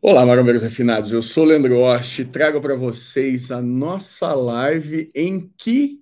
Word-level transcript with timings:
Olá, 0.00 0.24
marombeiros 0.24 0.62
refinados. 0.62 1.10
Eu 1.10 1.20
sou 1.20 1.42
o 1.42 1.46
Leandro 1.48 1.80
Ost 1.80 2.22
e 2.22 2.24
trago 2.24 2.60
para 2.60 2.76
vocês 2.76 3.50
a 3.50 3.60
nossa 3.60 4.32
live 4.32 5.10
em 5.12 5.52
que 5.56 6.00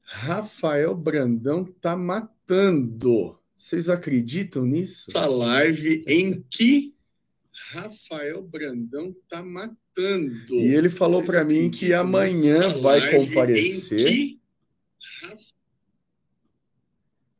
Rafael 0.00 0.94
Brandão 0.94 1.62
tá 1.62 1.94
matando. 1.94 3.38
Vocês 3.54 3.90
acreditam 3.90 4.64
nisso? 4.64 5.10
Essa 5.10 5.26
live 5.26 6.02
em 6.08 6.42
que 6.48 6.94
Rafael 7.72 8.42
Brandão 8.42 9.14
tá 9.28 9.42
matando. 9.42 10.54
E 10.54 10.74
ele 10.74 10.88
falou 10.88 11.22
para 11.22 11.44
mim 11.44 11.70
que 11.70 11.92
amanhã 11.92 12.72
vai 12.80 13.10
comparecer. 13.10 14.06
Que... 14.06 14.40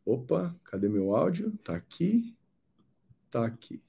Opa, 0.04 0.54
cadê 0.64 0.86
meu 0.86 1.16
áudio? 1.16 1.50
Tá 1.64 1.74
aqui. 1.74 2.36
Tá 3.30 3.46
aqui. 3.46 3.80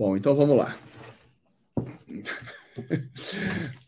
Bom, 0.00 0.16
então 0.16 0.34
vamos 0.34 0.56
lá. 0.56 0.78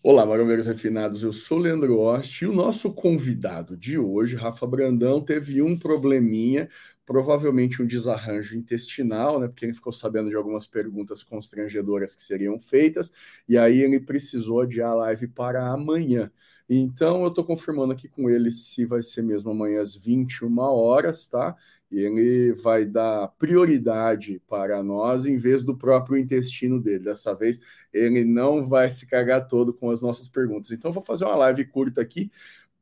Olá, 0.03 0.27
marombeiros 0.27 0.67
refinados. 0.67 1.23
Eu 1.23 1.33
sou 1.33 1.57
Leandro 1.57 1.99
Ost 2.01 2.43
e 2.43 2.47
o 2.47 2.53
nosso 2.53 2.93
convidado 2.93 3.79
de 3.79 3.99
hoje, 3.99 4.37
Rafa 4.37 4.67
Brandão, 4.67 5.23
teve 5.23 5.63
um 5.63 5.75
probleminha, 5.75 6.69
provavelmente 7.07 7.81
um 7.81 7.87
desarranjo 7.87 8.59
intestinal, 8.59 9.41
né? 9.41 9.49
Porque 9.49 9.65
ele 9.65 9.73
ficou 9.73 9.91
sabendo 9.91 10.29
de 10.29 10.37
algumas 10.37 10.67
perguntas 10.67 11.25
constrangedoras 11.25 12.15
que 12.15 12.21
seriam 12.21 12.61
feitas, 12.61 13.11
e 13.49 13.57
aí 13.57 13.79
ele 13.79 13.99
precisou 13.99 14.61
adiar 14.61 14.91
a 14.91 14.97
live 14.97 15.29
para 15.29 15.67
amanhã. 15.67 16.31
Então 16.69 17.23
eu 17.23 17.29
estou 17.29 17.43
confirmando 17.43 17.95
aqui 17.95 18.07
com 18.07 18.29
ele 18.29 18.51
se 18.51 18.85
vai 18.85 19.03
ser 19.03 19.23
mesmo 19.23 19.51
amanhã 19.51 19.81
às 19.81 19.97
21 19.97 20.59
horas, 20.59 21.27
tá? 21.27 21.57
Ele 21.93 22.53
vai 22.53 22.85
dar 22.85 23.29
prioridade 23.39 24.41
para 24.49 24.83
nós 24.83 25.27
em 25.27 25.37
vez 25.37 25.63
do 25.63 25.77
próprio 25.77 26.17
intestino 26.17 26.81
dele. 26.81 27.01
Dessa 27.01 27.35
vez, 27.35 27.61
ele 27.93 28.25
não 28.25 28.67
vai 28.67 28.89
se 28.89 29.07
cagar 29.07 29.47
todo 29.47 29.75
com 29.75 29.91
as 29.91 30.01
nossas 30.01 30.29
perguntas. 30.29 30.71
Então, 30.71 30.91
vou 30.91 31.03
fazer 31.03 31.25
uma 31.25 31.37
live 31.37 31.67
curta 31.67 32.01
aqui 32.01 32.31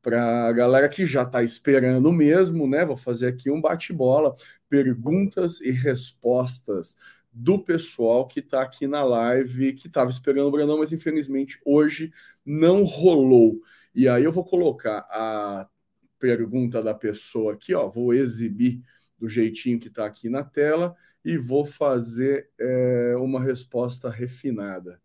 para 0.01 0.47
a 0.47 0.51
galera 0.51 0.89
que 0.89 1.05
já 1.05 1.23
está 1.23 1.43
esperando 1.43 2.11
mesmo, 2.11 2.67
né? 2.67 2.85
Vou 2.85 2.97
fazer 2.97 3.27
aqui 3.27 3.51
um 3.51 3.61
bate-bola, 3.61 4.33
perguntas 4.69 5.61
e 5.61 5.71
respostas 5.71 6.97
do 7.31 7.59
pessoal 7.59 8.27
que 8.27 8.39
está 8.39 8.61
aqui 8.61 8.87
na 8.87 9.03
live, 9.03 9.73
que 9.73 9.87
estava 9.87 10.09
esperando 10.09 10.47
o 10.47 10.51
Brandão, 10.51 10.79
mas 10.79 10.91
infelizmente 10.91 11.59
hoje 11.65 12.11
não 12.45 12.83
rolou. 12.83 13.61
E 13.95 14.07
aí 14.07 14.23
eu 14.23 14.31
vou 14.31 14.43
colocar 14.43 15.05
a 15.09 15.67
pergunta 16.19 16.83
da 16.83 16.93
pessoa 16.93 17.53
aqui, 17.53 17.73
ó, 17.73 17.87
vou 17.87 18.13
exibir 18.13 18.81
do 19.21 19.29
jeitinho 19.29 19.79
que 19.79 19.87
está 19.87 20.05
aqui 20.05 20.27
na 20.27 20.43
tela 20.43 20.95
e 21.23 21.37
vou 21.37 21.63
fazer 21.63 22.49
é, 22.59 23.15
uma 23.17 23.39
resposta 23.39 24.09
refinada. 24.09 24.99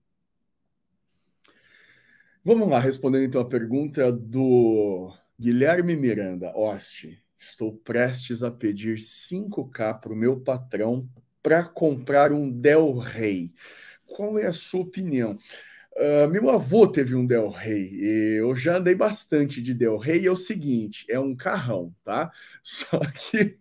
Vamos 2.43 2.69
lá, 2.69 2.81
respondendo 2.81 3.25
então 3.25 3.41
a 3.43 3.49
pergunta 3.49 4.11
do 4.11 5.13
Guilherme 5.39 5.95
Miranda. 5.95 6.57
Oste, 6.57 7.23
estou 7.37 7.77
prestes 7.77 8.43
a 8.43 8.51
pedir 8.51 8.97
5K 8.97 10.01
para 10.01 10.13
o 10.13 10.17
meu 10.17 10.41
patrão 10.41 11.07
para 11.43 11.63
comprar 11.63 12.33
um 12.33 12.51
Del 12.51 12.95
Rey. 12.95 13.53
Qual 14.07 14.39
é 14.39 14.47
a 14.47 14.53
sua 14.53 14.81
opinião? 14.81 15.37
Uh, 15.99 16.29
meu 16.31 16.51
avô 16.51 16.87
teve 16.87 17.15
um 17.15 17.25
Del 17.27 17.49
Rey, 17.49 17.99
eu 18.39 18.55
já 18.55 18.77
andei 18.77 18.95
bastante 18.95 19.63
de 19.63 19.73
Del 19.73 19.97
Rey, 19.97 20.21
e 20.23 20.27
é 20.27 20.31
o 20.31 20.37
seguinte, 20.37 21.07
é 21.09 21.19
um 21.19 21.35
carrão, 21.35 21.95
tá? 22.05 22.31
Só 22.63 23.01
que 23.01 23.59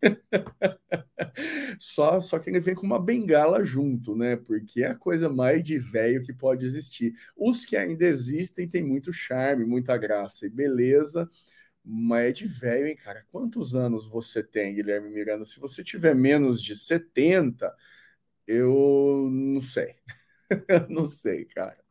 só, 1.80 2.19
só 2.22 2.39
que 2.39 2.50
ele 2.50 2.59
vem 2.59 2.75
com 2.75 2.86
uma 2.86 3.00
bengala 3.00 3.64
junto, 3.64 4.16
né? 4.16 4.36
Porque 4.36 4.83
é 4.83 4.88
a 4.88 4.95
coisa 4.95 5.30
mais 5.30 5.64
de 5.64 5.77
velho 5.77 6.23
que 6.23 6.33
pode 6.33 6.66
existir. 6.66 7.14
Os 7.36 7.66
que 7.66 7.75
ainda 7.77 8.05
existem 8.05 8.67
têm 8.67 8.83
muito 8.83 9.11
charme, 9.14 9.66
muita 9.66 9.97
graça 9.97 10.45
e 10.45 10.49
beleza, 10.49 11.30
mas 11.83 12.26
é 12.30 12.31
de 12.33 12.48
velho, 12.48 12.87
hein, 12.87 12.95
cara? 12.98 13.26
Quantos 13.31 13.76
anos 13.76 14.05
você 14.08 14.43
tem, 14.43 14.76
Guilherme 14.76 15.10
Miranda? 15.11 15.45
Se 15.45 15.60
você 15.60 15.83
tiver 15.83 16.15
menos 16.15 16.61
de 16.64 16.76
70, 16.76 17.73
eu 18.48 19.30
não 19.31 19.61
sei. 19.61 19.95
não 20.89 21.05
sei, 21.08 21.45
cara 21.45 21.85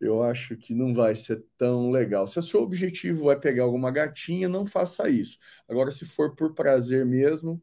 eu 0.00 0.22
acho 0.22 0.56
que 0.56 0.74
não 0.74 0.94
vai 0.94 1.14
ser 1.14 1.44
tão 1.58 1.90
legal. 1.90 2.26
Se 2.28 2.38
o 2.38 2.42
seu 2.42 2.62
objetivo 2.62 3.30
é 3.30 3.36
pegar 3.36 3.64
alguma 3.64 3.90
gatinha, 3.90 4.48
não 4.48 4.66
faça 4.66 5.08
isso. 5.08 5.38
Agora, 5.68 5.92
se 5.92 6.06
for 6.06 6.34
por 6.34 6.54
prazer 6.54 7.04
mesmo, 7.06 7.62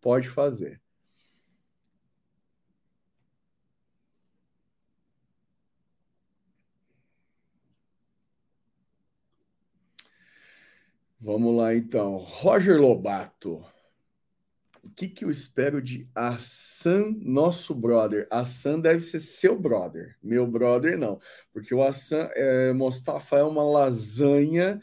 pode 0.00 0.28
fazer. 0.28 0.80
Vamos 11.18 11.56
lá 11.56 11.74
então. 11.74 12.16
Roger 12.18 12.78
Lobato 12.80 13.64
o 14.82 14.90
que, 14.90 15.08
que 15.08 15.24
eu 15.24 15.30
espero 15.30 15.80
de 15.80 16.08
Assan, 16.14 17.14
nosso 17.20 17.74
brother? 17.74 18.26
Assan 18.30 18.80
deve 18.80 19.00
ser 19.00 19.20
seu 19.20 19.58
brother, 19.58 20.16
meu 20.22 20.46
brother 20.46 20.98
não, 20.98 21.20
porque 21.52 21.74
o 21.74 21.82
Assan 21.82 22.28
é, 22.34 22.72
Mostafa 22.72 23.38
é 23.38 23.42
uma 23.42 23.62
lasanha 23.62 24.80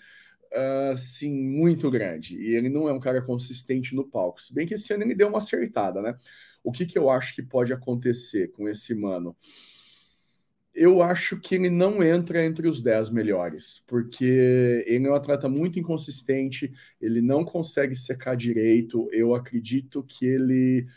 assim 0.91 1.31
muito 1.31 1.91
grande 1.91 2.35
e 2.35 2.55
ele 2.55 2.69
não 2.69 2.89
é 2.89 2.93
um 2.93 2.99
cara 2.99 3.21
consistente 3.21 3.95
no 3.95 4.07
palco. 4.07 4.41
Se 4.41 4.53
bem 4.53 4.65
que 4.65 4.73
esse 4.73 4.91
ano 4.93 5.03
ele 5.03 5.15
deu 5.15 5.27
uma 5.27 5.37
acertada, 5.37 6.01
né? 6.01 6.15
O 6.63 6.71
que, 6.71 6.85
que 6.85 6.97
eu 6.97 7.09
acho 7.09 7.35
que 7.35 7.43
pode 7.43 7.71
acontecer 7.71 8.51
com 8.51 8.67
esse 8.67 8.95
mano? 8.95 9.35
Eu 10.79 11.01
acho 11.01 11.39
que 11.39 11.55
ele 11.55 11.69
não 11.69 12.01
entra 12.01 12.45
entre 12.45 12.67
os 12.67 12.81
10 12.81 13.09
melhores, 13.09 13.83
porque 13.85 14.83
ele 14.87 15.07
é 15.07 15.11
um 15.11 15.15
atleta 15.15 15.49
muito 15.49 15.77
inconsistente, 15.77 16.71
ele 17.01 17.21
não 17.21 17.43
consegue 17.43 17.93
secar 17.93 18.35
direito. 18.35 19.09
Eu 19.11 19.35
acredito 19.35 20.01
que 20.03 20.25
ele 20.25 20.87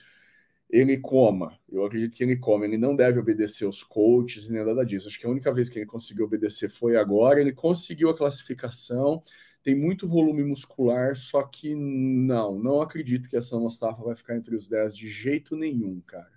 ele 0.70 0.98
coma. 0.98 1.58
Eu 1.70 1.84
acredito 1.84 2.16
que 2.16 2.22
ele 2.24 2.36
come. 2.36 2.66
Ele 2.66 2.78
não 2.78 2.96
deve 2.96 3.18
obedecer 3.18 3.66
os 3.66 3.82
coaches 3.82 4.48
nem 4.48 4.64
nada 4.64 4.84
disso. 4.86 5.08
Acho 5.08 5.20
que 5.20 5.26
a 5.26 5.30
única 5.30 5.52
vez 5.52 5.68
que 5.68 5.78
ele 5.78 5.86
conseguiu 5.86 6.24
obedecer 6.24 6.70
foi 6.70 6.96
agora. 6.96 7.40
Ele 7.40 7.52
conseguiu 7.52 8.08
a 8.10 8.16
classificação, 8.16 9.22
tem 9.62 9.74
muito 9.74 10.08
volume 10.08 10.44
muscular, 10.44 11.14
só 11.16 11.42
que 11.42 11.74
não, 11.74 12.58
não 12.58 12.80
acredito 12.80 13.28
que 13.28 13.36
essa 13.36 13.58
Mustafa 13.58 14.02
vai 14.02 14.14
ficar 14.14 14.36
entre 14.36 14.54
os 14.56 14.68
10 14.68 14.96
de 14.96 15.08
jeito 15.08 15.56
nenhum, 15.56 16.00
cara. 16.06 16.31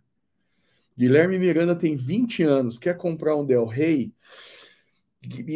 Guilherme 0.97 1.37
Miranda 1.37 1.75
tem 1.75 1.95
20 1.95 2.43
anos, 2.43 2.79
quer 2.79 2.95
comprar 2.95 3.35
um 3.35 3.45
Del 3.45 3.65
Rey 3.65 4.13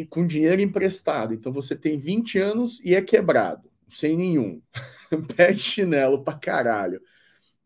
com 0.09 0.25
dinheiro 0.25 0.61
emprestado. 0.61 1.33
Então 1.33 1.51
você 1.51 1.75
tem 1.75 1.97
20 1.97 2.37
anos 2.39 2.79
e 2.83 2.95
é 2.95 3.01
quebrado, 3.01 3.69
sem 3.89 4.17
nenhum. 4.17 4.61
pede 5.35 5.59
chinelo 5.59 6.23
pra 6.23 6.33
caralho. 6.33 7.01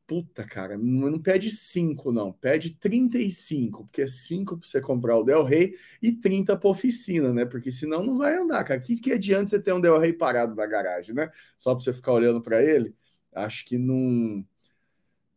Puta, 0.06 0.44
cara, 0.44 0.78
não, 0.78 1.18
pede 1.20 1.50
5, 1.50 2.12
não. 2.12 2.32
Pede 2.34 2.72
35, 2.72 3.86
porque 3.86 4.02
é 4.02 4.08
5 4.08 4.58
pra 4.58 4.68
você 4.68 4.82
comprar 4.82 5.18
o 5.18 5.24
Del 5.24 5.44
Rey 5.44 5.76
e 6.02 6.12
30 6.12 6.58
pra 6.58 6.70
oficina, 6.70 7.34
né? 7.34 7.46
Porque 7.46 7.72
senão 7.72 8.04
não 8.04 8.18
vai 8.18 8.36
andar, 8.36 8.64
cara. 8.66 8.80
Que, 8.82 8.98
que 8.98 9.14
adianta 9.14 9.48
você 9.48 9.62
ter 9.62 9.74
um 9.74 9.80
Del 9.80 9.98
Rey 9.98 10.12
parado 10.14 10.56
na 10.56 10.66
garagem, 10.68 11.16
né? 11.16 11.32
Só 11.58 11.74
pra 11.74 11.84
você 11.84 11.94
ficar 11.94 12.12
olhando 12.12 12.42
para 12.42 12.62
ele? 12.62 12.94
Acho 13.34 13.66
que 13.66 13.78
não, 13.78 14.46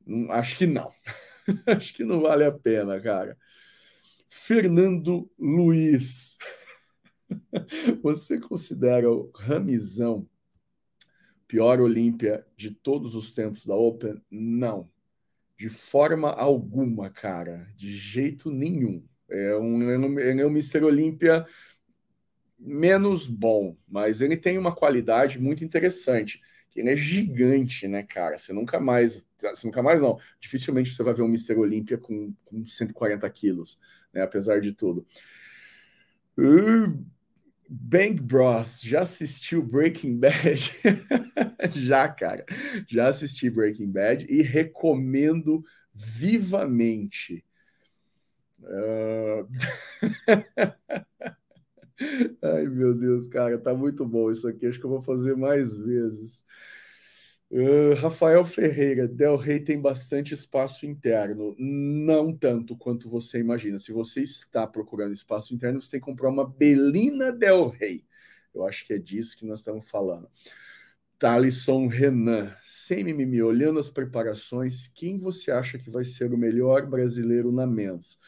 não. 0.04 0.32
Acho 0.32 0.56
que 0.58 0.66
não. 0.66 0.92
Acho 1.66 1.94
que 1.94 2.04
não 2.04 2.20
vale 2.20 2.44
a 2.44 2.52
pena, 2.52 3.00
cara. 3.00 3.36
Fernando 4.28 5.30
Luiz. 5.38 6.36
Você 8.02 8.40
considera 8.40 9.10
o 9.10 9.30
Ramizão 9.34 10.28
pior 11.48 11.80
Olímpia 11.80 12.44
de 12.56 12.70
todos 12.70 13.14
os 13.14 13.30
tempos 13.30 13.64
da 13.64 13.74
Open? 13.74 14.20
Não. 14.30 14.90
De 15.58 15.68
forma 15.68 16.30
alguma, 16.30 17.10
cara. 17.10 17.68
De 17.74 17.92
jeito 17.92 18.50
nenhum. 18.50 19.04
É 19.28 19.56
um, 19.56 19.90
é 19.90 20.46
um 20.46 20.50
Mr. 20.50 20.84
Olímpia 20.84 21.46
menos 22.58 23.26
bom, 23.26 23.76
mas 23.86 24.20
ele 24.20 24.36
tem 24.36 24.56
uma 24.56 24.74
qualidade 24.74 25.38
muito 25.38 25.64
interessante 25.64 26.40
ele 26.76 26.90
é 26.90 26.96
gigante, 26.96 27.88
né, 27.88 28.02
cara? 28.02 28.38
Você 28.38 28.52
nunca 28.52 28.78
mais, 28.78 29.24
você 29.38 29.66
nunca 29.66 29.82
mais 29.82 30.00
não, 30.00 30.18
dificilmente 30.38 30.90
você 30.90 31.02
vai 31.02 31.14
ver 31.14 31.22
um 31.22 31.28
Mr. 31.28 31.54
Olímpia 31.56 31.98
com, 31.98 32.34
com 32.44 32.66
140 32.66 33.28
quilos, 33.30 33.78
né, 34.12 34.22
apesar 34.22 34.60
de 34.60 34.72
tudo. 34.72 35.06
Uh, 36.38 37.04
Bang 37.68 38.20
Bros, 38.20 38.80
já 38.82 39.00
assistiu 39.00 39.62
Breaking 39.62 40.18
Bad? 40.20 40.72
já, 41.74 42.08
cara, 42.08 42.44
já 42.86 43.08
assisti 43.08 43.50
Breaking 43.50 43.90
Bad 43.90 44.26
e 44.28 44.42
recomendo 44.42 45.64
vivamente. 45.94 47.44
Uh... 48.60 49.48
Ai, 52.42 52.66
meu 52.66 52.94
Deus, 52.94 53.26
cara, 53.26 53.58
tá 53.58 53.74
muito 53.74 54.04
bom 54.06 54.30
isso 54.30 54.46
aqui. 54.48 54.66
Acho 54.66 54.78
que 54.78 54.86
eu 54.86 54.90
vou 54.90 55.02
fazer 55.02 55.36
mais 55.36 55.74
vezes. 55.76 56.44
Uh, 57.48 57.94
Rafael 58.00 58.44
Ferreira, 58.44 59.06
Del 59.06 59.36
Rey 59.36 59.60
tem 59.60 59.80
bastante 59.80 60.34
espaço 60.34 60.84
interno. 60.84 61.54
Não 61.58 62.36
tanto 62.36 62.76
quanto 62.76 63.08
você 63.08 63.38
imagina. 63.38 63.78
Se 63.78 63.92
você 63.92 64.20
está 64.22 64.66
procurando 64.66 65.12
espaço 65.12 65.54
interno, 65.54 65.80
você 65.80 65.92
tem 65.92 66.00
que 66.00 66.06
comprar 66.06 66.28
uma 66.28 66.46
Belina 66.48 67.32
Del 67.32 67.68
Rey. 67.68 68.04
Eu 68.54 68.66
acho 68.66 68.86
que 68.86 68.94
é 68.94 68.98
disso 68.98 69.36
que 69.36 69.46
nós 69.46 69.60
estamos 69.60 69.88
falando. 69.88 70.28
Thalisson 71.18 71.86
Renan, 71.86 72.54
sem 72.64 73.04
mimimi, 73.04 73.42
olhando 73.42 73.78
as 73.78 73.88
preparações, 73.90 74.86
quem 74.88 75.16
você 75.16 75.50
acha 75.50 75.78
que 75.78 75.90
vai 75.90 76.04
ser 76.04 76.32
o 76.32 76.36
melhor 76.36 76.86
brasileiro 76.86 77.50
na 77.50 77.66
mens? 77.66 78.18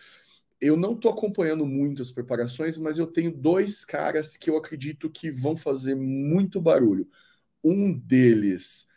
Eu 0.60 0.76
não 0.76 0.94
estou 0.94 1.10
acompanhando 1.12 1.64
muito 1.64 2.02
as 2.02 2.10
preparações, 2.10 2.76
mas 2.76 2.98
eu 2.98 3.06
tenho 3.06 3.30
dois 3.32 3.84
caras 3.84 4.36
que 4.36 4.50
eu 4.50 4.56
acredito 4.56 5.10
que 5.10 5.30
vão 5.30 5.56
fazer 5.56 5.94
muito 5.94 6.60
barulho. 6.60 7.08
Um 7.62 7.92
deles, 7.92 8.88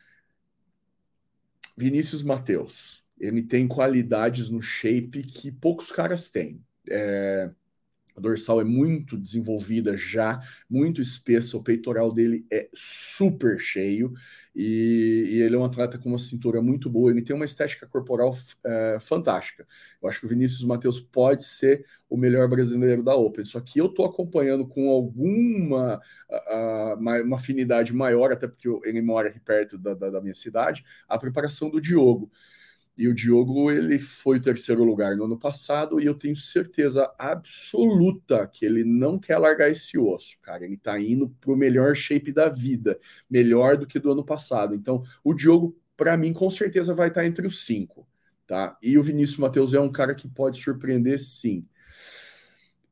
Vinícius 1.78 2.24
Mateus. 2.24 3.04
Ele 3.20 3.44
tem 3.44 3.68
qualidades 3.68 4.50
no 4.50 4.62
shape 4.62 5.24
que 5.24 5.52
poucos 5.52 5.92
caras 5.92 6.30
têm. 6.30 6.64
É, 6.90 7.52
a 8.16 8.20
dorsal 8.20 8.62
é 8.62 8.64
muito 8.64 9.18
desenvolvida 9.18 9.96
já, 9.98 10.42
muito 10.70 11.02
espessa, 11.02 11.58
o 11.58 11.64
peitoral 11.64 12.12
dele 12.12 12.46
é 12.52 12.70
super 12.74 13.60
cheio 13.60 14.14
e, 14.56 15.28
e 15.30 15.42
ele 15.42 15.56
é 15.56 15.58
um 15.58 15.64
atleta 15.64 15.98
com 15.98 16.10
uma 16.10 16.18
cintura 16.18 16.62
muito 16.62 16.90
boa, 16.90 17.10
ele 17.10 17.22
tem 17.22 17.36
uma 17.36 17.46
estética 17.46 17.88
corporal 17.88 18.36
é, 18.66 18.98
fantástica. 19.00 19.66
Eu 20.02 20.10
acho 20.10 20.20
que 20.20 20.26
o 20.26 20.30
Vinícius 20.30 20.64
Matheus 20.64 21.00
pode 21.00 21.44
ser 21.44 21.86
o 22.10 22.18
melhor 22.18 22.48
brasileiro 22.50 23.02
da 23.02 23.16
Open, 23.16 23.46
só 23.46 23.60
que 23.62 23.80
eu 23.80 23.86
estou 23.86 24.06
acompanhando 24.06 24.68
com 24.68 24.90
alguma 24.90 26.02
a, 26.30 26.94
a, 26.94 26.96
uma 26.96 27.36
afinidade 27.36 27.94
maior, 27.94 28.32
até 28.32 28.48
porque 28.48 28.68
ele 28.84 29.02
mora 29.02 29.30
aqui 29.30 29.40
perto 29.40 29.78
da, 29.78 29.94
da, 29.94 30.10
da 30.10 30.22
minha 30.22 30.34
cidade, 30.34 30.84
a 31.08 31.18
preparação 31.18 31.70
do 31.70 31.80
Diogo. 31.80 32.30
E 32.98 33.08
o 33.08 33.16
Diogo, 33.16 33.72
ele 33.72 33.98
foi 33.98 34.40
terceiro 34.40 34.84
lugar 34.84 35.16
no 35.16 35.26
ano 35.26 35.38
passado 35.38 36.00
e 36.00 36.06
eu 36.06 36.14
tenho 36.14 36.36
certeza 36.36 37.12
absoluta 37.18 38.46
que 38.48 38.66
ele 38.66 38.84
não 38.84 39.18
quer 39.18 39.38
largar 39.38 39.70
esse 39.70 39.98
osso, 39.98 40.38
cara. 40.42 40.66
Ele 40.66 40.78
tá 40.78 41.00
indo 41.00 41.30
pro 41.40 41.56
melhor 41.56 41.96
shape 41.96 42.32
da 42.32 42.50
vida, 42.50 43.00
melhor 43.30 43.78
do 43.78 43.88
que 43.88 43.98
do 43.98 44.12
ano 44.12 44.24
passado. 44.24 44.76
Então, 44.76 45.04
o 45.24 45.34
Diogo, 45.34 45.76
para 45.96 46.18
mim, 46.18 46.34
com 46.34 46.50
certeza 46.50 46.94
vai 46.94 47.08
estar 47.08 47.22
tá 47.22 47.28
entre 47.28 47.48
os 47.48 47.66
cinco, 47.66 48.08
tá? 48.46 48.78
E 48.82 48.98
o 48.98 49.04
Vinícius 49.04 49.40
Matheus 49.40 49.74
é 49.74 49.80
um 49.80 49.92
cara 49.92 50.14
que 50.14 50.28
pode 50.28 50.62
surpreender, 50.62 51.20
sim. 51.20 51.66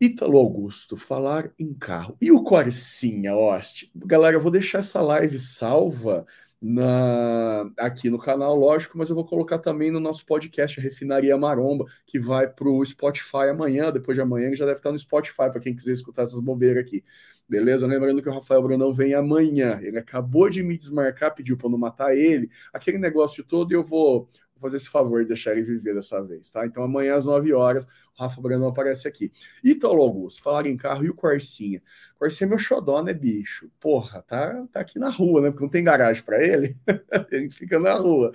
Ítalo 0.02 0.38
Augusto, 0.38 0.96
falar 0.96 1.52
em 1.60 1.74
carro. 1.74 2.18
E 2.22 2.32
o 2.32 2.42
Corsinha, 2.42 3.36
Oste? 3.36 3.92
Galera, 3.94 4.38
eu 4.38 4.42
vou 4.42 4.50
deixar 4.50 4.80
essa 4.80 5.02
live 5.02 5.38
salva 5.38 6.26
na, 6.62 7.72
aqui 7.78 8.10
no 8.10 8.20
canal, 8.20 8.56
lógico, 8.58 8.98
mas 8.98 9.10
eu 9.10 9.16
vou 9.16 9.26
colocar 9.26 9.60
também 9.60 9.92
no 9.92 10.00
nosso 10.00 10.26
podcast, 10.26 10.80
Refinaria 10.82 11.38
Maromba, 11.38 11.86
que 12.06 12.20
vai 12.20 12.48
para 12.48 12.68
o 12.68 12.86
Spotify 12.86 13.50
amanhã, 13.50 13.92
depois 13.92 14.16
de 14.16 14.22
amanhã, 14.22 14.54
já 14.54 14.66
deve 14.66 14.80
estar 14.80 14.92
no 14.92 15.00
Spotify, 15.00 15.50
para 15.52 15.60
quem 15.60 15.76
quiser 15.76 15.94
escutar 15.94 16.24
essas 16.24 16.42
bobeiras 16.42 16.84
aqui. 16.84 17.04
Beleza? 17.48 17.88
Lembrando 17.88 18.22
que 18.22 18.30
o 18.30 18.34
Rafael 18.34 18.62
Brunão 18.62 18.94
vem 18.94 19.16
amanhã. 19.16 19.80
Ele 19.82 19.98
acabou 19.98 20.50
de 20.52 20.62
me 20.62 20.78
desmarcar, 20.78 21.34
pediu 21.34 21.58
para 21.58 21.70
não 21.70 21.80
matar 21.80 22.16
ele. 22.16 22.48
Aquele 22.72 23.00
negócio 23.00 23.44
todo, 23.44 23.72
eu 23.72 23.82
vou, 23.82 24.30
fazer 24.60 24.78
esse 24.78 24.90
favor 24.90 25.22
de 25.22 25.30
deixar 25.30 25.54
ele 25.54 25.64
viver 25.64 25.96
dessa 25.96 26.22
vez, 26.22 26.50
tá? 26.50 26.66
Então 26.66 26.84
amanhã 26.84 27.16
às 27.16 27.26
9 27.26 27.54
horas, 27.54 27.88
Rafa 28.20 28.42
Brunão 28.42 28.68
aparece 28.70 29.08
aqui. 29.08 29.32
Italo 29.64 30.02
Augusto, 30.02 30.42
falar 30.42 30.66
em 30.68 30.76
carro 30.78 31.06
e 31.06 31.10
o 31.10 31.14
Corsinha. 31.16 31.82
Corsinha 32.18 32.48
é 32.48 32.50
meu 32.50 32.58
xodó, 32.58 33.02
né, 33.02 33.14
bicho? 33.14 33.72
Porra, 33.80 34.22
tá, 34.22 34.66
tá 34.72 34.80
aqui 34.82 35.00
na 35.00 35.10
rua, 35.10 35.42
né? 35.42 35.50
Porque 35.52 35.64
não 35.64 35.70
tem 35.70 35.84
garagem 35.84 36.24
para 36.24 36.44
ele. 36.46 36.76
ele 37.32 37.50
fica 37.50 37.80
na 37.80 37.94
rua. 37.94 38.32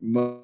Mas 0.00 0.40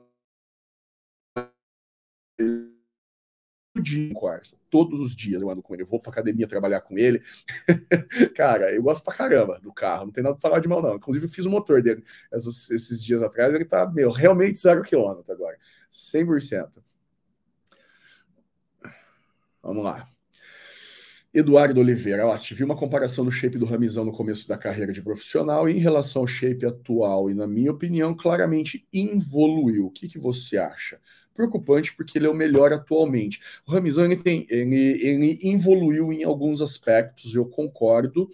dia 3.80 4.12
Corsa. 4.14 4.56
Todos 4.70 5.00
os 5.00 5.16
dias 5.16 5.40
eu 5.40 5.50
ando 5.50 5.62
com 5.62 5.72
ele. 5.74 5.82
Eu 5.82 5.86
vou 5.86 6.00
pra 6.00 6.10
academia 6.12 6.46
trabalhar 6.46 6.80
com 6.82 6.98
ele. 6.98 7.22
Cara, 8.36 8.72
eu 8.74 8.82
gosto 8.82 9.02
pra 9.04 9.14
caramba 9.14 9.58
do 9.60 9.72
carro. 9.72 10.06
Não 10.06 10.12
tem 10.12 10.22
nada 10.22 10.34
pra 10.36 10.42
falar 10.42 10.60
de 10.60 10.68
mal, 10.68 10.82
não. 10.82 10.96
Inclusive, 10.96 11.26
eu 11.26 11.30
fiz 11.30 11.46
o 11.46 11.50
motor 11.50 11.82
dele 11.82 12.04
esses 12.32 13.02
dias 13.02 13.22
atrás. 13.22 13.54
Ele 13.54 13.64
tá, 13.64 13.86
meu, 13.90 14.10
realmente 14.10 14.58
zero 14.58 14.82
quilômetro 14.82 15.32
agora. 15.32 15.58
100%. 15.90 16.82
Vamos 19.62 19.84
lá. 19.84 20.08
Eduardo 21.32 21.80
Oliveira, 21.80 22.26
ó, 22.26 22.36
tive 22.36 22.62
uma 22.62 22.76
comparação 22.76 23.24
do 23.24 23.30
shape 23.30 23.56
do 23.56 23.64
Ramizão 23.64 24.04
no 24.04 24.12
começo 24.12 24.46
da 24.46 24.58
carreira 24.58 24.92
de 24.92 25.00
profissional 25.00 25.66
e 25.66 25.72
em 25.72 25.78
relação 25.78 26.22
ao 26.22 26.26
shape 26.26 26.66
atual, 26.66 27.30
e 27.30 27.34
na 27.34 27.46
minha 27.46 27.70
opinião, 27.72 28.14
claramente 28.14 28.86
evoluiu. 28.92 29.86
O 29.86 29.90
que, 29.90 30.08
que 30.08 30.18
você 30.18 30.58
acha? 30.58 31.00
preocupante 31.32 31.94
porque 31.96 32.18
ele 32.18 32.26
é 32.26 32.30
o 32.30 32.34
melhor 32.34 32.72
atualmente. 32.72 33.40
O 33.66 33.72
Ramizão 33.72 34.04
ele 34.04 34.16
tem, 34.16 34.46
ele, 34.48 34.76
ele 35.02 35.38
evoluiu 35.42 36.12
em 36.12 36.24
alguns 36.24 36.60
aspectos, 36.60 37.34
eu 37.34 37.46
concordo, 37.46 38.28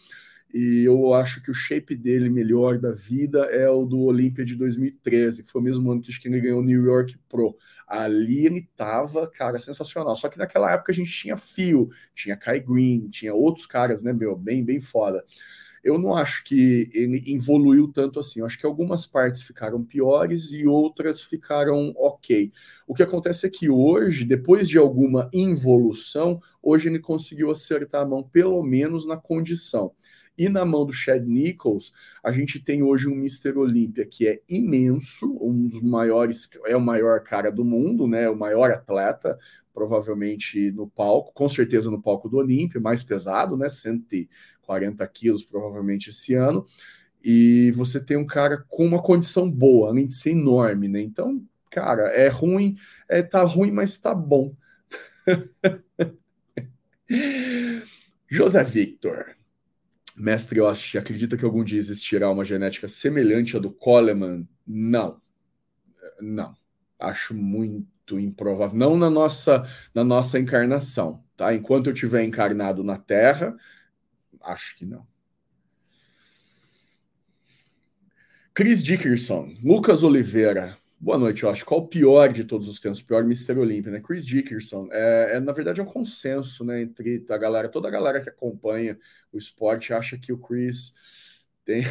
e 0.53 0.85
eu 0.85 1.13
acho 1.15 1.43
que 1.43 1.51
o 1.51 1.55
shape 1.55 1.95
dele 1.95 2.31
melhor 2.31 2.79
da 2.79 2.93
vida 2.93 3.41
é 3.47 3.69
o 3.69 3.85
do 3.85 4.01
Olímpia 4.01 4.45
de 4.45 4.57
2013, 4.57 5.43
que 5.43 5.51
foi 5.51 5.61
o 5.61 5.65
mesmo 5.65 5.91
ano 5.91 6.01
que 6.01 6.29
ele 6.29 6.41
ganhou 6.41 6.61
o 6.61 6.65
New 6.65 6.85
York 6.85 7.19
Pro. 7.29 7.57
Ali 7.87 8.47
ele 8.47 8.69
tava, 8.77 9.27
cara, 9.29 9.59
sensacional. 9.59 10.17
Só 10.17 10.29
que 10.29 10.39
naquela 10.39 10.73
época 10.73 10.93
a 10.93 10.95
gente 10.95 11.11
tinha 11.11 11.37
Fio, 11.37 11.89
tinha 12.15 12.37
Kai 12.37 12.61
Green, 12.61 13.09
tinha 13.09 13.35
outros 13.35 13.67
caras, 13.67 14.03
né, 14.03 14.13
meu, 14.13 14.37
bem, 14.37 14.65
bem 14.65 14.81
foda 14.81 15.25
eu 15.83 15.99
não 15.99 16.15
acho 16.15 16.45
que 16.45 16.91
ele 16.93 17.23
evoluiu 17.27 17.89
tanto 17.89 18.19
assim. 18.21 18.41
Eu 18.41 18.47
acho 18.47 18.59
que 18.59 18.67
algumas 18.67 19.07
partes 19.07 19.43
ficaram 19.43 19.85
piores 19.85 20.53
e 20.53 20.67
outras 20.67 21.23
ficaram 21.23 21.93
ok. 21.97 22.53
O 22.87 22.95
que 22.95 23.03
acontece 23.03 23.47
é 23.47 23.51
que 23.51 23.71
hoje, 23.71 24.25
depois 24.25 24.69
de 24.69 24.79
alguma 24.79 25.31
involução, 25.33 26.41
hoje 26.63 26.89
ele 26.89 26.99
conseguiu 26.99 27.51
acertar 27.51 28.03
a 28.03 28.07
mão, 28.07 28.23
pelo 28.23 28.63
menos 28.63 29.07
na 29.07 29.17
condição. 29.17 29.93
E 30.39 30.49
na 30.49 30.65
mão 30.65 30.87
do 30.87 30.93
Chad 30.93 31.27
Nichols, 31.27 31.93
a 32.23 32.31
gente 32.31 32.61
tem 32.61 32.81
hoje 32.81 33.09
um 33.09 33.15
Mr. 33.15 33.59
Olímpia 33.59 34.07
que 34.07 34.29
é 34.29 34.41
imenso, 34.49 35.37
um 35.41 35.67
dos 35.67 35.83
maiores, 35.83 36.49
é 36.65 36.77
o 36.77 36.81
maior 36.81 37.25
cara 37.25 37.51
do 37.51 37.65
mundo, 37.65 38.07
né? 38.07 38.31
O 38.31 38.37
maior 38.37 38.71
atleta, 38.71 39.37
provavelmente 39.75 40.71
no 40.71 40.89
palco, 40.89 41.33
com 41.35 41.49
certeza 41.49 41.91
no 41.91 42.01
palco 42.01 42.29
do 42.29 42.37
Olímpia, 42.37 42.81
mais 42.81 43.03
pesado, 43.03 43.57
né? 43.57 43.69
140 43.69 45.07
quilos, 45.09 45.43
provavelmente 45.43 46.11
esse 46.11 46.35
ano. 46.35 46.65
E 47.23 47.73
você 47.73 47.99
tem 47.99 48.17
um 48.17 48.27
cara 48.27 48.65
com 48.69 48.87
uma 48.87 49.03
condição 49.03 49.51
boa, 49.51 49.89
além 49.89 50.07
de 50.07 50.15
ser 50.15 50.31
enorme, 50.31 50.87
né? 50.87 51.01
Então, 51.01 51.43
cara, 51.69 52.09
é 52.11 52.29
ruim, 52.29 52.77
é, 53.09 53.23
tá 53.23 53.43
ruim, 53.43 53.73
mas 53.73 53.99
tá 53.99 54.15
bom. 54.15 54.55
José 58.31 58.63
Victor. 58.63 59.38
Mestre 60.19 60.61
Osh, 60.61 60.97
acredita 60.97 61.37
que 61.37 61.45
algum 61.45 61.63
dia 61.63 61.79
existirá 61.79 62.31
uma 62.31 62.45
genética 62.45 62.89
semelhante 62.89 63.57
à 63.57 63.61
do 63.61 63.71
Coleman? 63.71 64.49
Não. 64.67 65.21
Não. 66.21 66.57
Acho 66.99 67.35
muito 67.35 68.19
improvável. 68.19 68.77
Não 68.77 68.97
na 68.97 69.09
nossa, 69.09 69.69
na 69.95 70.03
nossa 70.03 70.39
encarnação, 70.39 71.23
tá? 71.37 71.55
Enquanto 71.55 71.89
eu 71.89 71.95
tiver 71.95 72.25
encarnado 72.25 72.83
na 72.83 72.99
Terra, 72.99 73.57
acho 74.43 74.77
que 74.77 74.87
não. 74.87 75.07
Chris 78.55 78.83
Dickerson, 78.83 79.55
Lucas 79.63 80.03
Oliveira, 80.03 80.78
Boa 81.01 81.17
noite, 81.17 81.45
eu 81.45 81.51
acho. 81.51 81.65
Qual 81.65 81.81
o 81.81 81.87
pior 81.89 82.33
de 82.33 82.43
todos 82.45 82.67
os 82.69 82.81
tempos? 82.81 82.99
O 83.01 83.05
pior 83.07 83.23
Mr. 83.23 83.57
Olímpia, 83.57 83.93
né? 83.93 84.01
Chris 84.01 84.27
Dickerson. 84.27 84.89
É, 84.91 85.37
é, 85.37 85.41
na 85.41 85.53
verdade, 85.53 85.81
é 85.81 85.85
um 85.85 85.87
consenso, 85.87 86.65
né? 86.65 86.83
Entre 86.83 87.25
a 87.31 87.39
galera, 87.39 87.69
toda 87.69 87.87
a 87.87 87.91
galera 87.91 88.21
que 88.21 88.29
acompanha 88.29 88.99
o 89.33 89.39
esporte 89.39 89.93
acha 89.93 90.19
que 90.19 90.33
o 90.33 90.39
Chris 90.39 90.93
tem... 91.65 91.83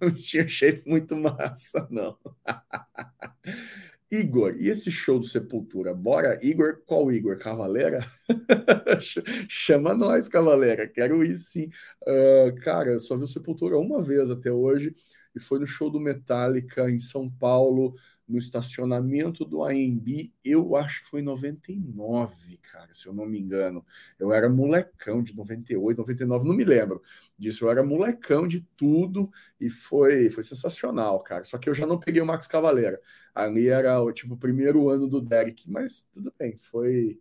não 0.00 0.12
tinha 0.14 0.46
jeito 0.48 0.88
muito 0.88 1.16
massa, 1.16 1.86
não. 1.88 2.18
Igor, 4.10 4.56
e 4.58 4.68
esse 4.68 4.90
show 4.90 5.18
do 5.18 5.26
Sepultura? 5.26 5.94
Bora, 5.94 6.38
Igor? 6.44 6.82
Qual 6.84 7.10
Igor? 7.12 7.38
Cavaleira? 7.38 8.04
Chama 9.48 9.94
nós, 9.94 10.28
Cavaleira. 10.28 10.86
Quero 10.86 11.24
ir 11.24 11.36
sim. 11.36 11.70
Uh, 12.02 12.54
cara, 12.60 12.98
só 12.98 13.16
vi 13.16 13.22
o 13.24 13.26
Sepultura 13.26 13.78
uma 13.78 14.02
vez 14.02 14.30
até 14.30 14.50
hoje 14.52 14.94
e 15.34 15.40
foi 15.40 15.58
no 15.58 15.66
show 15.66 15.88
do 15.88 15.98
Metallica 15.98 16.90
em 16.90 16.98
São 16.98 17.30
Paulo 17.30 17.94
no 18.32 18.38
estacionamento 18.38 19.44
do 19.44 19.62
AMB, 19.62 20.32
eu 20.44 20.74
acho 20.76 21.02
que 21.02 21.08
foi 21.10 21.20
em 21.20 21.24
99, 21.24 22.56
cara, 22.58 22.92
se 22.94 23.06
eu 23.06 23.12
não 23.12 23.26
me 23.26 23.38
engano. 23.38 23.84
Eu 24.18 24.32
era 24.32 24.48
molecão 24.48 25.22
de 25.22 25.36
98, 25.36 25.98
99, 25.98 26.48
não 26.48 26.54
me 26.54 26.64
lembro 26.64 27.02
disso. 27.38 27.64
Eu 27.66 27.70
era 27.70 27.84
molecão 27.84 28.46
de 28.48 28.62
tudo 28.76 29.30
e 29.60 29.68
foi, 29.68 30.30
foi 30.30 30.42
sensacional, 30.42 31.20
cara. 31.22 31.44
Só 31.44 31.58
que 31.58 31.68
eu 31.68 31.74
já 31.74 31.86
não 31.86 31.98
peguei 32.00 32.22
o 32.22 32.26
Max 32.26 32.46
Cavaleira. 32.46 33.00
Ali 33.34 33.68
era 33.68 34.00
o 34.00 34.12
tipo 34.12 34.36
primeiro 34.36 34.88
ano 34.88 35.06
do 35.06 35.20
Derek, 35.20 35.70
mas 35.70 36.08
tudo 36.12 36.32
bem, 36.38 36.56
foi 36.58 37.20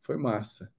foi 0.00 0.16
massa. 0.16 0.72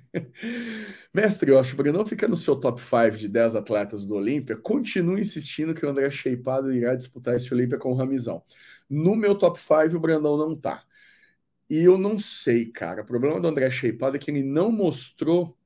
Mestre, 1.14 1.50
eu 1.50 1.58
acho 1.58 1.74
que 1.74 1.80
o 1.80 1.82
Brandão 1.82 2.06
fica 2.06 2.28
no 2.28 2.36
seu 2.36 2.56
top 2.56 2.80
5 2.80 3.16
de 3.18 3.28
10 3.28 3.54
atletas 3.54 4.04
do 4.06 4.14
Olímpia. 4.14 4.56
Continue 4.56 5.20
insistindo 5.20 5.74
que 5.74 5.84
o 5.84 5.88
André 5.88 6.10
Sheipado 6.10 6.72
irá 6.72 6.94
disputar 6.94 7.34
esse 7.36 7.52
Olímpia 7.52 7.78
com 7.78 7.92
o 7.92 7.94
Ramizão. 7.94 8.42
No 8.88 9.14
meu 9.16 9.36
top 9.36 9.58
5, 9.58 9.96
o 9.96 10.00
Brandão 10.00 10.36
não 10.36 10.56
tá. 10.56 10.84
E 11.70 11.78
eu 11.80 11.98
não 11.98 12.18
sei, 12.18 12.66
cara. 12.66 13.02
O 13.02 13.06
problema 13.06 13.40
do 13.40 13.48
André 13.48 13.70
Sheipado 13.70 14.16
é 14.16 14.18
que 14.20 14.30
ele 14.30 14.42
não 14.42 14.70
mostrou 14.72 15.56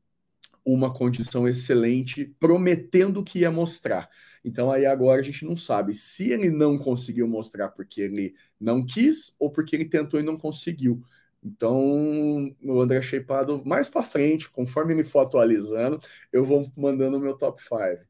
uma 0.65 0.93
condição 0.93 1.47
excelente, 1.49 2.25
prometendo 2.41 3.23
que 3.25 3.41
ia 3.41 3.51
mostrar. 3.51 4.09
Então 4.45 4.71
aí 4.71 4.87
agora 4.87 5.21
a 5.21 5.25
gente 5.25 5.45
não 5.45 5.57
sabe 5.57 5.95
se 5.95 6.31
ele 6.33 6.51
não 6.51 6.79
conseguiu 6.79 7.29
mostrar 7.29 7.69
porque 7.71 8.01
ele 8.01 8.35
não 8.61 8.85
quis 8.85 9.35
ou 9.39 9.51
porque 9.51 9.77
ele 9.77 9.85
tentou 9.87 10.21
e 10.21 10.23
não 10.23 10.37
conseguiu. 10.37 11.03
Então, 11.47 12.53
o 12.65 12.81
André 12.81 13.01
Shapeado 13.01 13.63
mais 13.65 13.89
para 13.89 14.03
frente, 14.03 14.51
conforme 14.51 14.93
ele 14.95 15.05
for 15.05 15.21
atualizando, 15.21 16.01
eu 16.33 16.45
vou 16.45 16.69
mandando 16.77 17.17
o 17.17 17.21
meu 17.21 17.37
top 17.37 17.63
5. 17.63 18.05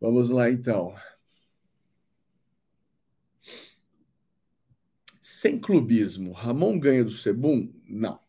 Vamos 0.00 0.28
lá 0.30 0.48
então. 0.48 0.94
Sem 5.20 5.58
clubismo, 5.58 6.30
Ramon 6.32 6.78
ganha 6.78 7.04
do 7.04 7.10
Sebum? 7.10 7.74
Não. 7.88 8.20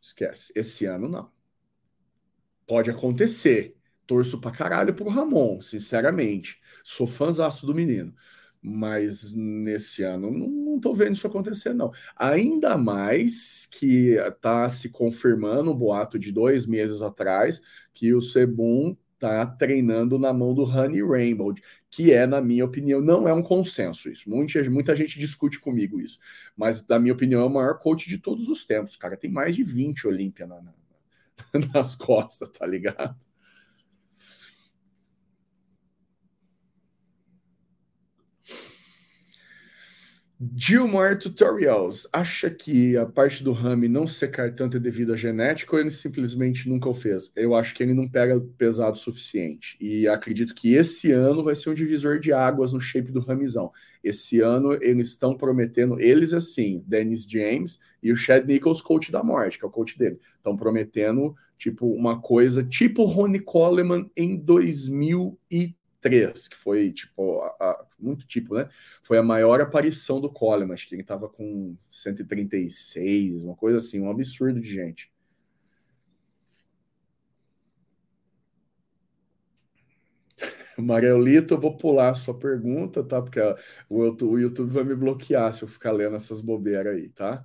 Esquece. 0.00 0.52
Esse 0.56 0.86
ano 0.86 1.08
não. 1.08 1.30
Pode 2.66 2.90
acontecer. 2.90 3.76
Torço 4.06 4.40
pra 4.40 4.50
caralho 4.50 4.92
pro 4.92 5.08
Ramon, 5.08 5.60
sinceramente. 5.60 6.60
Sou 6.82 7.06
fãzaço 7.06 7.64
do 7.64 7.74
menino 7.74 8.12
mas 8.62 9.34
nesse 9.34 10.02
ano 10.02 10.30
não 10.30 10.57
estou 10.78 10.94
vendo 10.94 11.14
isso 11.14 11.26
acontecer, 11.26 11.74
não. 11.74 11.92
Ainda 12.16 12.76
mais 12.76 13.66
que 13.66 14.12
está 14.14 14.68
se 14.70 14.88
confirmando 14.90 15.70
o 15.70 15.74
boato 15.74 16.18
de 16.18 16.32
dois 16.32 16.66
meses 16.66 17.02
atrás 17.02 17.62
que 17.92 18.14
o 18.14 18.20
Sebum 18.20 18.96
está 19.14 19.44
treinando 19.44 20.18
na 20.18 20.32
mão 20.32 20.54
do 20.54 20.62
Honey 20.62 21.02
Rainbow, 21.02 21.52
que 21.90 22.12
é, 22.12 22.26
na 22.26 22.40
minha 22.40 22.64
opinião, 22.64 23.00
não 23.00 23.28
é 23.28 23.34
um 23.34 23.42
consenso 23.42 24.08
isso. 24.08 24.30
Muita, 24.30 24.70
muita 24.70 24.96
gente 24.96 25.18
discute 25.18 25.58
comigo 25.58 26.00
isso, 26.00 26.18
mas, 26.56 26.86
na 26.86 26.98
minha 26.98 27.12
opinião, 27.12 27.40
é 27.42 27.44
o 27.44 27.50
maior 27.50 27.78
coach 27.78 28.08
de 28.08 28.18
todos 28.18 28.48
os 28.48 28.64
tempos. 28.64 28.96
Cara, 28.96 29.16
tem 29.16 29.30
mais 29.30 29.56
de 29.56 29.64
20 29.64 30.06
Olímpia 30.06 30.46
na, 30.46 30.62
na, 30.62 30.72
nas 31.74 31.94
costas, 31.96 32.48
tá 32.50 32.66
ligado? 32.66 33.16
Gilmar 40.54 41.18
Tutorials 41.18 42.06
acha 42.12 42.48
que 42.48 42.96
a 42.96 43.04
parte 43.04 43.42
do 43.42 43.50
Rami 43.50 43.88
não 43.88 44.06
secar 44.06 44.54
tanto 44.54 44.76
é 44.76 44.80
devido 44.80 45.12
à 45.12 45.16
genética 45.16 45.74
ou 45.74 45.80
ele 45.80 45.90
simplesmente 45.90 46.68
nunca 46.68 46.88
o 46.88 46.94
fez? 46.94 47.32
Eu 47.34 47.56
acho 47.56 47.74
que 47.74 47.82
ele 47.82 47.92
não 47.92 48.08
pega 48.08 48.40
pesado 48.56 48.92
o 48.92 49.00
suficiente. 49.00 49.76
E 49.80 50.06
acredito 50.06 50.54
que 50.54 50.74
esse 50.74 51.10
ano 51.10 51.42
vai 51.42 51.56
ser 51.56 51.70
um 51.70 51.74
divisor 51.74 52.20
de 52.20 52.32
águas 52.32 52.72
no 52.72 52.78
shape 52.78 53.10
do 53.10 53.18
Ramizão. 53.18 53.72
Esse 54.02 54.38
ano 54.38 54.78
eles 54.80 55.08
estão 55.08 55.36
prometendo, 55.36 55.98
eles 55.98 56.32
assim, 56.32 56.84
Dennis 56.86 57.24
James 57.28 57.80
e 58.00 58.12
o 58.12 58.16
Chad 58.16 58.46
Nichols, 58.46 58.80
coach 58.80 59.10
da 59.10 59.24
morte, 59.24 59.58
que 59.58 59.64
é 59.64 59.68
o 59.68 59.72
coach 59.72 59.98
dele, 59.98 60.20
estão 60.36 60.54
prometendo 60.54 61.34
tipo 61.56 61.92
uma 61.92 62.20
coisa 62.20 62.62
tipo 62.62 63.04
Ronnie 63.06 63.40
Coleman 63.40 64.08
em 64.16 64.36
2003 64.36 65.77
3, 66.00 66.48
que 66.48 66.56
foi 66.56 66.92
tipo 66.92 67.40
a, 67.42 67.48
a, 67.60 67.86
muito 67.98 68.26
tipo, 68.26 68.54
né? 68.54 68.68
Foi 69.02 69.18
a 69.18 69.22
maior 69.22 69.60
aparição 69.60 70.20
do 70.20 70.30
Coleman, 70.32 70.74
acho 70.74 70.88
que 70.88 70.94
ele 70.94 71.02
estava 71.02 71.28
com 71.28 71.76
136, 71.90 73.42
uma 73.44 73.56
coisa 73.56 73.78
assim, 73.78 74.00
um 74.00 74.10
absurdo 74.10 74.60
de 74.60 74.70
gente. 74.70 75.10
Marielito, 80.78 81.54
eu 81.54 81.60
vou 81.60 81.76
pular 81.76 82.10
a 82.10 82.14
sua 82.14 82.38
pergunta, 82.38 83.02
tá? 83.02 83.20
Porque 83.20 83.40
o 83.88 84.38
YouTube 84.38 84.70
vai 84.72 84.84
me 84.84 84.94
bloquear 84.94 85.52
se 85.52 85.62
eu 85.62 85.68
ficar 85.68 85.92
lendo 85.92 86.16
essas 86.16 86.40
bobeiras 86.40 86.94
aí, 86.96 87.08
tá? 87.10 87.44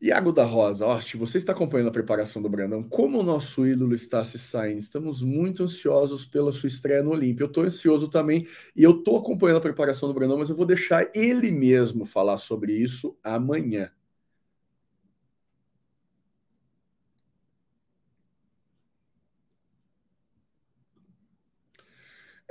Iago 0.00 0.32
da 0.32 0.44
Rosa, 0.44 0.86
Oste, 0.86 1.16
você 1.16 1.38
está 1.38 1.52
acompanhando 1.52 1.88
a 1.88 1.92
preparação 1.92 2.42
do 2.42 2.48
Brandão? 2.48 2.82
Como 2.82 3.20
o 3.20 3.22
nosso 3.22 3.66
ídolo 3.66 3.94
está 3.94 4.22
se 4.22 4.38
saindo? 4.38 4.78
Estamos 4.78 5.22
muito 5.22 5.62
ansiosos 5.62 6.26
pela 6.26 6.52
sua 6.52 6.66
estreia 6.66 7.02
no 7.02 7.10
Olímpio. 7.10 7.44
Eu 7.44 7.48
estou 7.48 7.64
ansioso 7.64 8.08
também 8.08 8.46
e 8.76 8.82
eu 8.82 8.98
estou 8.98 9.16
acompanhando 9.18 9.58
a 9.58 9.60
preparação 9.62 10.08
do 10.08 10.14
Brandão, 10.14 10.38
mas 10.38 10.50
eu 10.50 10.56
vou 10.56 10.66
deixar 10.66 11.10
ele 11.14 11.50
mesmo 11.50 12.04
falar 12.04 12.38
sobre 12.38 12.72
isso 12.74 13.16
amanhã. 13.22 13.90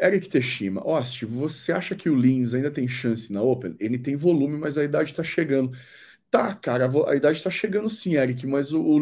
Eric 0.01 0.27
Teshima, 0.29 0.81
Oste, 0.85 1.25
você 1.25 1.71
acha 1.71 1.95
que 1.95 2.09
o 2.09 2.15
Lins 2.15 2.53
ainda 2.53 2.71
tem 2.71 2.88
chance 2.88 3.31
na 3.31 3.41
Open? 3.41 3.75
Ele 3.79 3.97
tem 3.97 4.15
volume, 4.15 4.57
mas 4.57 4.77
a 4.77 4.83
idade 4.83 5.12
está 5.12 5.23
chegando. 5.23 5.71
Tá, 6.33 6.55
cara, 6.55 6.89
a 7.07 7.15
idade 7.15 7.43
tá 7.43 7.49
chegando 7.51 7.87
sim, 7.89 8.15
Eric, 8.15 8.47
mas 8.47 8.73
o, 8.73 8.81
o 8.83 8.97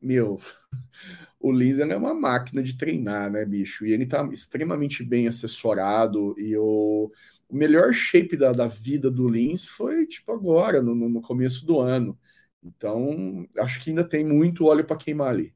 meu, 0.00 0.38
o 1.40 1.50
Lindsay 1.52 1.90
é 1.90 1.96
uma 1.96 2.14
máquina 2.14 2.62
de 2.62 2.76
treinar, 2.76 3.30
né, 3.30 3.44
bicho? 3.46 3.86
E 3.86 3.92
ele 3.92 4.06
tá 4.06 4.28
extremamente 4.32 5.02
bem 5.04 5.28
assessorado 5.28 6.34
e 6.38 6.56
o, 6.56 7.10
o 7.48 7.56
melhor 7.56 7.92
shape 7.92 8.36
da, 8.36 8.52
da 8.52 8.66
vida 8.66 9.10
do 9.10 9.28
Lins 9.28 9.66
foi, 9.66 10.06
tipo, 10.06 10.32
agora, 10.32 10.82
no, 10.82 10.94
no 10.94 11.22
começo 11.22 11.66
do 11.66 11.80
ano. 11.80 12.18
Então, 12.62 13.46
acho 13.58 13.82
que 13.82 13.90
ainda 13.90 14.04
tem 14.08 14.24
muito 14.26 14.66
óleo 14.66 14.84
para 14.84 14.96
queimar 14.98 15.30
ali. 15.30 15.54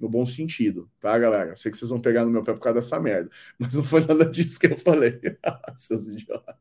No 0.00 0.08
bom 0.08 0.26
sentido, 0.26 0.90
tá, 1.00 1.18
galera? 1.18 1.56
Sei 1.56 1.70
que 1.72 1.78
vocês 1.78 1.90
vão 1.90 2.00
pegar 2.00 2.24
no 2.24 2.30
meu 2.32 2.44
pé 2.44 2.54
por 2.54 2.60
causa 2.60 2.80
dessa 2.80 3.00
merda, 3.00 3.30
mas 3.58 3.74
não 3.74 3.84
foi 3.84 4.04
nada 4.06 4.24
disso 4.26 4.60
que 4.60 4.68
eu 4.68 4.78
falei. 4.78 5.20
Seus 5.76 6.08
idiotas. 6.08 6.56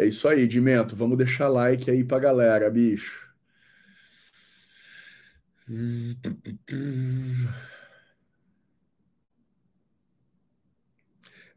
É 0.00 0.06
isso 0.06 0.26
aí, 0.26 0.46
Dimento. 0.48 0.96
Vamos 0.96 1.18
deixar 1.18 1.48
like 1.48 1.90
aí 1.90 2.02
pra 2.02 2.18
galera, 2.18 2.70
bicho. 2.70 3.28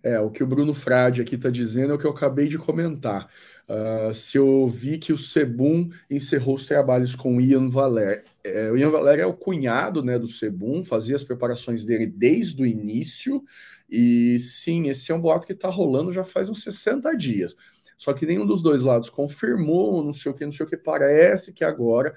É, 0.04 0.20
o 0.20 0.30
que 0.30 0.44
o 0.44 0.48
Bruno 0.48 0.74
Frade 0.74 1.22
aqui 1.22 1.36
está 1.36 1.50
dizendo 1.50 1.94
é 1.94 1.96
o 1.96 1.98
que 1.98 2.06
eu 2.06 2.12
acabei 2.12 2.50
de 2.50 2.58
comentar. 2.58 3.30
Uh, 3.66 4.14
se 4.14 4.38
eu 4.38 4.68
vi 4.68 4.98
que 4.98 5.14
o 5.14 5.18
Sebum 5.18 5.90
encerrou 6.10 6.56
os 6.56 6.66
trabalhos 6.66 7.16
com 7.16 7.38
o 7.38 7.42
Ian 7.42 7.70
Valer. 7.70 8.26
É, 8.44 8.70
o 8.70 8.76
Ian 8.76 8.90
Valer 8.90 9.22
é 9.22 9.26
o 9.26 9.34
cunhado 9.34 10.04
né, 10.04 10.20
do 10.20 10.28
Sebum, 10.28 10.84
fazia 10.84 11.16
as 11.16 11.24
preparações 11.24 11.86
dele 11.86 12.08
desde 12.08 12.62
o 12.62 12.66
início. 12.66 13.42
E 13.90 14.38
sim, 14.38 14.90
esse 14.90 15.14
é 15.14 15.16
um 15.16 15.22
boato 15.22 15.48
que 15.48 15.54
está 15.54 15.70
rolando 15.70 16.12
já 16.12 16.26
faz 16.26 16.50
uns 16.50 16.62
60 16.62 17.16
dias. 17.16 17.56
Só 18.04 18.12
que 18.12 18.26
nenhum 18.26 18.46
dos 18.46 18.62
dois 18.62 18.82
lados 18.82 19.10
confirmou, 19.10 20.04
não 20.04 20.12
sei 20.12 20.30
o 20.30 20.36
que, 20.36 20.44
não 20.44 20.52
sei 20.52 20.66
o 20.66 20.70
que. 20.70 20.76
Parece 20.76 21.54
que 21.54 21.64
agora 21.64 22.14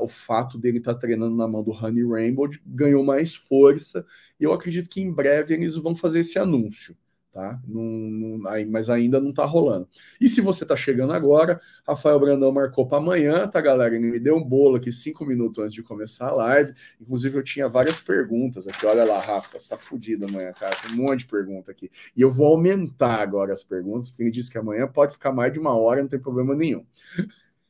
o 0.00 0.08
fato 0.08 0.58
dele 0.58 0.78
estar 0.78 0.94
tá 0.94 0.98
treinando 0.98 1.36
na 1.36 1.46
mão 1.46 1.62
do 1.62 1.70
Honey 1.70 2.04
Rainbow 2.04 2.48
ganhou 2.66 3.04
mais 3.04 3.32
força. 3.32 4.04
E 4.40 4.42
eu 4.42 4.52
acredito 4.52 4.90
que 4.90 5.00
em 5.00 5.12
breve 5.12 5.54
eles 5.54 5.76
vão 5.76 5.94
fazer 5.94 6.20
esse 6.20 6.40
anúncio 6.40 6.96
tá? 7.36 7.60
Não, 7.68 7.82
não, 7.82 8.38
mas 8.70 8.88
ainda 8.88 9.20
não 9.20 9.30
tá 9.30 9.44
rolando. 9.44 9.86
E 10.18 10.26
se 10.26 10.40
você 10.40 10.64
tá 10.64 10.74
chegando 10.74 11.12
agora, 11.12 11.60
Rafael 11.86 12.18
Brandão 12.18 12.50
marcou 12.50 12.88
para 12.88 12.96
amanhã, 12.96 13.46
tá, 13.46 13.60
galera? 13.60 13.94
Ele 13.94 14.10
me 14.10 14.18
deu 14.18 14.36
um 14.36 14.42
bolo 14.42 14.76
aqui 14.76 14.90
cinco 14.90 15.26
minutos 15.26 15.62
antes 15.62 15.74
de 15.74 15.82
começar 15.82 16.28
a 16.28 16.32
live. 16.32 16.72
Inclusive, 16.98 17.36
eu 17.36 17.42
tinha 17.42 17.68
várias 17.68 18.00
perguntas 18.00 18.66
aqui. 18.66 18.86
Olha 18.86 19.04
lá, 19.04 19.20
Rafa, 19.20 19.58
você 19.58 19.68
tá 19.68 19.76
fudido 19.76 20.26
amanhã, 20.26 20.50
cara. 20.54 20.74
Tem 20.76 20.98
um 20.98 21.02
monte 21.02 21.18
de 21.20 21.26
pergunta 21.26 21.70
aqui. 21.70 21.90
E 22.16 22.22
eu 22.22 22.30
vou 22.30 22.46
aumentar 22.46 23.20
agora 23.20 23.52
as 23.52 23.62
perguntas, 23.62 24.08
porque 24.08 24.22
ele 24.22 24.30
disse 24.30 24.50
que 24.50 24.56
amanhã 24.56 24.88
pode 24.88 25.12
ficar 25.12 25.30
mais 25.30 25.52
de 25.52 25.58
uma 25.58 25.76
hora, 25.76 26.00
não 26.00 26.08
tem 26.08 26.18
problema 26.18 26.54
nenhum. 26.54 26.86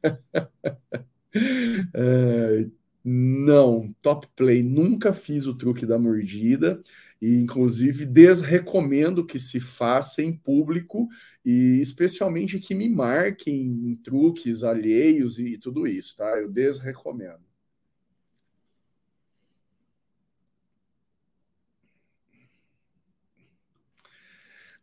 é, 1.93 2.67
não, 3.09 3.95
top 4.03 4.27
play, 4.35 4.65
nunca 4.65 5.13
fiz 5.13 5.47
o 5.47 5.55
truque 5.55 5.87
da 5.87 5.97
mordida 5.97 6.83
e 7.23 7.37
inclusive 7.37 8.05
desrecomendo 8.05 9.25
que 9.25 9.39
se 9.39 9.61
faça 9.61 10.23
em 10.23 10.33
público 10.37 11.09
e 11.45 11.79
especialmente 11.81 12.59
que 12.59 12.75
me 12.75 12.89
marquem 12.89 13.63
em 13.63 13.95
truques 13.95 14.65
alheios 14.65 15.39
e 15.39 15.57
tudo 15.57 15.87
isso, 15.87 16.17
tá? 16.17 16.27
Eu 16.37 16.51
desrecomendo. 16.51 17.47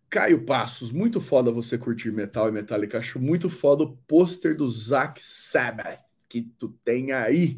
Caio 0.09 0.45
Passos, 0.45 0.91
muito 0.93 1.19
foda 1.19 1.51
você 1.51 1.77
curtir 1.77 2.11
metal 2.11 2.47
e 2.47 2.51
Metallica. 2.53 2.99
Acho 2.99 3.19
muito 3.19 3.49
foda 3.49 3.83
o 3.83 3.97
pôster 4.07 4.55
do 4.55 4.65
Zack 4.67 5.19
Sabbath 5.21 5.99
que 6.29 6.41
tu 6.57 6.69
tem 6.85 7.11
aí. 7.11 7.57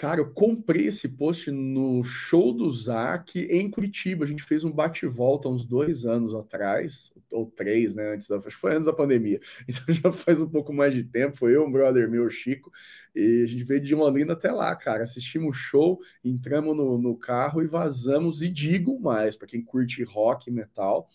Cara, 0.00 0.18
eu 0.18 0.30
comprei 0.30 0.86
esse 0.86 1.06
post 1.06 1.50
no 1.50 2.02
show 2.02 2.54
do 2.54 2.70
Zac 2.70 3.38
em 3.38 3.70
Curitiba. 3.70 4.24
A 4.24 4.26
gente 4.26 4.42
fez 4.42 4.64
um 4.64 4.72
bate-volta 4.72 5.46
uns 5.46 5.66
dois 5.66 6.06
anos 6.06 6.34
atrás, 6.34 7.12
ou 7.30 7.44
três, 7.50 7.94
né? 7.94 8.14
Antes 8.14 8.26
da. 8.26 8.36
Acho 8.36 8.46
que 8.46 8.52
foi 8.54 8.72
antes 8.74 8.86
da 8.86 8.94
pandemia. 8.94 9.38
Então 9.68 9.94
já 9.94 10.10
faz 10.10 10.40
um 10.40 10.48
pouco 10.48 10.72
mais 10.72 10.94
de 10.94 11.04
tempo. 11.04 11.36
Foi 11.36 11.54
eu, 11.54 11.66
um 11.66 11.70
brother 11.70 12.10
meu, 12.10 12.26
Chico, 12.30 12.72
e 13.14 13.42
a 13.42 13.46
gente 13.46 13.62
veio 13.62 13.78
de 13.78 13.94
Londrina 13.94 14.32
até 14.32 14.50
lá, 14.50 14.74
cara. 14.74 15.02
Assistimos 15.02 15.54
o 15.54 15.58
show, 15.58 16.00
entramos 16.24 16.74
no, 16.74 16.96
no 16.96 17.14
carro 17.14 17.62
e 17.62 17.66
vazamos. 17.66 18.40
E 18.40 18.48
digo 18.48 18.98
mais, 18.98 19.36
para 19.36 19.48
quem 19.48 19.62
curte 19.62 20.02
rock 20.02 20.50
metal. 20.50 21.10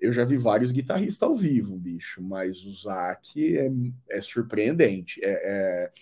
Eu 0.00 0.12
já 0.12 0.24
vi 0.24 0.36
vários 0.36 0.72
guitarristas 0.72 1.28
ao 1.28 1.36
vivo, 1.36 1.76
bicho, 1.76 2.20
mas 2.20 2.64
o 2.64 2.72
Zac 2.72 3.56
é, 3.56 3.70
é 4.10 4.20
surpreendente. 4.20 5.20
é, 5.22 5.30
é 5.30 5.92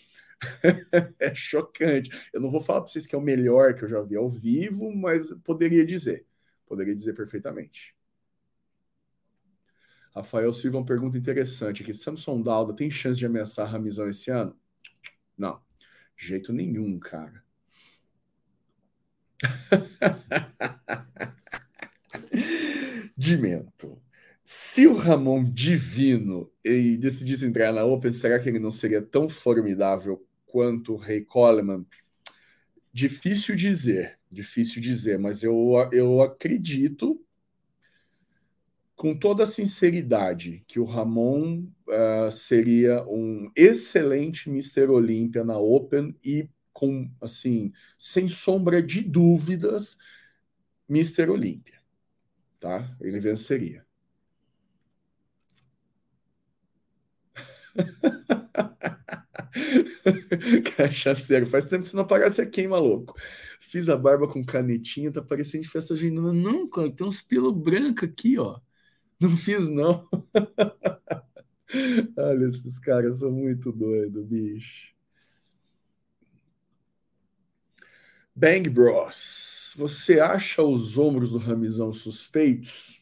é 1.19 1.35
chocante. 1.35 2.11
Eu 2.33 2.41
não 2.41 2.51
vou 2.51 2.61
falar 2.61 2.83
para 2.83 2.91
vocês 2.91 3.07
que 3.07 3.15
é 3.15 3.19
o 3.19 3.23
melhor 3.23 3.75
que 3.75 3.85
eu 3.85 3.89
já 3.89 4.01
vi 4.03 4.17
ao 4.17 4.29
vivo, 4.29 4.95
mas 4.95 5.33
poderia 5.45 5.85
dizer. 5.85 6.27
Poderia 6.67 6.95
dizer 6.95 7.15
perfeitamente. 7.15 7.95
Rafael 10.15 10.53
Silva, 10.53 10.79
uma 10.79 10.85
pergunta 10.87 11.19
interessante 11.19 11.83
aqui. 11.83 11.93
Samson 11.93 12.41
Dalda 12.43 12.75
tem 12.75 12.91
chance 12.91 13.19
de 13.19 13.27
ameaçar 13.27 13.71
Ramizão 13.71 14.09
esse 14.09 14.31
ano? 14.31 14.57
Não, 15.37 15.61
jeito 16.17 16.53
nenhum, 16.53 16.99
cara. 16.99 17.43
Dimento. 23.17 24.01
Se 24.49 24.87
o 24.87 24.95
Ramon 24.95 25.43
Divino 25.43 26.53
decidisse 27.01 27.45
entrar 27.45 27.73
na 27.73 27.85
Open, 27.85 28.13
será 28.13 28.39
que 28.39 28.49
ele 28.49 28.61
não 28.61 28.71
seria 28.71 29.03
tão 29.03 29.29
formidável 29.29 30.25
quanto 30.47 30.93
o 30.93 30.97
Ray 30.97 31.25
Coleman? 31.25 31.85
Difícil 32.93 33.57
dizer, 33.57 34.21
difícil 34.31 34.81
dizer, 34.81 35.19
mas 35.19 35.43
eu, 35.43 35.75
eu 35.91 36.23
acredito 36.23 37.21
com 38.95 39.19
toda 39.19 39.43
a 39.43 39.49
sinceridade 39.49 40.63
que 40.69 40.79
o 40.79 40.85
Ramon 40.85 41.67
uh, 41.89 42.31
seria 42.31 43.05
um 43.09 43.51
excelente 43.57 44.49
Mr. 44.49 44.87
Olímpia 44.89 45.43
na 45.43 45.59
Open 45.59 46.17
e 46.25 46.49
com 46.73 47.11
assim, 47.21 47.73
sem 47.99 48.29
sombra 48.29 48.81
de 48.81 49.03
dúvidas, 49.03 49.99
Mr. 50.89 51.31
Olímpia, 51.31 51.81
tá? 52.61 52.97
Ele 53.01 53.19
venceria. 53.19 53.86
Cachaceiro, 60.77 61.47
faz 61.47 61.65
tempo 61.67 61.83
que 61.85 61.89
você 61.91 61.97
não 61.97 62.05
aparece 62.05 62.41
aqui, 62.43 62.67
maluco. 62.69 63.15
Fiz 63.61 63.89
a 63.89 63.97
barba 63.97 64.29
com 64.29 64.45
canetinha, 64.45 65.13
tá 65.13 65.23
parecendo 65.23 65.65
de 65.65 65.71
festa 65.71 65.95
junina. 65.95 66.33
Não, 66.33 66.69
cara, 66.69 66.91
tem 66.91 67.07
uns 67.07 67.21
pelo 67.23 67.53
branco 67.53 68.05
aqui, 68.05 68.39
ó. 68.39 68.59
Não 69.21 69.31
fiz, 69.37 69.69
não. 69.71 70.09
Olha, 72.17 72.47
esses 72.47 72.79
caras 72.79 73.19
são 73.21 73.31
muito 73.31 73.73
doidos, 73.73 74.25
bicho. 74.27 74.95
Bang 78.35 78.69
Bros. 78.69 79.73
Você 79.77 80.21
acha 80.21 80.63
os 80.63 80.99
ombros 80.99 81.31
do 81.31 81.39
Ramizão 81.39 81.93
suspeitos? 81.93 83.01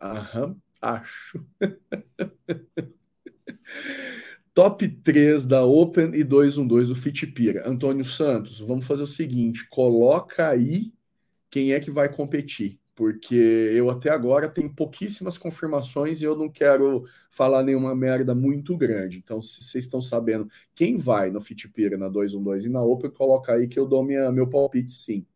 Aham, 0.00 0.56
acho. 0.80 1.44
Top 4.54 4.86
3 4.86 5.44
da 5.46 5.64
Open 5.64 6.12
e 6.14 6.22
212 6.22 6.88
do 6.88 6.94
Fitpira. 6.94 7.68
Antônio 7.68 8.04
Santos, 8.04 8.60
vamos 8.60 8.86
fazer 8.86 9.02
o 9.02 9.06
seguinte: 9.06 9.68
coloca 9.68 10.48
aí 10.48 10.92
quem 11.50 11.72
é 11.72 11.80
que 11.80 11.90
vai 11.90 12.08
competir, 12.08 12.78
porque 12.94 13.34
eu 13.34 13.90
até 13.90 14.10
agora 14.10 14.48
tenho 14.48 14.72
pouquíssimas 14.72 15.36
confirmações 15.36 16.22
e 16.22 16.24
eu 16.24 16.36
não 16.36 16.48
quero 16.48 17.04
falar 17.30 17.64
nenhuma 17.64 17.94
merda 17.96 18.34
muito 18.34 18.76
grande. 18.76 19.18
Então, 19.18 19.40
se 19.42 19.64
vocês 19.64 19.84
estão 19.84 20.00
sabendo 20.00 20.48
quem 20.74 20.96
vai 20.96 21.30
no 21.30 21.40
Fitpira, 21.40 21.98
na 21.98 22.08
212 22.08 22.68
e 22.68 22.70
na 22.70 22.82
Open, 22.82 23.10
coloca 23.10 23.52
aí 23.52 23.66
que 23.68 23.78
eu 23.78 23.86
dou 23.86 24.04
minha, 24.04 24.30
meu 24.30 24.48
palpite 24.48 24.92
sim. 24.92 25.26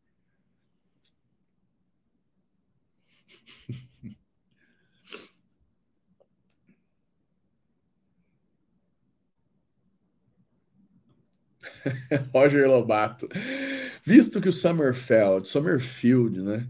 Roger 12.34 12.68
Lobato. 12.68 13.28
Visto 14.04 14.40
que 14.40 14.48
o 14.48 14.52
Summerfield, 14.52 15.48
Summerfield, 15.48 16.40
né, 16.42 16.68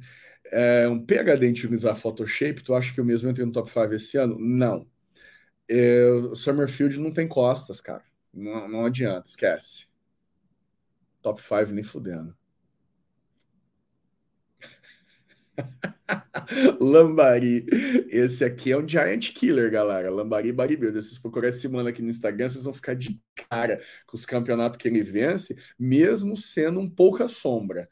é 0.53 0.89
um 0.89 1.05
PhD 1.05 1.47
em 1.47 1.51
utilizar 1.51 1.97
Photoshop, 1.97 2.63
tu 2.63 2.75
acha 2.75 2.93
que 2.93 3.01
eu 3.01 3.05
mesmo 3.05 3.31
entrei 3.31 3.47
no 3.47 3.53
top 3.53 3.71
5 3.71 3.95
esse 3.95 4.17
ano? 4.19 4.39
Não. 4.39 4.87
É, 5.69 6.05
o 6.11 6.35
Summerfield 6.37 6.99
não 7.01 7.13
tem 7.13 7.29
costas, 7.29 7.81
cara. 7.81 8.05
Não, 8.33 8.69
não 8.69 8.87
adianta, 8.87 9.29
esquece. 9.29 9.89
Top 11.23 11.41
5 11.41 11.73
nem 11.73 11.85
fudendo. 11.85 12.37
Lambari. 16.81 17.67
Esse 18.09 18.45
aqui 18.45 18.73
é 18.73 18.79
um 18.79 18.87
Giant 18.89 19.33
Killer, 19.33 19.71
galera. 19.71 20.11
Lambari 20.11 20.53
Bodybuilder. 20.53 21.03
Se 21.03 21.11
vocês 21.11 21.21
procurarem 21.21 21.51
esse 21.51 21.69
mano 21.69 21.89
aqui 21.89 22.03
no 22.03 22.09
Instagram, 22.09 22.49
vocês 22.49 22.65
vão 22.65 22.75
ficar 22.75 22.95
de 22.95 23.21
cara 23.51 23.81
com 24.07 24.17
os 24.17 24.25
campeonatos 24.25 24.79
que 24.79 24.89
ele 24.89 25.03
vence, 25.03 25.57
mesmo 25.79 26.37
sendo 26.37 26.81
um 26.81 26.89
pouca 26.89 27.29
sombra. 27.29 27.89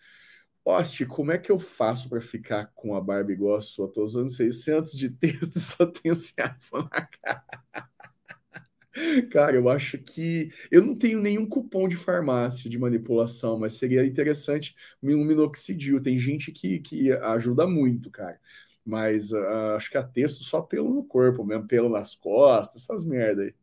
Oste, 0.64 1.06
como 1.06 1.30
é 1.30 1.38
que 1.38 1.50
eu 1.52 1.58
faço 1.60 2.08
para 2.08 2.20
ficar 2.20 2.72
com 2.74 2.94
a 2.96 3.00
barba 3.00 3.30
igual 3.32 3.56
a 3.56 3.60
sua? 3.60 3.92
Tô 3.92 4.02
usando 4.02 4.28
600 4.28 4.92
de 4.92 5.10
texto 5.10 5.56
e 5.56 5.60
só 5.60 5.86
tenho 5.86 6.12
os 6.12 6.32
na 6.36 7.06
cara. 7.22 7.88
Cara, 9.30 9.56
eu 9.56 9.68
acho 9.68 9.98
que 9.98 10.50
eu 10.70 10.82
não 10.82 10.94
tenho 10.96 11.20
nenhum 11.20 11.46
cupom 11.46 11.88
de 11.88 11.96
farmácia 11.96 12.70
de 12.70 12.78
manipulação, 12.78 13.58
mas 13.58 13.74
seria 13.74 14.04
interessante 14.06 14.74
um 15.02 15.24
minoxidil. 15.24 16.00
Tem 16.02 16.18
gente 16.18 16.50
que, 16.52 16.78
que 16.80 17.12
ajuda 17.12 17.66
muito, 17.66 18.10
cara. 18.10 18.38
Mas 18.84 19.32
uh, 19.32 19.74
acho 19.76 19.90
que 19.90 19.98
a 19.98 20.02
texto 20.02 20.44
só 20.44 20.62
pelo 20.62 20.90
no 20.94 21.04
corpo, 21.04 21.44
mesmo 21.44 21.66
pelo 21.66 21.88
nas 21.88 22.14
costas, 22.14 22.82
essas 22.82 23.04
merda 23.04 23.42
aí. 23.42 23.54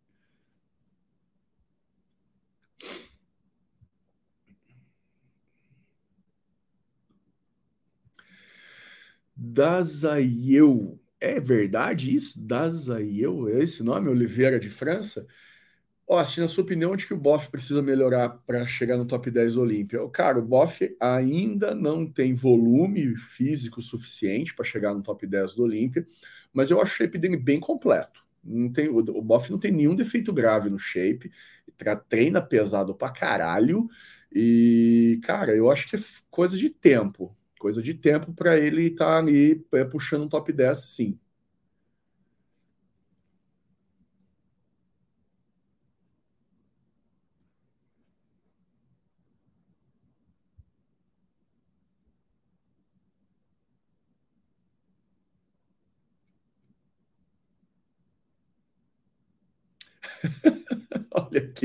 Dazaiel 9.56 10.98
é 11.24 11.40
verdade 11.40 12.14
isso? 12.14 12.40
Dazaiel? 12.40 13.48
É 13.50 13.64
esse 13.64 13.84
nome? 13.84 14.10
Oliveira 14.10 14.60
de 14.60 14.70
França? 14.70 15.26
Austin, 16.08 16.42
na 16.42 16.48
sua 16.48 16.64
opinião, 16.64 16.92
onde 16.92 17.08
que 17.08 17.14
o 17.14 17.18
Boff 17.18 17.50
precisa 17.50 17.82
melhorar 17.82 18.30
para 18.46 18.68
chegar 18.68 18.98
no 18.98 19.06
top 19.06 19.32
10 19.32 19.54
do 19.56 19.62
Olímpia? 19.62 20.00
Cara, 20.10 20.40
o 20.40 20.42
Boff 20.42 20.96
ainda 21.00 21.74
não 21.74 22.06
tem 22.06 22.34
volume 22.34 23.16
físico 23.16 23.82
suficiente 23.82 24.54
para 24.54 24.66
chegar 24.66 24.94
no 24.94 25.02
top 25.02 25.26
10 25.26 25.56
do 25.56 25.64
Olímpia, 25.64 26.06
mas 26.54 26.70
eu 26.70 26.82
acho 26.82 26.94
o 26.94 26.98
shape 26.98 27.18
dele 27.18 27.38
bem 27.38 27.60
completo. 27.60 28.22
Não 28.44 28.72
tem, 28.72 28.90
o, 28.90 28.98
o 28.98 29.22
Boff 29.22 29.50
não 29.50 29.58
tem 29.58 29.72
nenhum 29.72 29.96
defeito 29.96 30.34
grave 30.34 30.70
no 30.70 30.78
shape, 30.78 31.32
treina 32.10 32.42
pesado 32.42 32.94
pra 32.94 33.10
caralho, 33.10 33.88
e, 34.32 35.20
cara, 35.24 35.56
eu 35.56 35.70
acho 35.72 35.88
que 35.90 35.96
é 35.96 36.00
coisa 36.30 36.58
de 36.58 36.70
tempo. 36.70 37.36
Coisa 37.64 37.82
de 37.82 37.94
tempo 37.94 38.34
para 38.34 38.58
ele 38.58 38.88
estar 38.88 39.06
tá 39.06 39.18
ali 39.20 39.66
é, 39.72 39.86
puxando 39.86 40.24
um 40.24 40.28
top 40.28 40.52
10, 40.52 40.78
sim. 40.80 41.18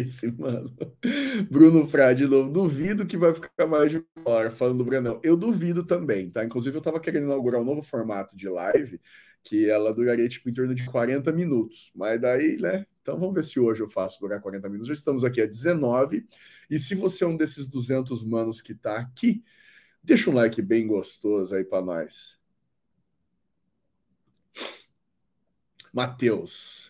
Esse 0.08 0.30
mano. 0.32 0.74
Bruno 1.50 1.86
Frade 1.86 2.24
de 2.24 2.30
novo. 2.30 2.50
Duvido 2.50 3.06
que 3.06 3.16
vai 3.16 3.34
ficar 3.34 3.66
mais 3.66 3.90
de 3.90 4.04
uma 4.16 4.30
hora 4.30 4.50
falando 4.50 4.78
do 4.78 4.84
Brunão. 4.84 5.20
Eu 5.22 5.36
duvido 5.36 5.84
também, 5.84 6.30
tá? 6.30 6.42
Inclusive, 6.44 6.76
eu 6.76 6.80
tava 6.80 6.98
querendo 6.98 7.24
inaugurar 7.24 7.60
um 7.60 7.64
novo 7.64 7.82
formato 7.82 8.34
de 8.34 8.48
live 8.48 8.98
que 9.44 9.68
ela 9.68 9.92
duraria 9.92 10.28
tipo 10.28 10.48
em 10.48 10.52
torno 10.52 10.74
de 10.74 10.84
40 10.86 11.30
minutos. 11.32 11.92
Mas 11.94 12.20
daí, 12.20 12.56
né? 12.58 12.86
Então 13.02 13.18
vamos 13.18 13.34
ver 13.34 13.44
se 13.44 13.60
hoje 13.60 13.82
eu 13.82 13.88
faço 13.88 14.20
durar 14.20 14.40
40 14.40 14.66
minutos. 14.68 14.88
Já 14.88 14.94
estamos 14.94 15.24
aqui 15.24 15.42
a 15.42 15.46
19. 15.46 16.26
E 16.70 16.78
se 16.78 16.94
você 16.94 17.24
é 17.24 17.26
um 17.26 17.36
desses 17.36 17.68
200 17.68 18.24
manos 18.24 18.62
que 18.62 18.74
tá 18.74 18.98
aqui, 18.98 19.44
deixa 20.02 20.30
um 20.30 20.34
like 20.34 20.60
bem 20.62 20.86
gostoso 20.86 21.54
aí 21.54 21.64
para 21.64 21.82
nós. 21.82 22.38
Matheus, 25.92 26.87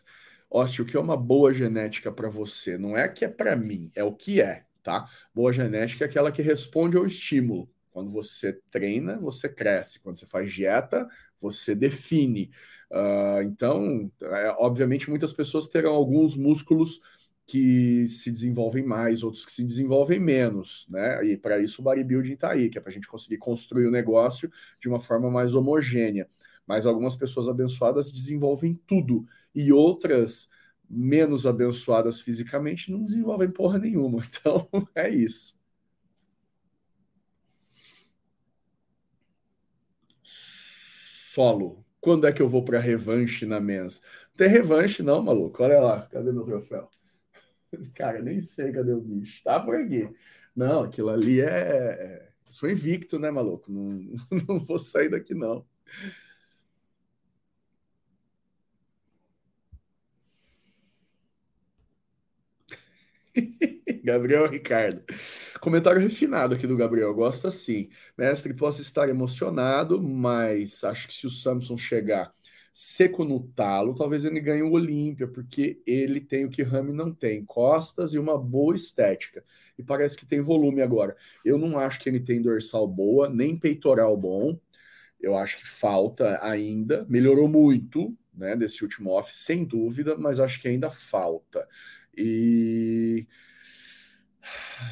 Ócio, 0.51 0.85
o 0.85 0.87
que 0.87 0.97
é 0.97 1.01
uma 1.01 1.17
boa 1.17 1.53
genética 1.53 2.11
para 2.11 2.29
você? 2.29 2.79
Não 2.79 2.97
é 2.97 3.09
que 3.09 3.25
é 3.25 3.29
para 3.29 3.55
mim, 3.55 3.91
é 3.95 4.03
o 4.03 4.15
que 4.15 4.41
é, 4.41 4.65
tá? 4.83 5.07
Boa 5.35 5.53
genética 5.53 6.05
é 6.05 6.09
aquela 6.09 6.33
que 6.33 6.41
responde 6.41 6.97
ao 6.97 7.05
estímulo. 7.05 7.69
Quando 7.91 8.11
você 8.11 8.53
treina, 8.71 9.19
você 9.19 9.49
cresce. 9.49 10.01
Quando 10.01 10.19
você 10.19 10.27
faz 10.27 10.53
dieta, 10.53 11.09
você 11.41 11.75
define. 11.75 12.51
Uh, 12.91 13.43
então, 13.43 14.11
é, 14.23 14.55
obviamente, 14.59 15.11
muitas 15.11 15.33
pessoas 15.33 15.67
terão 15.69 15.95
alguns 15.95 16.37
músculos 16.37 17.01
que 17.47 18.07
se 18.07 18.31
desenvolvem 18.31 18.85
mais, 18.85 19.23
outros 19.23 19.45
que 19.45 19.51
se 19.51 19.65
desenvolvem 19.65 20.21
menos, 20.21 20.87
né? 20.89 21.25
E 21.25 21.37
para 21.37 21.59
isso 21.59 21.81
o 21.81 21.85
bodybuilding 21.85 22.35
está 22.35 22.53
aí, 22.53 22.69
que 22.69 22.79
é 22.79 22.81
para 22.81 22.91
a 22.91 22.93
gente 22.93 23.09
conseguir 23.09 23.39
construir 23.39 23.87
o 23.87 23.91
negócio 23.91 24.51
de 24.79 24.89
uma 24.89 25.01
forma 25.01 25.31
mais 25.31 25.55
homogênea. 25.55 26.29
Mas 26.67 26.85
algumas 26.85 27.17
pessoas 27.17 27.49
abençoadas 27.49 28.13
desenvolvem 28.13 28.75
tudo 28.87 29.25
e 29.59 29.73
outras 29.73 30.49
menos 30.89 31.47
abençoadas 31.47 32.21
fisicamente 32.21 32.91
não 32.93 33.03
desenvolvem 33.03 33.51
porra 33.51 33.79
nenhuma. 33.79 34.23
Então 34.41 34.69
é 34.95 35.09
isso. 35.11 35.59
Solo. 40.23 41.85
Quando 42.01 42.27
é 42.27 42.33
que 42.33 42.41
eu 42.41 42.49
vou 42.49 42.65
para 42.65 42.79
revanche 42.79 43.45
na 43.45 43.61
mesa? 43.61 44.01
Não 44.31 44.37
tem 44.37 44.49
revanche, 44.49 45.03
não, 45.03 45.23
maluco. 45.23 45.63
Olha 45.63 45.81
lá, 45.81 46.03
cadê 46.07 46.31
meu 46.33 46.45
troféu? 46.45 46.89
Cara, 47.95 48.23
nem 48.23 48.41
sei 48.41 48.73
cadê 48.73 48.93
o 48.93 49.01
bicho. 49.01 49.43
Tá 49.43 49.59
por 49.61 49.75
aqui. 49.75 50.09
Não, 50.55 50.85
aquilo 50.85 51.11
ali 51.11 51.41
é. 51.41 51.47
é 51.47 52.29
sou 52.51 52.71
invicto, 52.71 53.19
né, 53.19 53.31
maluco? 53.31 53.71
Não, 53.71 54.01
não 54.49 54.59
vou 54.61 54.79
sair 54.79 55.11
daqui, 55.11 55.35
não. 55.35 55.67
Gabriel 64.05 64.47
Ricardo. 64.49 65.03
Comentário 65.61 66.01
refinado 66.01 66.55
aqui 66.55 66.67
do 66.67 66.77
Gabriel. 66.77 67.15
Gosta 67.15 67.51
sim. 67.51 67.89
Mestre, 68.17 68.55
posso 68.55 68.83
estar 68.83 69.09
emocionado, 69.09 70.03
mas 70.03 70.85
acho 70.85 71.09
que 71.09 71.15
se 71.15 71.27
o 71.27 71.31
Samson 71.31 71.77
chegar 71.77 72.33
seco 72.73 73.25
no 73.25 73.41
talo, 73.41 73.95
talvez 73.95 74.25
ele 74.25 74.39
ganhe 74.41 74.63
o 74.63 74.71
Olímpia, 74.71 75.27
porque 75.27 75.83
ele 75.85 76.21
tem 76.21 76.45
o 76.45 76.51
que 76.51 76.63
Rami 76.63 76.93
não 76.93 77.13
tem: 77.13 77.45
costas 77.45 78.15
e 78.15 78.19
uma 78.19 78.39
boa 78.39 78.75
estética. 78.75 79.45
E 79.79 79.83
parece 79.83 80.17
que 80.17 80.27
tem 80.27 80.41
volume 80.41 80.83
agora. 80.83 81.17
Eu 81.45 81.59
não 81.59 81.79
acho 81.79 82.01
que 82.01 82.09
ele 82.09 82.21
tem 82.21 82.41
dorsal 82.43 82.87
boa, 82.87 83.29
nem 83.29 83.59
peitoral 83.59 84.17
bom. 84.17 84.59
Eu 85.21 85.37
acho 85.37 85.59
que 85.59 85.67
falta 85.67 86.39
ainda. 86.43 87.05
Melhorou 87.09 87.49
muito, 87.49 88.17
né, 88.35 88.55
desse 88.57 88.83
último 88.85 89.11
off, 89.11 89.35
sem 89.35 89.65
dúvida, 89.65 90.17
mas 90.17 90.39
acho 90.41 90.61
que 90.61 90.69
ainda 90.69 90.91
falta. 90.91 91.67
E 92.19 93.27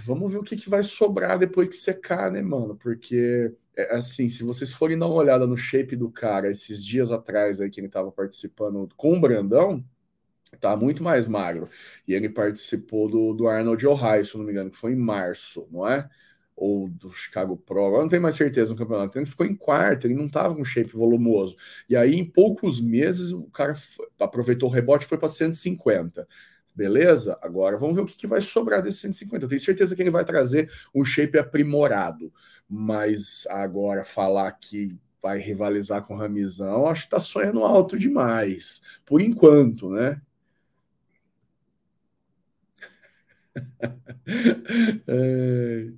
vamos 0.05 0.33
ver 0.33 0.39
o 0.39 0.43
que, 0.43 0.57
que 0.57 0.69
vai 0.71 0.83
sobrar 0.83 1.39
depois 1.39 1.69
que 1.69 1.77
secar, 1.77 2.31
né, 2.31 2.43
mano? 2.43 2.77
Porque, 2.77 3.53
é, 3.77 3.97
assim, 3.97 4.29
se 4.29 4.43
vocês 4.45 4.73
forem 4.73 4.99
dar 4.99 5.07
uma 5.07 5.17
olhada 5.17 5.47
no 5.47 5.57
shape 5.57 5.97
do 5.97 6.11
cara 6.11 6.51
esses 6.51 6.85
dias 6.85 7.13
atrás 7.13 7.61
aí 7.61 7.71
que 7.71 7.81
ele 7.81 7.89
tava 7.89 8.11
participando 8.13 8.89
com 8.97 9.15
o 9.15 9.21
Brandão, 9.21 9.85
tá 10.61 10.77
muito 10.77 11.03
mais 11.03 11.27
magro. 11.27 11.69
E 12.07 12.15
ele 12.15 12.29
participou 12.29 13.09
do, 13.09 13.35
do 13.35 13.49
Arnold 13.49 13.87
Ohio, 13.87 14.25
se 14.25 14.37
não 14.37 14.45
me 14.45 14.53
engano, 14.53 14.71
que 14.71 14.77
foi 14.77 14.93
em 14.93 14.97
março, 14.97 15.67
não 15.71 15.87
é? 15.89 16.09
Ou 16.57 16.89
do 16.89 17.13
Chicago 17.13 17.57
Pro, 17.57 17.87
agora 17.87 18.03
não 18.03 18.09
tenho 18.09 18.23
mais 18.23 18.35
certeza 18.35 18.73
no 18.73 18.79
campeonato. 18.79 19.19
Ele 19.19 19.27
ficou 19.27 19.45
em 19.45 19.55
quarto, 19.55 20.07
ele 20.07 20.15
não 20.15 20.29
tava 20.29 20.55
com 20.55 20.65
shape 20.65 20.93
volumoso. 20.93 21.57
E 21.89 21.95
aí, 21.97 22.15
em 22.17 22.25
poucos 22.25 22.81
meses, 22.81 23.33
o 23.33 23.45
cara 23.51 23.75
aproveitou 24.19 24.69
o 24.69 24.73
rebote 24.73 25.05
e 25.05 25.09
foi 25.09 25.19
para 25.19 25.29
150. 25.29 26.27
Beleza? 26.77 27.39
Agora 27.41 27.79
vamos 27.79 27.97
ver 27.97 28.03
o 28.03 28.07
que, 28.07 28.15
que 28.15 28.27
vai 28.27 28.41
sobrar 28.43 28.83
desse 28.83 28.99
150. 28.99 29.47
Eu 29.47 29.49
tenho 29.49 29.61
certeza 29.61 29.97
que 29.97 30.03
ele 30.03 30.11
vai 30.11 30.27
trazer 30.27 30.71
um 30.95 31.03
shape 31.03 31.39
aprimorado. 31.39 32.31
Mas 32.69 33.47
agora 33.49 34.05
falar 34.05 34.53
que 34.53 34.95
vai 35.23 35.39
rivalizar 35.39 36.03
com 36.05 36.15
o 36.15 36.19
Ramizão, 36.19 36.87
acho 36.87 37.05
que 37.05 37.11
tá 37.11 37.21
sonhando 37.21 37.65
alto 37.65 37.99
demais. 37.99 38.83
Por 39.07 39.23
enquanto, 39.23 39.89
né? 39.91 40.21
é... 45.09 45.89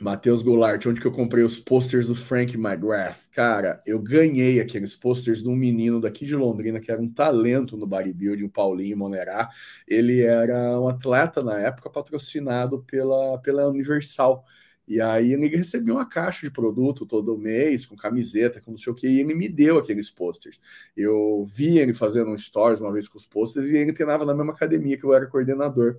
Matheus 0.00 0.42
Goulart, 0.42 0.86
onde 0.86 1.00
que 1.00 1.06
eu 1.08 1.12
comprei 1.12 1.42
os 1.42 1.58
posters 1.58 2.06
do 2.06 2.14
Frank 2.14 2.56
McGrath? 2.56 3.18
Cara, 3.32 3.82
eu 3.84 3.98
ganhei 4.00 4.60
aqueles 4.60 4.94
posters 4.94 5.42
de 5.42 5.48
um 5.48 5.56
menino 5.56 6.00
daqui 6.00 6.24
de 6.24 6.36
Londrina 6.36 6.78
que 6.78 6.90
era 6.92 7.02
um 7.02 7.10
talento 7.10 7.76
no 7.76 7.84
bodybuilding, 7.84 8.44
o 8.44 8.48
Paulinho 8.48 8.96
Monerá. 8.96 9.48
Ele 9.88 10.20
era 10.20 10.80
um 10.80 10.86
atleta 10.88 11.42
na 11.42 11.58
época 11.58 11.90
patrocinado 11.90 12.84
pela, 12.84 13.38
pela 13.38 13.68
Universal. 13.68 14.44
E 14.86 15.00
aí 15.00 15.32
ele 15.32 15.48
recebia 15.48 15.92
uma 15.92 16.08
caixa 16.08 16.46
de 16.46 16.52
produto 16.52 17.04
todo 17.04 17.36
mês, 17.36 17.84
com 17.84 17.96
camiseta, 17.96 18.60
com 18.60 18.70
não 18.70 18.78
sei 18.78 18.92
o 18.92 18.96
que, 18.96 19.06
e 19.08 19.20
ele 19.20 19.34
me 19.34 19.48
deu 19.48 19.78
aqueles 19.78 20.08
posters. 20.10 20.60
Eu 20.96 21.44
vi 21.52 21.76
ele 21.78 21.92
fazendo 21.92 22.30
um 22.30 22.38
stories 22.38 22.80
uma 22.80 22.92
vez 22.92 23.08
com 23.08 23.18
os 23.18 23.26
posters 23.26 23.70
e 23.70 23.76
ele 23.76 23.92
treinava 23.92 24.24
na 24.24 24.32
mesma 24.34 24.52
academia 24.52 24.96
que 24.96 25.04
eu 25.04 25.12
era 25.12 25.26
coordenador. 25.26 25.98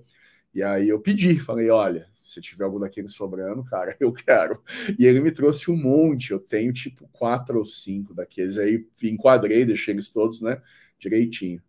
E 0.54 0.62
aí 0.62 0.88
eu 0.88 1.00
pedi, 1.00 1.38
falei, 1.38 1.70
olha, 1.70 2.08
se 2.20 2.40
tiver 2.40 2.64
algum 2.64 2.78
daquele 2.80 3.08
sobrando, 3.08 3.64
cara, 3.64 3.96
eu 4.00 4.12
quero. 4.12 4.62
E 4.98 5.06
ele 5.06 5.20
me 5.20 5.30
trouxe 5.32 5.70
um 5.70 5.76
monte, 5.76 6.32
eu 6.32 6.40
tenho 6.40 6.72
tipo 6.72 7.08
quatro 7.12 7.58
ou 7.58 7.64
cinco 7.64 8.14
daqueles, 8.14 8.58
aí 8.58 8.86
enquadrei, 9.02 9.64
deixei 9.64 9.94
eles 9.94 10.10
todos, 10.10 10.40
né, 10.40 10.60
direitinho. 10.98 11.62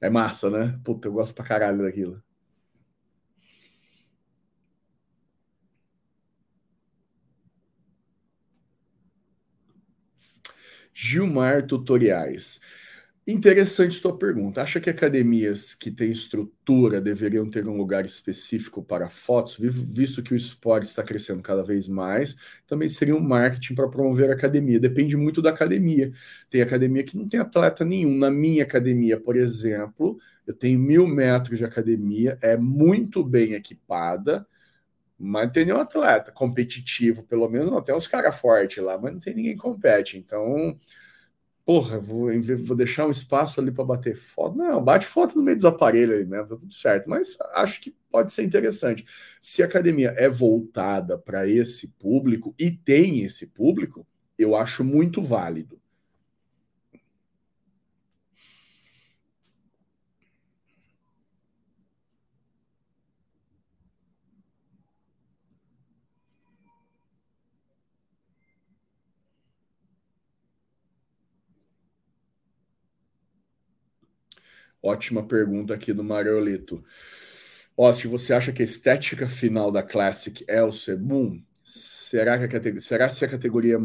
É 0.00 0.10
massa, 0.10 0.50
né? 0.50 0.80
Puta, 0.84 1.08
eu 1.08 1.12
gosto 1.12 1.34
pra 1.34 1.44
caralho 1.44 1.82
daquilo. 1.82 2.22
Gilmar 10.94 11.66
Tutoriais. 11.66 12.60
Interessante 13.30 14.00
tua 14.00 14.16
pergunta. 14.16 14.62
Acha 14.62 14.80
que 14.80 14.88
academias 14.88 15.74
que 15.74 15.90
têm 15.90 16.10
estrutura 16.10 16.98
deveriam 16.98 17.48
ter 17.50 17.68
um 17.68 17.76
lugar 17.76 18.06
específico 18.06 18.82
para 18.82 19.10
fotos, 19.10 19.58
visto 19.60 20.22
que 20.22 20.32
o 20.32 20.36
esporte 20.36 20.86
está 20.86 21.02
crescendo 21.02 21.42
cada 21.42 21.62
vez 21.62 21.88
mais? 21.88 22.36
Também 22.66 22.88
seria 22.88 23.14
um 23.14 23.20
marketing 23.20 23.74
para 23.74 23.86
promover 23.86 24.30
a 24.30 24.32
academia. 24.32 24.80
Depende 24.80 25.14
muito 25.14 25.42
da 25.42 25.50
academia. 25.50 26.10
Tem 26.48 26.62
academia 26.62 27.04
que 27.04 27.18
não 27.18 27.28
tem 27.28 27.38
atleta 27.38 27.84
nenhum. 27.84 28.16
Na 28.16 28.30
minha 28.30 28.62
academia, 28.62 29.20
por 29.20 29.36
exemplo, 29.36 30.18
eu 30.46 30.54
tenho 30.54 30.78
mil 30.78 31.06
metros 31.06 31.58
de 31.58 31.66
academia, 31.66 32.38
é 32.40 32.56
muito 32.56 33.22
bem 33.22 33.52
equipada, 33.52 34.46
mas 35.18 35.44
não 35.46 35.52
tem 35.52 35.64
nenhum 35.66 35.78
atleta 35.80 36.32
competitivo, 36.32 37.24
pelo 37.24 37.48
menos 37.48 37.70
não. 37.70 37.82
Tem 37.82 37.94
uns 37.94 38.06
caras 38.06 38.38
fortes 38.38 38.82
lá, 38.82 38.96
mas 38.98 39.12
não 39.12 39.20
tem 39.20 39.34
ninguém 39.34 39.54
que 39.54 39.62
compete. 39.62 40.16
Então 40.18 40.78
porra, 41.68 42.00
vou, 42.00 42.30
vou 42.64 42.74
deixar 42.74 43.06
um 43.06 43.10
espaço 43.10 43.60
ali 43.60 43.70
para 43.70 43.84
bater 43.84 44.16
foto. 44.16 44.56
Não, 44.56 44.82
bate 44.82 45.04
foto 45.04 45.36
no 45.36 45.42
meio 45.42 45.54
dos 45.54 45.66
aparelhos 45.66 46.16
aí 46.16 46.24
mesmo, 46.24 46.46
tá 46.46 46.56
tudo 46.56 46.72
certo. 46.72 47.10
Mas 47.10 47.36
acho 47.52 47.82
que 47.82 47.94
pode 48.10 48.32
ser 48.32 48.42
interessante. 48.42 49.04
Se 49.38 49.62
a 49.62 49.66
academia 49.66 50.14
é 50.16 50.30
voltada 50.30 51.18
para 51.18 51.46
esse 51.46 51.88
público 51.98 52.54
e 52.58 52.70
tem 52.70 53.22
esse 53.22 53.48
público, 53.48 54.06
eu 54.38 54.56
acho 54.56 54.82
muito 54.82 55.20
válido. 55.20 55.78
Ótima 74.82 75.26
pergunta 75.26 75.74
aqui 75.74 75.92
do 75.92 76.04
Mariolito. 76.04 76.84
Ó, 77.76 77.92
se 77.92 78.06
você 78.06 78.32
acha 78.32 78.52
que 78.52 78.62
a 78.62 78.64
estética 78.64 79.28
final 79.28 79.70
da 79.70 79.82
Classic 79.82 80.44
é 80.48 80.62
o 80.62 80.72
Sebum, 80.72 81.42
será 81.62 82.38
que 82.38 82.44
a 82.44 82.48
categoria, 82.48 82.80
será 82.80 83.10
se 83.10 83.24
a 83.24 83.28
categoria 83.28 83.78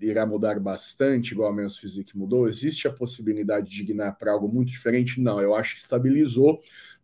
irá 0.00 0.26
mudar 0.26 0.58
bastante, 0.58 1.32
igual 1.32 1.50
a 1.50 1.54
Men's 1.54 1.76
Physique 1.76 2.16
mudou? 2.16 2.48
Existe 2.48 2.88
a 2.88 2.92
possibilidade 2.92 3.70
de 3.70 3.84
guinar 3.84 4.18
para 4.18 4.32
algo 4.32 4.48
muito 4.48 4.70
diferente? 4.70 5.20
Não, 5.20 5.40
eu 5.40 5.54
acho 5.54 5.74
que 5.74 5.80
estabilizou, 5.80 6.60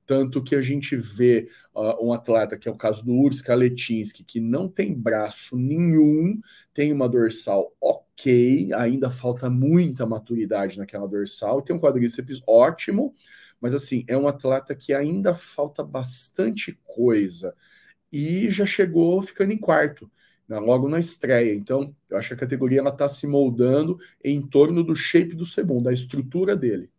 tanto 0.07 0.43
que 0.43 0.55
a 0.55 0.61
gente 0.61 0.97
vê 0.97 1.49
uh, 1.75 2.05
um 2.07 2.13
atleta, 2.13 2.57
que 2.59 2.69
é 2.69 2.73
o 2.73 2.77
caso 2.77 3.05
do 3.05 3.13
Urs 3.13 3.41
Kaletinski, 3.43 4.25
que 4.25 4.41
não 4.41 4.69
tem 4.69 4.95
braço 4.95 5.57
nenhum, 5.57 6.41
tem 6.75 6.93
uma 6.93 7.09
dorsal 7.09 7.73
ok, 7.81 8.73
ainda 8.75 9.11
falta 9.11 9.49
muita 9.51 10.07
maturidade 10.07 10.79
naquela 10.79 11.09
dorsal, 11.09 11.63
tem 11.63 11.75
um 11.75 11.81
quadríceps 11.81 12.43
ótimo, 12.47 13.15
mas 13.61 13.75
assim, 13.75 14.05
é 14.09 14.17
um 14.17 14.29
atleta 14.29 14.75
que 14.75 14.93
ainda 14.93 15.35
falta 15.35 15.83
bastante 15.83 16.79
coisa 16.85 17.55
e 18.13 18.49
já 18.51 18.67
chegou 18.67 19.21
ficando 19.23 19.53
em 19.53 19.59
quarto. 19.59 20.11
né, 20.49 20.59
logo 20.59 20.89
na 20.89 20.99
estreia. 20.99 21.55
Então, 21.55 21.95
eu 22.11 22.19
acho 22.19 22.29
que 22.29 22.35
a 22.35 22.39
categoria 22.39 22.83
está 22.83 23.09
se 23.09 23.27
moldando 23.27 23.99
em 24.23 24.47
torno 24.47 24.83
do 24.85 24.95
shape 24.97 25.35
do 25.35 25.47
Sebum, 25.47 25.83
da 25.83 25.93
estrutura 25.93 26.57
dele. 26.57 26.91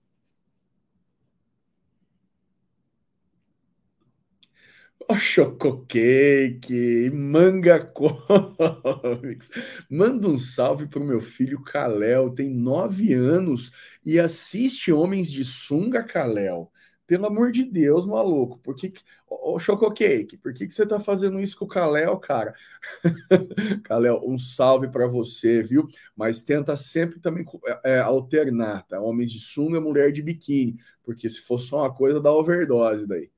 O 5.07 5.15
Chococake, 5.15 7.11
Manga 7.13 7.79
Comics. 7.93 9.51
Manda 9.89 10.27
um 10.27 10.37
salve 10.37 10.87
pro 10.87 11.03
meu 11.03 11.21
filho 11.21 11.61
Kalel, 11.63 12.31
tem 12.31 12.49
nove 12.49 13.13
anos 13.13 13.71
e 14.03 14.19
assiste 14.19 14.91
Homens 14.91 15.31
de 15.31 15.45
Sunga, 15.45 16.03
Kalel. 16.03 16.71
Pelo 17.05 17.27
amor 17.27 17.51
de 17.51 17.63
Deus, 17.63 18.03
maluco, 18.05 18.57
por 18.59 18.75
que. 18.75 18.93
Ô, 19.27 19.59
Chococake, 19.59 20.37
por 20.37 20.51
que, 20.53 20.65
que 20.65 20.73
você 20.73 20.87
tá 20.87 20.99
fazendo 20.99 21.39
isso 21.39 21.55
com 21.59 21.65
o 21.65 21.67
Kalel, 21.67 22.17
cara? 22.17 22.55
Kalel, 23.85 24.21
um 24.25 24.39
salve 24.39 24.87
para 24.89 25.05
você, 25.07 25.61
viu? 25.61 25.87
Mas 26.15 26.41
tenta 26.41 26.75
sempre 26.75 27.19
também 27.19 27.45
é, 27.83 27.99
alternar, 27.99 28.83
tá? 28.87 28.99
Homens 28.99 29.31
de 29.31 29.39
sunga, 29.39 29.79
mulher 29.79 30.11
de 30.11 30.23
biquíni, 30.23 30.77
porque 31.03 31.29
se 31.29 31.41
for 31.41 31.59
só 31.59 31.81
uma 31.81 31.93
coisa, 31.93 32.19
dá 32.19 32.31
overdose 32.33 33.05
daí. 33.07 33.29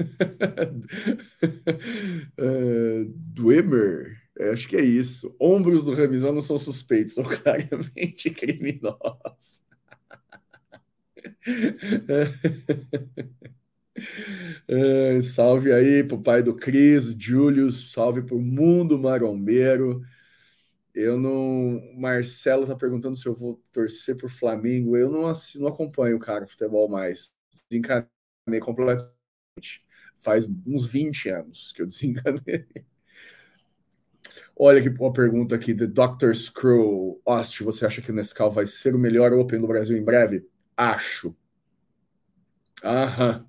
uh, 2.38 3.04
Dwimmer, 3.34 4.16
acho 4.52 4.68
que 4.68 4.76
é 4.76 4.82
isso. 4.82 5.34
Ombros 5.40 5.84
do 5.84 5.94
Ramizão 5.94 6.32
não 6.32 6.40
são 6.40 6.58
suspeitos, 6.58 7.14
são 7.14 7.24
claramente 7.42 8.30
criminosos. 8.30 9.62
uh, 14.68 14.68
salve 15.22 15.72
aí 15.72 16.04
pro 16.04 16.20
pai 16.22 16.42
do 16.42 16.54
Cris, 16.54 17.14
Julius, 17.18 17.92
salve 17.92 18.22
pro 18.22 18.38
mundo 18.40 18.98
marombeiro. 18.98 20.02
Eu 20.94 21.18
não. 21.18 21.80
Marcelo 21.96 22.66
tá 22.66 22.74
perguntando 22.76 23.16
se 23.16 23.26
eu 23.28 23.34
vou 23.34 23.62
torcer 23.72 24.16
pro 24.16 24.28
Flamengo. 24.28 24.96
Eu 24.96 25.10
não, 25.10 25.30
não 25.56 25.68
acompanho, 25.68 26.18
cara, 26.18 26.46
futebol 26.46 26.88
mais. 26.88 27.34
Desencanei 27.70 28.60
completamente. 28.60 29.14
Faz 30.20 30.48
uns 30.66 30.86
20 30.86 31.28
anos 31.28 31.72
que 31.72 31.82
eu 31.82 31.86
desenganei. 31.86 32.66
Olha 34.56 34.82
que 34.82 34.88
uma 34.88 35.12
pergunta 35.12 35.54
aqui, 35.54 35.74
The 35.74 35.86
Dr. 35.86 36.34
Screw. 36.34 37.20
Ost, 37.24 37.62
você 37.62 37.86
acha 37.86 38.02
que 38.02 38.10
o 38.10 38.14
Nescau 38.14 38.50
vai 38.50 38.66
ser 38.66 38.94
o 38.94 38.98
melhor 38.98 39.32
Open 39.32 39.60
do 39.60 39.66
Brasil 39.66 39.96
em 39.96 40.04
breve? 40.04 40.46
Acho. 40.76 41.34
Aham. 42.84 43.46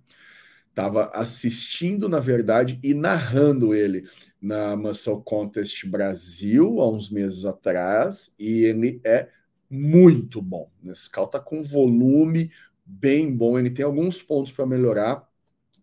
Tava 0.73 1.11
assistindo, 1.13 2.07
na 2.07 2.19
verdade, 2.19 2.79
e 2.81 2.93
narrando 2.93 3.75
ele 3.75 4.05
na 4.41 4.75
Muscle 4.77 5.21
Contest 5.23 5.85
Brasil 5.85 6.79
há 6.79 6.89
uns 6.89 7.09
meses 7.09 7.45
atrás, 7.45 8.33
e 8.39 8.63
ele 8.63 9.01
é 9.03 9.29
muito 9.69 10.41
bom. 10.41 10.71
Nescau 10.81 11.27
tá 11.27 11.39
com 11.39 11.61
volume 11.61 12.51
bem 12.85 13.35
bom, 13.35 13.59
ele 13.59 13.69
tem 13.69 13.83
alguns 13.83 14.23
pontos 14.23 14.51
para 14.53 14.65
melhorar, 14.65 15.27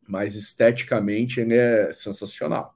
mas 0.09 0.35
esteticamente 0.35 1.40
ele 1.40 1.55
é 1.55 1.92
sensacional. 1.92 2.75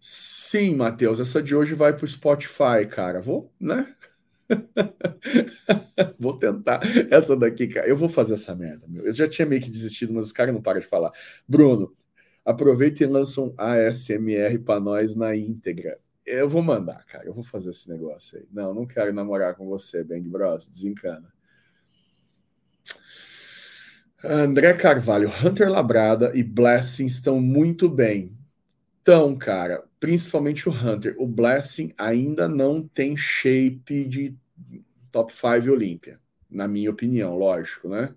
Sim, 0.00 0.76
Matheus, 0.76 1.18
essa 1.20 1.42
de 1.42 1.54
hoje 1.56 1.74
vai 1.74 1.94
para 1.94 2.04
o 2.04 2.08
Spotify, 2.08 2.86
cara. 2.88 3.20
Vou, 3.20 3.52
né? 3.60 3.94
vou 6.18 6.38
tentar. 6.38 6.80
Essa 7.10 7.36
daqui, 7.36 7.66
cara, 7.68 7.88
eu 7.88 7.96
vou 7.96 8.08
fazer 8.08 8.34
essa 8.34 8.54
merda, 8.54 8.86
meu. 8.88 9.06
Eu 9.06 9.12
já 9.12 9.28
tinha 9.28 9.46
meio 9.46 9.60
que 9.60 9.70
desistido, 9.70 10.12
mas 10.14 10.26
os 10.26 10.32
caras 10.32 10.54
não 10.54 10.62
param 10.62 10.80
de 10.80 10.86
falar. 10.86 11.12
Bruno, 11.46 11.94
aproveita 12.44 13.02
e 13.02 13.06
lança 13.06 13.40
um 13.40 13.54
ASMR 13.56 14.58
para 14.60 14.80
nós 14.80 15.14
na 15.14 15.34
íntegra. 15.36 15.98
Eu 16.24 16.48
vou 16.48 16.62
mandar, 16.62 17.04
cara. 17.06 17.26
Eu 17.26 17.34
vou 17.34 17.42
fazer 17.42 17.70
esse 17.70 17.88
negócio 17.90 18.38
aí. 18.38 18.46
Não, 18.52 18.74
não 18.74 18.86
quero 18.86 19.12
namorar 19.12 19.54
com 19.56 19.66
você, 19.66 20.04
Bang 20.04 20.28
Bros. 20.28 20.66
Desencana. 20.66 21.32
André 24.22 24.74
Carvalho, 24.74 25.30
Hunter 25.44 25.70
Labrada 25.70 26.32
e 26.34 26.42
Blessing 26.42 27.06
estão 27.06 27.40
muito 27.40 27.88
bem. 27.88 28.32
Então, 29.00 29.36
cara, 29.36 29.84
principalmente 30.00 30.68
o 30.68 30.72
Hunter. 30.72 31.14
O 31.18 31.26
Blessing 31.26 31.94
ainda 31.96 32.48
não 32.48 32.82
tem 32.82 33.16
shape 33.16 34.04
de 34.04 34.34
top 35.10 35.32
5 35.32 35.70
Olímpia, 35.70 36.20
na 36.50 36.66
minha 36.66 36.90
opinião, 36.90 37.36
lógico, 37.36 37.88
né? 37.88 38.12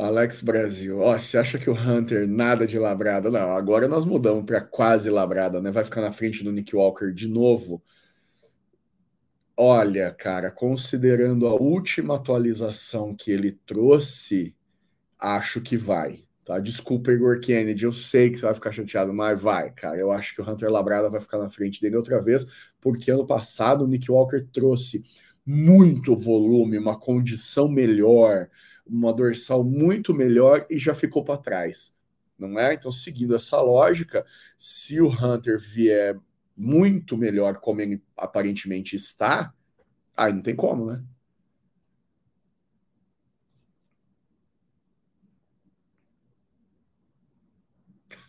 Alex 0.00 0.40
Brasil, 0.40 1.00
ó, 1.00 1.18
você 1.18 1.38
acha 1.38 1.58
que 1.58 1.68
o 1.68 1.74
Hunter 1.74 2.26
nada 2.26 2.66
de 2.66 2.78
labrada? 2.78 3.30
Não, 3.30 3.56
agora 3.56 3.86
nós 3.88 4.04
mudamos 4.04 4.44
para 4.44 4.60
quase 4.60 5.10
labrada, 5.10 5.60
né? 5.60 5.70
Vai 5.70 5.84
ficar 5.84 6.00
na 6.00 6.12
frente 6.12 6.42
do 6.42 6.52
Nick 6.52 6.74
Walker 6.74 7.12
de 7.12 7.28
novo. 7.28 7.82
Olha, 9.56 10.10
cara, 10.10 10.50
considerando 10.50 11.46
a 11.46 11.54
última 11.54 12.16
atualização 12.16 13.14
que 13.14 13.30
ele 13.30 13.52
trouxe, 13.66 14.54
acho 15.18 15.60
que 15.60 15.76
vai. 15.76 16.24
Tá? 16.46 16.58
Desculpa, 16.58 17.12
Igor 17.12 17.38
Kennedy, 17.40 17.84
eu 17.84 17.92
sei 17.92 18.30
que 18.30 18.36
você 18.38 18.46
vai 18.46 18.54
ficar 18.54 18.72
chateado, 18.72 19.12
mas 19.12 19.40
vai, 19.40 19.70
cara. 19.70 19.98
Eu 19.98 20.10
acho 20.10 20.34
que 20.34 20.40
o 20.40 20.50
Hunter 20.50 20.70
Labrada 20.70 21.10
vai 21.10 21.20
ficar 21.20 21.38
na 21.38 21.50
frente 21.50 21.80
dele 21.80 21.96
outra 21.96 22.20
vez, 22.20 22.46
porque 22.80 23.10
ano 23.10 23.26
passado 23.26 23.84
o 23.84 23.86
Nick 23.86 24.10
Walker 24.10 24.44
trouxe 24.52 25.04
muito 25.44 26.16
volume, 26.16 26.78
uma 26.78 26.98
condição 26.98 27.68
melhor, 27.68 28.48
uma 28.90 29.12
dorsal 29.12 29.64
muito 29.64 30.14
melhor 30.14 30.66
e 30.70 30.78
já 30.78 30.94
ficou 30.94 31.24
para 31.24 31.38
trás, 31.40 31.96
não 32.38 32.58
é? 32.58 32.74
Então, 32.74 32.92
seguindo 32.92 33.34
essa 33.34 33.60
lógica, 33.60 34.24
se 34.56 35.00
o 35.00 35.08
Hunter 35.08 35.58
vier 35.60 36.18
muito 36.56 37.16
melhor 37.16 37.58
como 37.60 37.80
ele 37.80 38.02
aparentemente 38.16 38.96
está, 38.96 39.54
aí 40.16 40.32
não 40.32 40.42
tem 40.42 40.56
como, 40.56 40.86
né? 40.92 41.04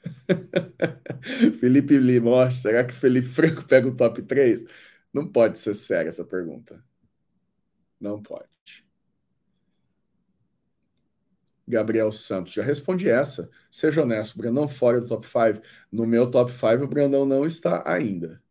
Felipe 1.59 1.97
Lima, 1.97 2.49
será 2.51 2.83
que 2.83 2.93
Felipe 2.93 3.27
Franco 3.27 3.65
pega 3.65 3.87
o 3.87 3.95
top 3.95 4.21
3? 4.23 4.63
Não 5.13 5.27
pode 5.27 5.57
ser 5.59 5.73
séria 5.73 6.09
essa 6.09 6.25
pergunta. 6.25 6.83
Não 8.01 8.21
pode. 8.21 8.49
Gabriel 11.71 12.11
Santos. 12.11 12.53
Já 12.53 12.63
respondi 12.63 13.09
essa. 13.09 13.49
Seja 13.71 14.01
honesto, 14.03 14.37
Brandão 14.37 14.67
fora 14.67 14.99
do 15.01 15.07
top 15.07 15.25
5. 15.27 15.61
No 15.91 16.05
meu 16.07 16.29
top 16.29 16.51
5, 16.51 16.83
o 16.83 16.87
Brandão 16.87 17.25
não 17.25 17.45
está 17.45 17.83
ainda. 17.85 18.41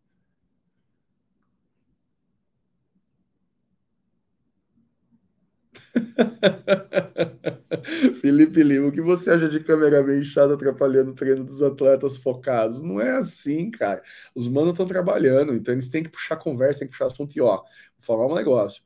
Felipe 8.21 8.63
Lima, 8.63 8.89
o 8.89 8.93
que 8.93 9.01
você 9.01 9.31
acha 9.31 9.49
de 9.49 9.61
câmera 9.61 10.03
meio 10.03 10.21
inchada 10.21 10.55
atrapalhando 10.55 11.11
o 11.13 11.15
treino 11.15 11.45
dos 11.45 11.63
atletas 11.63 12.17
focados? 12.17 12.81
Não 12.81 13.01
é 13.01 13.13
assim, 13.13 13.71
cara. 13.71 14.03
Os 14.35 14.49
manos 14.49 14.71
estão 14.73 14.87
trabalhando, 14.87 15.55
então 15.55 15.73
eles 15.75 15.89
têm 15.89 16.03
que 16.03 16.11
puxar 16.11 16.37
conversa, 16.37 16.81
têm 16.81 16.89
que 16.89 16.93
puxar 16.93 17.07
assunto. 17.07 17.37
E 17.37 17.41
ó, 17.41 17.57
vou 17.59 17.65
falar 17.99 18.27
um 18.27 18.35
negócio. 18.35 18.83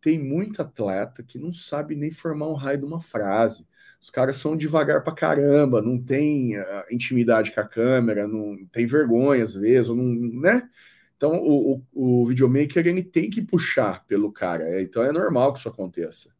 Tem 0.00 0.18
muito 0.18 0.60
atleta 0.62 1.22
que 1.22 1.38
não 1.38 1.52
sabe 1.52 1.94
nem 1.96 2.10
formar 2.10 2.48
um 2.48 2.54
raio 2.54 2.78
de 2.78 2.84
uma 2.84 3.00
frase. 3.00 3.66
Os 4.02 4.10
caras 4.10 4.36
são 4.36 4.56
devagar 4.56 5.04
pra 5.04 5.14
caramba, 5.14 5.80
não 5.80 5.96
tem 5.96 6.58
uh, 6.58 6.64
intimidade 6.90 7.52
com 7.52 7.60
a 7.60 7.64
câmera, 7.64 8.26
não 8.26 8.66
tem 8.66 8.84
vergonha 8.84 9.44
às 9.44 9.54
vezes, 9.54 9.90
não, 9.90 9.96
né? 9.96 10.68
Então 11.16 11.36
o, 11.36 11.84
o, 11.92 12.22
o 12.22 12.26
videomaker 12.26 12.84
ele 12.84 13.04
tem 13.04 13.30
que 13.30 13.40
puxar 13.40 14.04
pelo 14.06 14.32
cara, 14.32 14.64
é, 14.64 14.82
então 14.82 15.04
é 15.04 15.12
normal 15.12 15.52
que 15.52 15.60
isso 15.60 15.68
aconteça. 15.68 16.34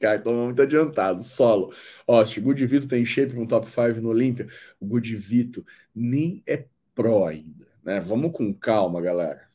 Os 0.00 0.02
caras 0.02 0.20
estão 0.20 0.46
muito 0.46 0.62
adiantados. 0.62 1.26
Solo. 1.26 1.74
Ó, 2.06 2.24
se 2.24 2.40
o 2.40 2.88
tem 2.88 3.04
shape 3.04 3.34
no 3.34 3.46
top 3.46 3.66
5 3.68 4.00
no 4.00 4.08
Olímpia, 4.08 4.46
o 4.80 4.86
Gudivito 4.86 5.64
nem 5.94 6.42
é 6.46 6.64
pro 6.94 7.26
ainda. 7.26 7.66
Né? 7.84 8.00
Vamos 8.00 8.32
com 8.32 8.52
calma, 8.54 9.00
galera. 9.02 9.50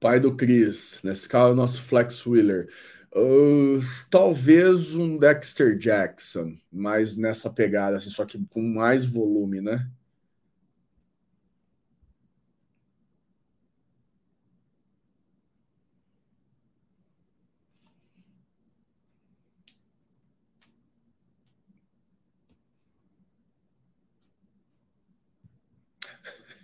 pai 0.00 0.18
do 0.18 0.34
Chris, 0.34 1.00
nesse 1.04 1.28
caso 1.28 1.50
é 1.50 1.52
o 1.52 1.56
nosso 1.56 1.82
Flex 1.82 2.26
Wheeler. 2.26 2.68
Uh, 3.14 3.80
talvez 4.10 4.94
um 4.94 5.18
Dexter 5.18 5.76
Jackson, 5.76 6.56
mas 6.72 7.16
nessa 7.16 7.50
pegada, 7.50 7.96
assim, 7.98 8.08
só 8.08 8.24
que 8.24 8.42
com 8.48 8.62
mais 8.62 9.04
volume, 9.04 9.60
né? 9.60 9.90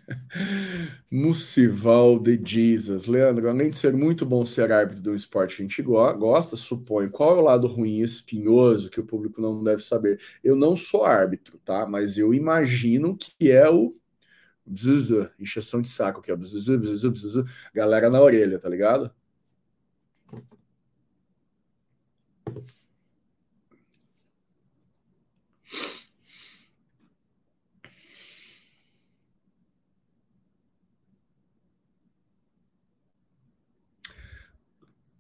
Musival 1.11 2.19
de 2.19 2.41
Jesus. 2.45 3.07
Leandro, 3.07 3.49
além 3.49 3.71
de 3.71 3.77
ser 3.77 3.93
muito 3.95 4.25
bom 4.25 4.45
ser 4.45 4.71
árbitro 4.73 5.03
do 5.03 5.15
esporte, 5.15 5.55
a 5.55 5.65
gente 5.65 5.83
gosta, 5.83 6.57
supõe. 6.57 7.09
Qual 7.09 7.37
é 7.37 7.41
o 7.41 7.45
lado 7.45 7.67
ruim, 7.67 8.01
espinhoso, 8.01 8.91
que 8.91 9.01
o 9.01 9.05
público 9.05 9.41
não 9.41 9.63
deve 9.63 9.83
saber? 9.83 10.21
Eu 10.43 10.57
não 10.57 10.77
sou 10.77 11.05
árbitro, 11.05 11.59
tá? 11.65 11.87
Mas 11.87 12.19
eu 12.19 12.33
imagino 12.35 13.17
que 13.17 13.51
é 13.51 13.69
o 13.69 13.95
bzz, 14.67 15.31
injeção 15.39 15.81
de 15.83 15.89
saco, 15.89 16.23
que 16.23 16.31
é 16.31 16.37
bzz, 16.37 16.69
bzz, 16.69 17.05
bzz, 17.05 17.45
galera 17.75 18.11
na 18.11 18.21
orelha, 18.21 18.59
tá 18.59 18.69
ligado? 18.69 19.13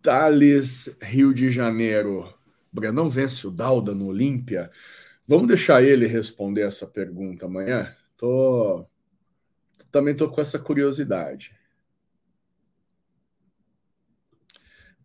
Thales, 0.07 0.97
Rio 1.03 1.35
de 1.35 1.51
Janeiro. 1.51 2.33
Brandão 2.73 3.11
vence 3.11 3.45
o 3.45 3.51
Dauda 3.51 3.93
no 3.93 4.07
Olímpia. 4.07 4.71
Vamos 5.27 5.49
deixar 5.49 5.83
ele 5.83 6.07
responder 6.07 6.63
essa 6.63 6.87
pergunta 6.87 7.47
amanhã? 7.47 7.93
Tô... 8.17 8.87
Também 9.91 10.15
tô 10.15 10.31
com 10.31 10.41
essa 10.41 10.61
curiosidade. 10.61 11.59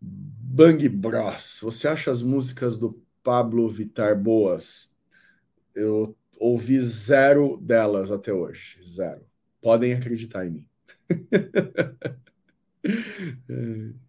Bang 0.00 0.88
Bros. 0.88 1.58
Você 1.62 1.88
acha 1.88 2.12
as 2.12 2.22
músicas 2.22 2.76
do 2.76 3.02
Pablo 3.24 3.68
Vitar 3.68 4.16
boas? 4.16 4.94
Eu 5.74 6.16
ouvi 6.38 6.78
zero 6.78 7.56
delas 7.56 8.12
até 8.12 8.32
hoje. 8.32 8.78
Zero. 8.84 9.26
Podem 9.60 9.94
acreditar 9.94 10.46
em 10.46 10.50
mim. 10.50 10.68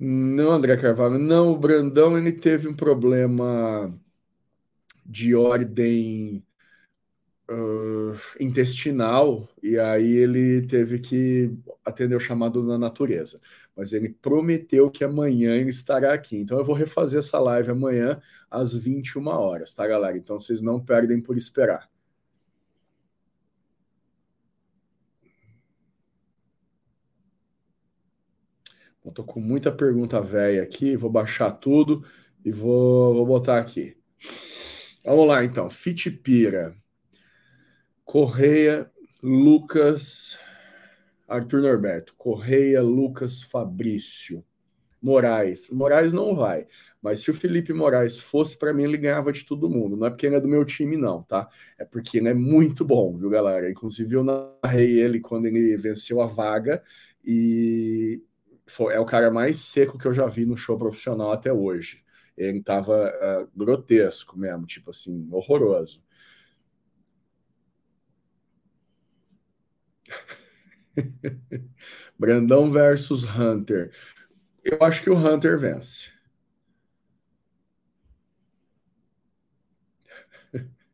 Não, 0.00 0.52
André 0.52 0.76
Carvalho, 0.76 1.18
não, 1.18 1.52
o 1.52 1.58
Brandão 1.58 2.16
ele 2.16 2.32
teve 2.32 2.68
um 2.68 2.74
problema 2.74 3.92
de 5.04 5.34
ordem 5.34 6.44
uh, 7.50 8.14
intestinal 8.38 9.48
e 9.62 9.78
aí 9.78 10.16
ele 10.16 10.62
teve 10.66 11.00
que 11.00 11.52
atender 11.84 12.14
o 12.14 12.20
chamado 12.20 12.66
da 12.66 12.78
natureza. 12.78 13.40
Mas 13.76 13.92
ele 13.92 14.10
prometeu 14.10 14.90
que 14.90 15.04
amanhã 15.04 15.56
ele 15.56 15.70
estará 15.70 16.12
aqui. 16.14 16.36
Então 16.36 16.58
eu 16.58 16.64
vou 16.64 16.74
refazer 16.74 17.18
essa 17.18 17.38
live 17.40 17.70
amanhã 17.70 18.20
às 18.50 18.76
21 18.76 19.26
horas, 19.28 19.74
tá, 19.74 19.86
galera? 19.86 20.16
Então 20.16 20.38
vocês 20.38 20.60
não 20.60 20.80
perdem 20.84 21.20
por 21.20 21.36
esperar. 21.36 21.88
Estou 29.08 29.24
com 29.24 29.40
muita 29.40 29.72
pergunta 29.72 30.20
velha 30.20 30.62
aqui, 30.62 30.96
vou 30.96 31.10
baixar 31.10 31.50
tudo 31.52 32.04
e 32.44 32.50
vou, 32.50 33.14
vou 33.14 33.26
botar 33.26 33.58
aqui. 33.58 33.96
Vamos 35.04 35.26
lá, 35.28 35.44
então. 35.44 35.70
Fitipira, 35.70 36.74
Correia, 38.04 38.90
Lucas, 39.22 40.38
Arthur 41.26 41.62
Norberto, 41.62 42.14
Correia, 42.16 42.82
Lucas, 42.82 43.42
Fabrício, 43.42 44.44
Moraes. 45.00 45.70
Moraes 45.70 46.12
não 46.12 46.34
vai, 46.34 46.66
mas 47.02 47.20
se 47.20 47.30
o 47.30 47.34
Felipe 47.34 47.72
Moraes 47.72 48.18
fosse 48.18 48.58
para 48.58 48.72
mim, 48.72 48.84
ele 48.84 48.96
ganhava 48.96 49.32
de 49.32 49.44
todo 49.44 49.68
mundo. 49.68 49.96
Não 49.96 50.06
é 50.06 50.10
porque 50.10 50.26
ele 50.26 50.36
é 50.36 50.40
do 50.40 50.48
meu 50.48 50.64
time, 50.64 50.96
não, 50.96 51.22
tá? 51.22 51.48
É 51.78 51.84
porque 51.84 52.18
ele 52.18 52.28
é 52.28 52.34
muito 52.34 52.84
bom, 52.84 53.16
viu, 53.16 53.30
galera? 53.30 53.70
Inclusive, 53.70 54.14
eu 54.14 54.24
narrei 54.24 55.00
ele 55.00 55.20
quando 55.20 55.46
ele 55.46 55.76
venceu 55.76 56.20
a 56.20 56.26
vaga 56.26 56.82
e 57.24 58.22
foi, 58.68 58.94
é 58.94 59.00
o 59.00 59.06
cara 59.06 59.30
mais 59.30 59.58
seco 59.58 59.98
que 59.98 60.06
eu 60.06 60.12
já 60.12 60.26
vi 60.26 60.44
no 60.46 60.56
show 60.56 60.78
profissional 60.78 61.32
até 61.32 61.52
hoje. 61.52 62.04
Ele 62.36 62.62
tava 62.62 63.10
uh, 63.44 63.48
grotesco 63.58 64.38
mesmo, 64.38 64.66
tipo 64.66 64.90
assim, 64.90 65.28
horroroso. 65.32 66.02
Brandão 72.18 72.70
versus 72.70 73.24
Hunter. 73.24 73.92
Eu 74.64 74.82
acho 74.82 75.02
que 75.02 75.10
o 75.10 75.16
Hunter 75.16 75.58
vence. 75.58 76.10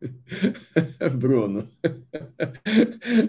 Bruno. 1.18 1.68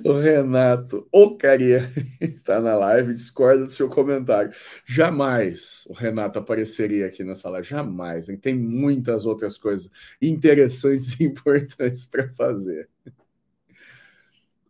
o 0.03 0.13
Renato 0.13 1.07
Ocaria 1.11 1.89
está 2.19 2.59
na 2.59 2.75
live, 2.75 3.13
discorda 3.13 3.65
do 3.65 3.71
seu 3.71 3.89
comentário. 3.89 4.51
Jamais 4.85 5.85
o 5.87 5.93
Renato 5.93 6.39
apareceria 6.39 7.07
aqui 7.07 7.23
nessa 7.23 7.49
live, 7.49 7.67
jamais. 7.67 8.29
Ele 8.29 8.37
tem 8.37 8.55
muitas 8.55 9.25
outras 9.25 9.57
coisas 9.57 9.89
interessantes 10.21 11.19
e 11.19 11.23
importantes 11.23 12.05
para 12.05 12.29
fazer. 12.29 12.89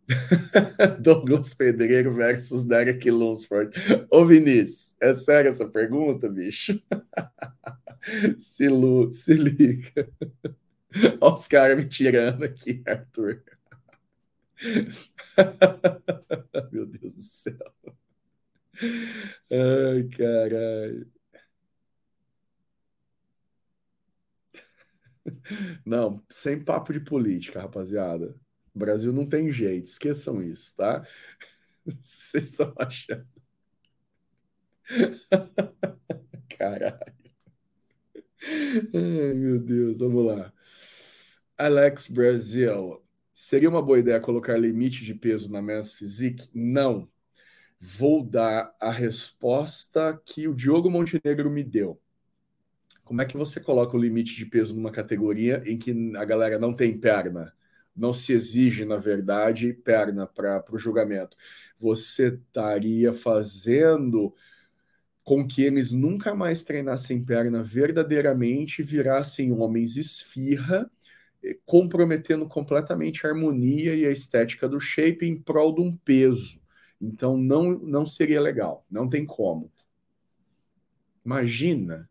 Douglas 1.00 1.52
Pedreiro 1.52 2.12
versus 2.12 2.64
Derek 2.64 3.10
Lunsford. 3.10 3.72
Ô 4.10 4.24
Vinícius, 4.24 4.94
é 5.00 5.14
sério 5.14 5.48
essa 5.48 5.66
pergunta, 5.66 6.28
bicho? 6.28 6.80
se, 8.38 8.68
se 9.10 9.34
liga. 9.34 10.08
Olha 11.20 11.34
os 11.34 11.48
caras 11.48 11.76
me 11.76 11.88
tirando 11.88 12.44
aqui, 12.44 12.82
Arthur. 12.86 13.42
Meu 16.72 16.86
Deus 16.86 17.12
do 17.14 17.22
céu. 17.22 17.76
Ai, 19.50 20.04
caralho. 20.08 21.06
Não, 25.84 26.22
sem 26.28 26.62
papo 26.62 26.92
de 26.92 27.00
política, 27.00 27.60
rapaziada. 27.60 28.34
O 28.74 28.78
Brasil 28.78 29.12
não 29.12 29.26
tem 29.26 29.50
jeito, 29.50 29.86
esqueçam 29.86 30.42
isso, 30.42 30.74
tá? 30.76 31.06
Vocês 32.02 32.48
estão 32.50 32.72
achando. 32.78 33.26
Caralho. 36.48 37.16
Ai, 38.94 39.34
meu 39.34 39.58
Deus, 39.60 39.98
vamos 39.98 40.24
lá. 40.26 40.52
Alex 41.58 42.08
Brasil, 42.08 43.02
seria 43.32 43.68
uma 43.68 43.80
boa 43.80 43.98
ideia 43.98 44.20
colocar 44.20 44.58
limite 44.58 45.04
de 45.04 45.14
peso 45.14 45.50
na 45.50 45.62
Men's 45.62 45.94
Physique? 45.94 46.50
Não. 46.52 47.08
Vou 47.80 48.22
dar 48.22 48.74
a 48.80 48.90
resposta 48.90 50.20
que 50.24 50.48
o 50.48 50.54
Diogo 50.54 50.90
Montenegro 50.90 51.50
me 51.50 51.64
deu. 51.64 52.00
Como 53.04 53.22
é 53.22 53.24
que 53.24 53.36
você 53.38 53.58
coloca 53.60 53.96
o 53.96 54.00
limite 54.00 54.36
de 54.36 54.44
peso 54.44 54.74
numa 54.74 54.90
categoria 54.90 55.62
em 55.64 55.78
que 55.78 55.92
a 56.16 56.24
galera 56.24 56.58
não 56.58 56.74
tem 56.74 56.98
perna? 56.98 57.54
Não 57.94 58.12
se 58.12 58.32
exige, 58.32 58.84
na 58.84 58.98
verdade, 58.98 59.72
perna 59.72 60.26
para 60.26 60.62
o 60.70 60.76
julgamento. 60.76 61.36
Você 61.78 62.28
estaria 62.28 63.14
fazendo 63.14 64.34
com 65.24 65.46
que 65.46 65.62
eles 65.62 65.92
nunca 65.92 66.34
mais 66.34 66.62
treinassem 66.62 67.24
perna 67.24 67.62
verdadeiramente, 67.62 68.82
virassem 68.82 69.52
homens 69.52 69.96
esfirra 69.96 70.90
comprometendo 71.64 72.46
completamente 72.46 73.26
a 73.26 73.30
harmonia 73.30 73.94
e 73.94 74.06
a 74.06 74.10
estética 74.10 74.68
do 74.68 74.80
shape 74.80 75.26
em 75.26 75.40
prol 75.40 75.74
de 75.74 75.80
um 75.80 75.96
peso. 75.96 76.60
Então 77.00 77.36
não, 77.36 77.78
não 77.78 78.06
seria 78.06 78.40
legal, 78.40 78.84
não 78.90 79.08
tem 79.08 79.24
como. 79.24 79.70
Imagina, 81.24 82.08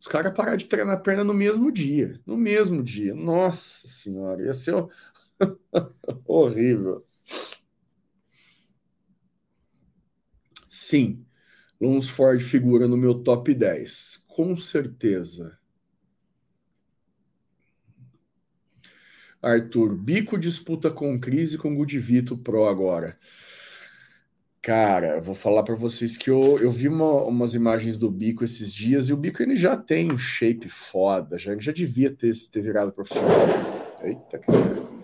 os 0.00 0.06
caras 0.06 0.34
parar 0.34 0.56
de 0.56 0.66
treinar 0.66 0.96
a 0.96 1.00
perna 1.00 1.24
no 1.24 1.34
mesmo 1.34 1.70
dia, 1.70 2.20
no 2.26 2.36
mesmo 2.36 2.82
dia. 2.82 3.14
Nossa 3.14 3.86
senhora, 3.86 4.42
ia 4.42 4.54
ser 4.54 4.74
horrível. 6.26 7.04
Sim, 10.68 11.24
Lunsford 11.80 12.42
figura 12.42 12.88
no 12.88 12.96
meu 12.96 13.22
top 13.22 13.54
10, 13.54 14.24
com 14.26 14.56
certeza. 14.56 15.58
Arthur, 19.42 19.96
Bico 19.96 20.38
disputa 20.38 20.88
com 20.88 21.18
Cris 21.18 21.52
e 21.52 21.58
com 21.58 21.74
Gudivito 21.74 22.38
Pro 22.38 22.66
agora. 22.66 23.18
Cara, 24.62 25.20
vou 25.20 25.34
falar 25.34 25.64
para 25.64 25.74
vocês 25.74 26.16
que 26.16 26.30
eu, 26.30 26.60
eu 26.60 26.70
vi 26.70 26.86
uma, 26.86 27.24
umas 27.24 27.56
imagens 27.56 27.98
do 27.98 28.08
Bico 28.08 28.44
esses 28.44 28.72
dias 28.72 29.08
e 29.08 29.12
o 29.12 29.16
Bico 29.16 29.42
ele 29.42 29.56
já 29.56 29.76
tem 29.76 30.12
um 30.12 30.16
shape 30.16 30.68
foda, 30.68 31.36
já, 31.36 31.58
já 31.58 31.72
devia 31.72 32.12
ter, 32.12 32.32
ter 32.52 32.60
virado 32.60 32.92
profissional. 32.92 33.32
Eita, 34.04 34.38
cara. 34.38 35.02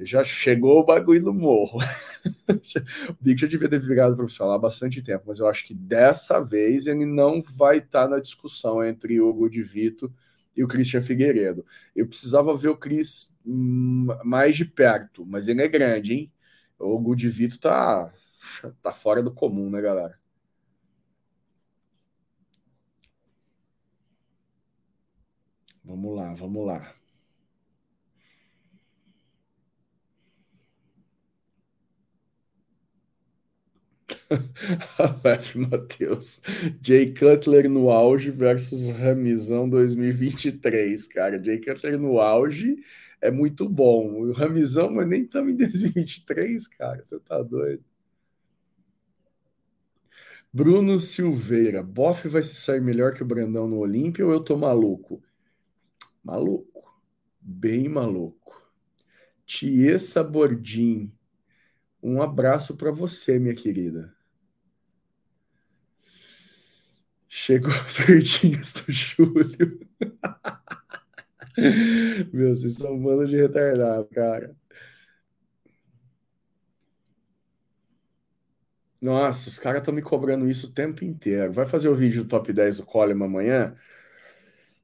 Já 0.00 0.24
chegou 0.24 0.80
o 0.80 0.84
bagulho 0.84 1.22
do 1.22 1.32
morro. 1.32 1.78
o 2.50 3.16
Bico 3.20 3.38
já 3.38 3.46
devia 3.46 3.68
ter 3.68 3.78
virado 3.78 4.16
profissional 4.16 4.54
há 4.54 4.58
bastante 4.58 5.00
tempo, 5.00 5.26
mas 5.28 5.38
eu 5.38 5.46
acho 5.46 5.64
que 5.64 5.74
dessa 5.74 6.40
vez 6.40 6.88
ele 6.88 7.06
não 7.06 7.40
vai 7.40 7.78
estar 7.78 8.08
tá 8.08 8.08
na 8.08 8.18
discussão 8.18 8.82
entre 8.82 9.20
o 9.20 9.32
Gudivito 9.32 10.12
e 10.60 10.64
o 10.64 10.68
Christian 10.68 11.00
Figueiredo. 11.00 11.64
Eu 11.96 12.06
precisava 12.06 12.54
ver 12.54 12.68
o 12.68 12.76
Cris 12.76 13.34
mais 14.24 14.56
de 14.56 14.64
perto, 14.66 15.24
mas 15.26 15.48
ele 15.48 15.62
é 15.62 15.68
grande, 15.68 16.12
hein? 16.12 16.32
O 16.78 16.98
Gudivito 17.00 17.58
tá 17.58 18.12
tá 18.82 18.92
fora 18.92 19.22
do 19.22 19.32
comum, 19.32 19.70
né, 19.70 19.80
galera? 19.80 20.18
Vamos 25.84 26.16
lá, 26.16 26.32
vamos 26.34 26.66
lá. 26.66 26.99
F. 35.24 35.58
Matheus. 35.58 36.40
Jay 36.82 37.12
Cutler 37.12 37.68
no 37.68 37.90
auge 37.90 38.30
versus 38.30 38.90
Ramizão 38.90 39.68
2023, 39.68 41.06
cara. 41.08 41.42
Jay 41.42 41.60
Cutler 41.60 41.98
no 41.98 42.20
auge 42.20 42.76
é 43.20 43.30
muito 43.30 43.68
bom. 43.68 44.12
O 44.22 44.32
Ramizão, 44.32 44.90
mas 44.90 45.08
nem 45.08 45.22
estamos 45.22 45.52
em 45.52 45.56
2023, 45.56 46.68
cara. 46.68 47.02
Você 47.02 47.18
tá 47.20 47.42
doido. 47.42 47.84
Bruno 50.52 50.98
Silveira, 50.98 51.82
Boff 51.82 52.28
vai 52.28 52.42
se 52.42 52.54
sair 52.54 52.80
melhor 52.80 53.14
que 53.14 53.22
o 53.22 53.26
Brandão 53.26 53.68
no 53.68 53.78
Olímpio 53.78 54.26
ou 54.26 54.32
eu 54.32 54.40
tô 54.40 54.56
maluco? 54.56 55.22
Maluco, 56.24 57.00
bem 57.40 57.88
maluco. 57.88 58.70
Tiesa 59.46 60.24
Bordim, 60.24 61.12
um 62.02 62.22
abraço 62.22 62.76
para 62.76 62.90
você, 62.92 63.38
minha 63.38 63.54
querida. 63.54 64.14
Chegou 67.32 67.72
as 67.72 67.96
verdinhas 68.04 68.72
do 68.72 68.90
Júlio. 68.90 69.78
Meu, 72.32 72.54
vocês 72.54 72.74
são 72.74 72.94
um 72.94 73.00
bando 73.00 73.24
de 73.26 73.36
retardado, 73.36 74.08
cara. 74.08 74.56
Nossa, 79.00 79.48
os 79.48 79.58
caras 79.60 79.80
estão 79.80 79.94
me 79.94 80.02
cobrando 80.02 80.48
isso 80.48 80.66
o 80.66 80.72
tempo 80.72 81.04
inteiro. 81.04 81.52
Vai 81.52 81.64
fazer 81.66 81.88
o 81.88 81.94
vídeo 81.94 82.24
do 82.24 82.28
top 82.28 82.52
10 82.52 82.78
do 82.78 82.84
Coleman 82.86 83.26
amanhã? 83.26 83.76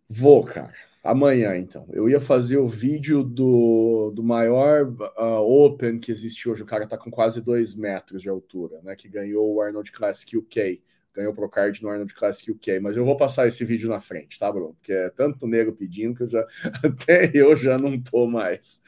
Vou, 0.09 0.45
cara. 0.45 0.73
Amanhã, 1.03 1.57
então. 1.57 1.87
Eu 1.93 2.09
ia 2.09 2.21
fazer 2.21 2.59
o 2.59 2.69
vídeo 2.69 3.25
do, 3.25 4.13
do 4.15 4.23
maior 4.23 4.87
uh, 5.19 5.65
Open 5.65 5.99
que 5.99 6.13
existe 6.13 6.49
hoje. 6.49 6.63
O 6.63 6.67
cara 6.67 6.87
tá 6.87 6.97
com 6.97 7.11
quase 7.11 7.41
2 7.41 7.75
metros 7.75 8.23
de 8.23 8.29
altura, 8.29 8.81
né? 8.83 8.95
Que 8.97 9.09
ganhou 9.09 9.53
o 9.55 9.61
Arnold 9.61 9.91
Classic 9.93 10.37
UK. 10.37 10.81
Ganhou 11.17 11.33
o 11.33 11.35
Procard 11.35 11.83
no 11.83 11.89
Arnold 11.89 12.14
Classic 12.14 12.51
UK. 12.51 12.79
Mas 12.79 12.97
eu 12.97 13.05
vou 13.05 13.17
passar 13.17 13.47
esse 13.47 13.64
vídeo 13.64 13.89
na 13.89 14.01
frente, 14.01 14.39
tá, 14.39 14.53
Bruno? 14.53 14.75
Porque 14.75 14.93
é 14.93 15.09
tanto 15.11 15.47
nego 15.47 15.73
pedindo 15.73 16.14
que 16.14 16.25
eu 16.25 16.29
já, 16.29 16.47
até 16.85 17.31
eu 17.35 17.57
já 17.57 17.79
não 17.79 18.01
tô 18.01 18.27
mais. 18.27 18.83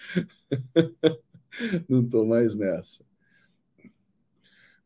não 1.88 2.06
tô 2.06 2.26
mais 2.26 2.54
nessa. 2.54 3.02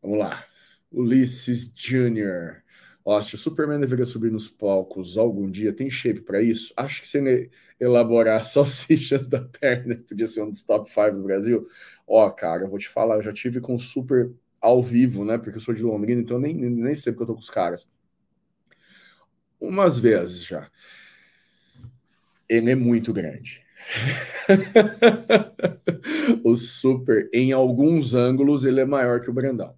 Vamos 0.01 0.19
lá. 0.19 0.45
Ulisses 0.91 1.73
Jr. 1.73 2.63
Ó, 3.05 3.21
se 3.21 3.35
o 3.35 3.37
Superman 3.37 3.79
deveria 3.79 4.05
subir 4.05 4.31
nos 4.31 4.47
palcos 4.47 5.17
algum 5.17 5.49
dia, 5.49 5.73
tem 5.73 5.89
shape 5.89 6.21
para 6.21 6.41
isso? 6.41 6.73
Acho 6.77 7.01
que 7.01 7.07
se 7.07 7.17
ele 7.17 7.51
elaborar 7.79 8.43
salsichas 8.45 9.27
da 9.27 9.41
perna, 9.41 9.95
podia 10.07 10.25
ser 10.27 10.41
um 10.43 10.49
dos 10.49 10.63
top 10.63 10.89
5 10.89 11.11
do 11.17 11.23
Brasil. 11.23 11.67
Ó, 12.07 12.29
cara, 12.31 12.63
eu 12.63 12.69
vou 12.69 12.79
te 12.79 12.87
falar, 12.87 13.15
eu 13.17 13.21
já 13.21 13.33
tive 13.33 13.59
com 13.59 13.77
Super 13.77 14.31
ao 14.63 14.81
vivo, 14.81 15.25
né? 15.25 15.37
Porque 15.37 15.57
eu 15.57 15.61
sou 15.61 15.73
de 15.73 15.83
Londrina, 15.83 16.21
então 16.21 16.39
nem, 16.39 16.55
nem 16.55 16.95
sei 16.95 17.11
porque 17.11 17.23
eu 17.23 17.27
tô 17.27 17.33
com 17.33 17.41
os 17.41 17.49
caras. 17.49 17.91
Umas 19.59 19.97
vezes 19.97 20.45
já. 20.45 20.69
Ele 22.49 22.71
é 22.71 22.75
muito 22.75 23.13
grande. 23.13 23.61
o 26.43 26.55
Super, 26.55 27.29
em 27.33 27.51
alguns 27.51 28.13
ângulos, 28.13 28.65
ele 28.65 28.79
é 28.79 28.85
maior 28.85 29.21
que 29.21 29.29
o 29.29 29.33
Brandão 29.33 29.75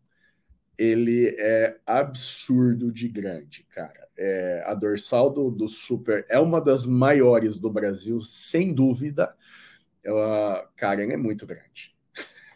ele 0.78 1.36
é 1.40 1.78
absurdo 1.86 2.92
de 2.92 3.08
grande, 3.08 3.66
cara. 3.70 4.08
É, 4.18 4.64
a 4.66 4.74
dorsal 4.74 5.30
do, 5.30 5.50
do 5.50 5.68
Super 5.68 6.26
é 6.30 6.40
uma 6.40 6.62
das 6.62 6.86
maiores 6.86 7.60
do 7.60 7.70
Brasil, 7.70 8.20
sem 8.22 8.74
dúvida. 8.74 9.36
Ela, 10.04 10.70
cara, 10.76 11.04
ele 11.04 11.14
é 11.14 11.18
muito 11.18 11.46
grande. 11.46 11.95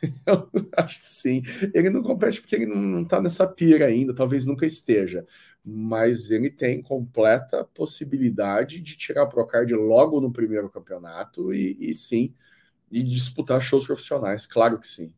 Eu 0.26 0.50
acho 0.78 1.00
que 1.00 1.06
sim. 1.06 1.42
Ele 1.74 1.90
não 1.90 2.02
compete 2.02 2.42
porque 2.42 2.56
ele 2.56 2.66
não, 2.66 2.78
não 2.78 3.04
tá 3.04 3.22
nessa 3.22 3.48
pira 3.48 3.88
ainda, 3.88 4.14
talvez 4.14 4.46
nunca 4.46 4.66
esteja. 4.66 5.26
Mas 5.64 6.32
ele 6.32 6.50
tem 6.50 6.82
completa 6.82 7.64
possibilidade 7.74 8.80
de 8.80 8.96
tirar 8.98 9.24
a 9.24 9.28
Procard 9.28 9.74
logo 9.74 10.22
no 10.22 10.32
primeiro 10.32 10.70
campeonato 10.70 11.54
e, 11.54 11.78
e 11.80 11.94
sim, 11.94 12.34
e 12.92 13.04
disputar 13.04 13.62
shows 13.62 13.86
profissionais, 13.86 14.46
claro 14.48 14.80
que 14.80 14.88
sim. 14.88 15.14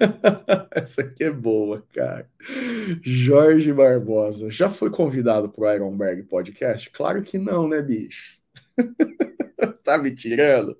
Essa 0.72 1.02
aqui 1.02 1.24
é 1.24 1.30
boa, 1.30 1.84
cara. 1.92 2.28
Jorge 3.02 3.72
Barbosa. 3.72 4.50
Já 4.50 4.68
foi 4.68 4.90
convidado 4.90 5.48
para 5.48 5.64
o 5.64 5.74
Ironberg 5.74 6.22
Podcast? 6.24 6.90
Claro 6.90 7.22
que 7.22 7.38
não, 7.38 7.68
né, 7.68 7.82
bicho? 7.82 8.38
tá 9.82 9.98
me 9.98 10.14
tirando? 10.14 10.76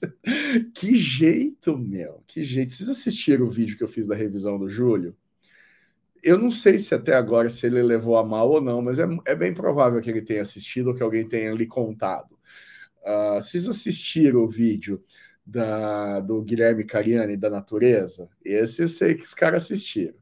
que 0.74 0.96
jeito, 0.96 1.76
meu. 1.76 2.22
Que 2.26 2.42
jeito. 2.44 2.72
Vocês 2.72 2.88
assistiram 2.88 3.46
o 3.46 3.50
vídeo 3.50 3.76
que 3.76 3.84
eu 3.84 3.88
fiz 3.88 4.06
da 4.06 4.14
revisão 4.14 4.58
do 4.58 4.68
Júlio? 4.68 5.16
Eu 6.22 6.38
não 6.38 6.50
sei 6.50 6.78
se 6.78 6.94
até 6.94 7.14
agora 7.14 7.48
se 7.50 7.66
ele 7.66 7.82
levou 7.82 8.16
a 8.16 8.24
mal 8.24 8.48
ou 8.48 8.60
não, 8.60 8.80
mas 8.80 8.98
é, 8.98 9.04
é 9.26 9.34
bem 9.34 9.52
provável 9.52 10.00
que 10.00 10.08
ele 10.10 10.22
tenha 10.22 10.42
assistido 10.42 10.88
ou 10.88 10.94
que 10.94 11.02
alguém 11.02 11.26
tenha 11.28 11.52
lhe 11.52 11.66
contado. 11.66 12.38
Uh, 13.02 13.34
vocês 13.40 13.68
assistiram 13.68 14.40
o 14.40 14.48
vídeo 14.48 15.02
da, 15.44 16.20
do 16.20 16.40
Guilherme 16.42 16.84
Cariani 16.84 17.36
da 17.36 17.50
Natureza, 17.50 18.28
esse 18.44 18.82
eu 18.82 18.88
sei 18.88 19.14
que 19.14 19.24
os 19.24 19.34
caras 19.34 19.64
assistiram. 19.64 20.14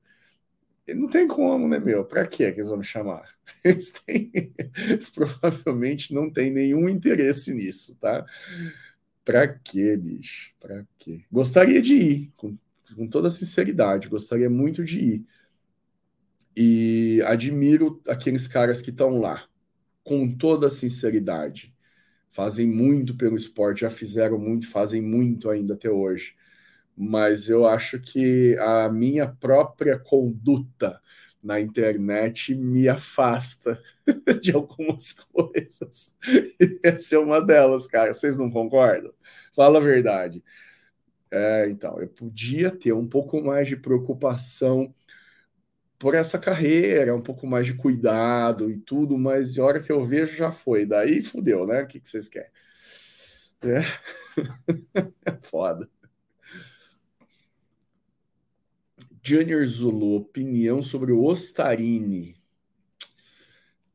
E 0.87 0.95
não 0.95 1.09
tem 1.09 1.29
como, 1.29 1.69
né, 1.69 1.79
meu? 1.79 2.05
Para 2.05 2.27
que 2.27 2.43
eles 2.43 2.69
vão 2.69 2.79
me 2.79 2.85
chamar? 2.85 3.29
Eles, 3.63 3.91
têm, 3.91 4.33
eles 4.89 5.11
provavelmente 5.11 6.13
não 6.15 6.31
têm 6.31 6.51
nenhum 6.51 6.89
interesse 6.89 7.53
nisso, 7.55 7.97
tá? 8.01 8.25
Para 9.25 9.47
quê, 9.49 9.97
bicho? 9.97 10.53
Para 10.61 10.87
quê? 10.99 11.25
Gostaria 11.31 11.81
de 11.83 11.95
ir, 11.95 12.33
com, 12.37 12.57
com 12.97 13.07
toda 13.09 13.31
sinceridade, 13.31 14.09
gostaria 14.09 14.51
muito 14.51 14.83
de 14.85 14.99
ir. 15.01 15.27
E 16.57 17.23
admiro 17.27 18.01
aqueles 18.09 18.47
caras 18.49 18.83
que 18.83 18.91
estão 18.91 19.19
lá, 19.21 19.45
com 20.05 20.31
toda 20.37 20.71
sinceridade 20.71 21.75
fazem 22.31 22.67
muito 22.67 23.17
pelo 23.17 23.37
esporte, 23.37 23.83
já 23.83 23.91
fizeram 23.91 24.39
muito, 24.39 24.69
fazem 24.71 25.03
muito 25.03 25.51
ainda 25.51 25.75
até 25.75 25.91
hoje. 25.91 26.35
Mas 26.97 27.49
eu 27.49 27.67
acho 27.67 28.01
que 28.01 28.57
a 28.59 28.91
minha 28.91 29.29
própria 29.29 29.99
conduta 29.99 31.01
na 31.43 31.61
internet 31.61 32.55
me 32.55 32.89
afasta 32.89 33.81
de 34.43 34.53
algumas 34.53 35.15
coisas. 35.15 36.15
Essa 36.83 37.17
é 37.17 37.19
uma 37.19 37.41
delas, 37.45 37.87
cara. 37.87 38.13
Vocês 38.13 38.37
não 38.37 38.51
concordam? 38.51 39.13
Fala 39.55 39.79
a 39.79 39.83
verdade. 39.83 40.43
É, 41.31 41.69
então, 41.69 42.01
eu 42.01 42.09
podia 42.09 42.71
ter 42.71 42.93
um 42.93 43.07
pouco 43.09 43.41
mais 43.43 43.69
de 43.69 43.77
preocupação 43.77 44.93
por 45.99 46.15
essa 46.15 46.39
carreira, 46.39 47.15
um 47.15 47.21
pouco 47.23 47.47
mais 47.47 47.67
de 47.67 47.75
cuidado 47.75 48.71
e 48.71 48.79
tudo, 48.79 49.19
mas 49.19 49.59
a 49.59 49.65
hora 49.65 49.81
que 49.81 49.93
eu 49.93 50.03
vejo 50.03 50.35
já 50.37 50.51
foi. 50.51 50.87
Daí 50.87 51.23
fudeu, 51.23 51.67
né? 51.67 51.83
O 51.83 51.87
que, 51.87 52.01
que 52.01 52.09
vocês 52.09 52.29
querem? 52.29 52.51
É. 53.63 53.81
é 55.27 55.39
foda. 55.43 55.89
Junior 59.23 59.65
Zulu, 59.67 60.17
opinião 60.17 60.83
sobre 60.83 61.13
o 61.13 61.25
Ostarini. 61.25 62.37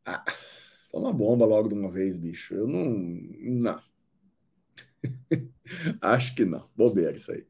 Ah, 0.05 0.23
toma 0.91 1.13
bomba 1.13 1.45
logo 1.45 1.67
de 1.69 1.75
uma 1.75 1.91
vez, 1.91 2.17
bicho. 2.17 2.53
Eu 2.55 2.67
não. 2.67 2.85
Não. 2.85 3.81
Acho 6.01 6.35
que 6.35 6.45
não. 6.45 6.69
Bobeira 6.75 7.13
isso 7.15 7.31
aí. 7.31 7.45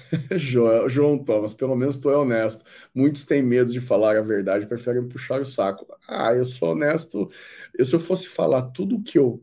João, 0.36 0.88
João 0.88 1.18
Thomas, 1.24 1.54
pelo 1.54 1.76
menos 1.76 2.04
é 2.04 2.08
honesto. 2.08 2.64
Muitos 2.94 3.24
têm 3.24 3.42
medo 3.42 3.70
de 3.72 3.80
falar 3.80 4.16
a 4.16 4.20
verdade, 4.22 4.66
preferem 4.66 5.06
puxar 5.08 5.40
o 5.40 5.44
saco. 5.44 5.86
Ah, 6.06 6.34
eu 6.34 6.44
sou 6.44 6.72
honesto. 6.72 7.30
Eu, 7.76 7.84
se 7.84 7.94
eu 7.94 8.00
fosse 8.00 8.28
falar 8.28 8.62
tudo 8.70 8.96
o 8.96 9.02
que 9.02 9.18
eu 9.18 9.42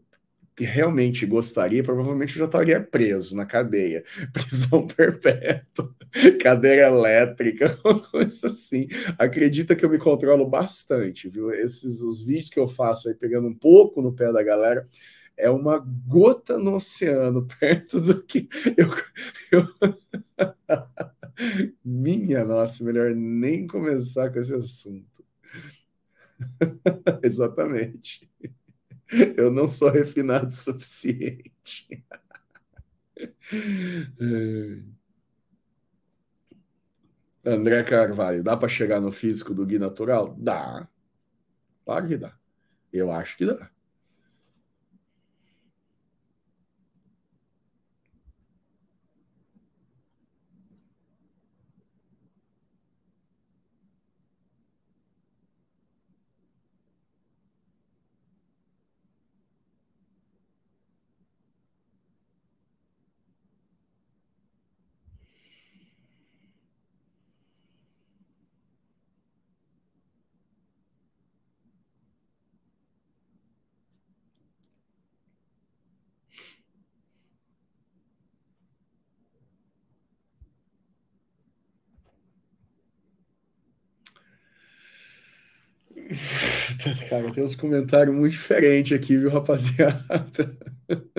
realmente 0.64 1.26
gostaria, 1.26 1.84
provavelmente 1.84 2.34
eu 2.34 2.40
já 2.40 2.46
estaria 2.46 2.82
preso 2.82 3.36
na 3.36 3.46
cadeia. 3.46 4.04
Prisão 4.32 4.88
perpétua, 4.88 5.94
cadeira 6.42 6.88
elétrica, 6.88 7.78
coisa 8.12 8.48
assim. 8.48 8.88
Acredita 9.20 9.76
que 9.76 9.84
eu 9.84 9.90
me 9.90 9.98
controlo 9.98 10.48
bastante, 10.48 11.28
viu? 11.30 11.52
Esses 11.52 12.02
os 12.02 12.22
vídeos 12.22 12.50
que 12.50 12.60
eu 12.60 12.68
faço 12.68 13.10
aí 13.10 13.16
pegando 13.16 13.48
um 13.48 13.54
pouco 13.54 14.02
no 14.02 14.14
pé 14.14 14.32
da 14.32 14.42
galera 14.42 14.88
é 15.38 15.50
uma 15.50 15.84
gota 16.08 16.58
no 16.58 16.76
oceano 16.76 17.46
perto 17.60 18.00
do 18.00 18.24
que 18.24 18.48
eu, 18.78 18.88
eu... 19.52 19.68
minha 21.84 22.46
nossa, 22.46 22.84
melhor 22.84 23.14
nem 23.14 23.68
começar 23.68 24.32
com 24.32 24.40
esse 24.40 24.56
assunto. 24.56 25.26
Exatamente. 27.22 28.30
Eu 29.38 29.52
não 29.52 29.68
sou 29.68 29.90
refinado 29.90 30.48
o 30.48 30.52
suficiente. 30.52 31.88
André 37.46 37.84
Carvalho, 37.84 38.44
dá 38.44 38.58
para 38.58 38.68
chegar 38.68 39.00
no 39.00 39.12
físico 39.12 39.54
do 39.54 39.66
Gui 39.66 39.78
natural? 39.80 40.36
Dá. 40.38 40.88
Claro 41.86 42.08
que 42.08 42.18
dá. 42.18 42.34
Eu 42.94 43.12
acho 43.12 43.38
que 43.38 43.46
dá. 43.46 43.72
Cara, 87.10 87.32
tem 87.32 87.44
uns 87.44 87.56
comentários 87.56 88.16
muito 88.16 88.32
diferentes 88.32 88.98
aqui, 88.98 89.18
viu, 89.18 89.30
rapaziada? 89.30 90.04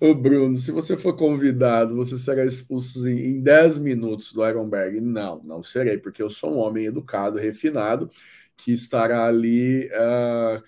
Ô 0.00 0.14
Bruno, 0.14 0.56
se 0.56 0.70
você 0.70 0.96
for 0.96 1.16
convidado, 1.16 1.94
você 1.96 2.16
será 2.18 2.44
expulso 2.44 3.08
em, 3.08 3.18
em 3.36 3.40
10 3.42 3.78
minutos 3.78 4.32
do 4.32 4.46
Ironberg? 4.46 5.00
Não, 5.00 5.42
não 5.42 5.62
serei, 5.62 5.98
porque 5.98 6.22
eu 6.22 6.30
sou 6.30 6.54
um 6.54 6.58
homem 6.58 6.86
educado, 6.86 7.38
refinado, 7.38 8.08
que 8.56 8.72
estará 8.72 9.26
ali 9.26 9.86
uh, 9.88 10.62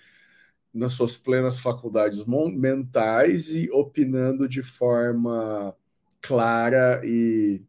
nas 0.73 0.93
suas 0.93 1.17
plenas 1.17 1.59
faculdades 1.59 2.23
mentais 2.25 3.55
e 3.55 3.69
opinando 3.71 4.47
de 4.47 4.61
forma 4.63 5.75
clara 6.21 7.01
e 7.05 7.61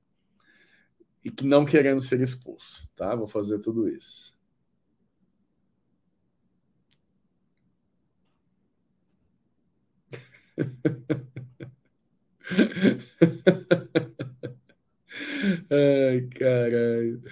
e 1.24 1.30
que 1.30 1.44
não 1.44 1.64
querendo 1.64 2.00
ser 2.00 2.20
expulso, 2.20 2.88
tá? 2.96 3.14
Vou 3.14 3.26
fazer 3.26 3.58
tudo 3.60 3.88
isso. 3.88 4.38
Ai, 15.70 16.28
caralho. 16.34 17.22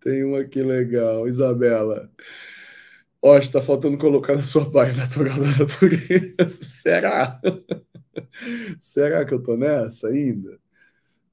Tem 0.00 0.24
uma 0.24 0.40
aqui 0.40 0.62
legal. 0.62 1.26
Isabela. 1.28 2.10
Ó, 3.22 3.38
está 3.38 3.60
faltando 3.60 3.96
colocar 3.96 4.36
na 4.36 4.42
sua 4.42 4.68
baia 4.68 4.92
natural 4.94 5.38
da 5.38 5.58
natureza. 5.58 6.48
Será? 6.68 7.40
Será 8.78 9.24
que 9.24 9.34
eu 9.34 9.42
tô 9.42 9.56
nessa 9.56 10.08
ainda? 10.08 10.58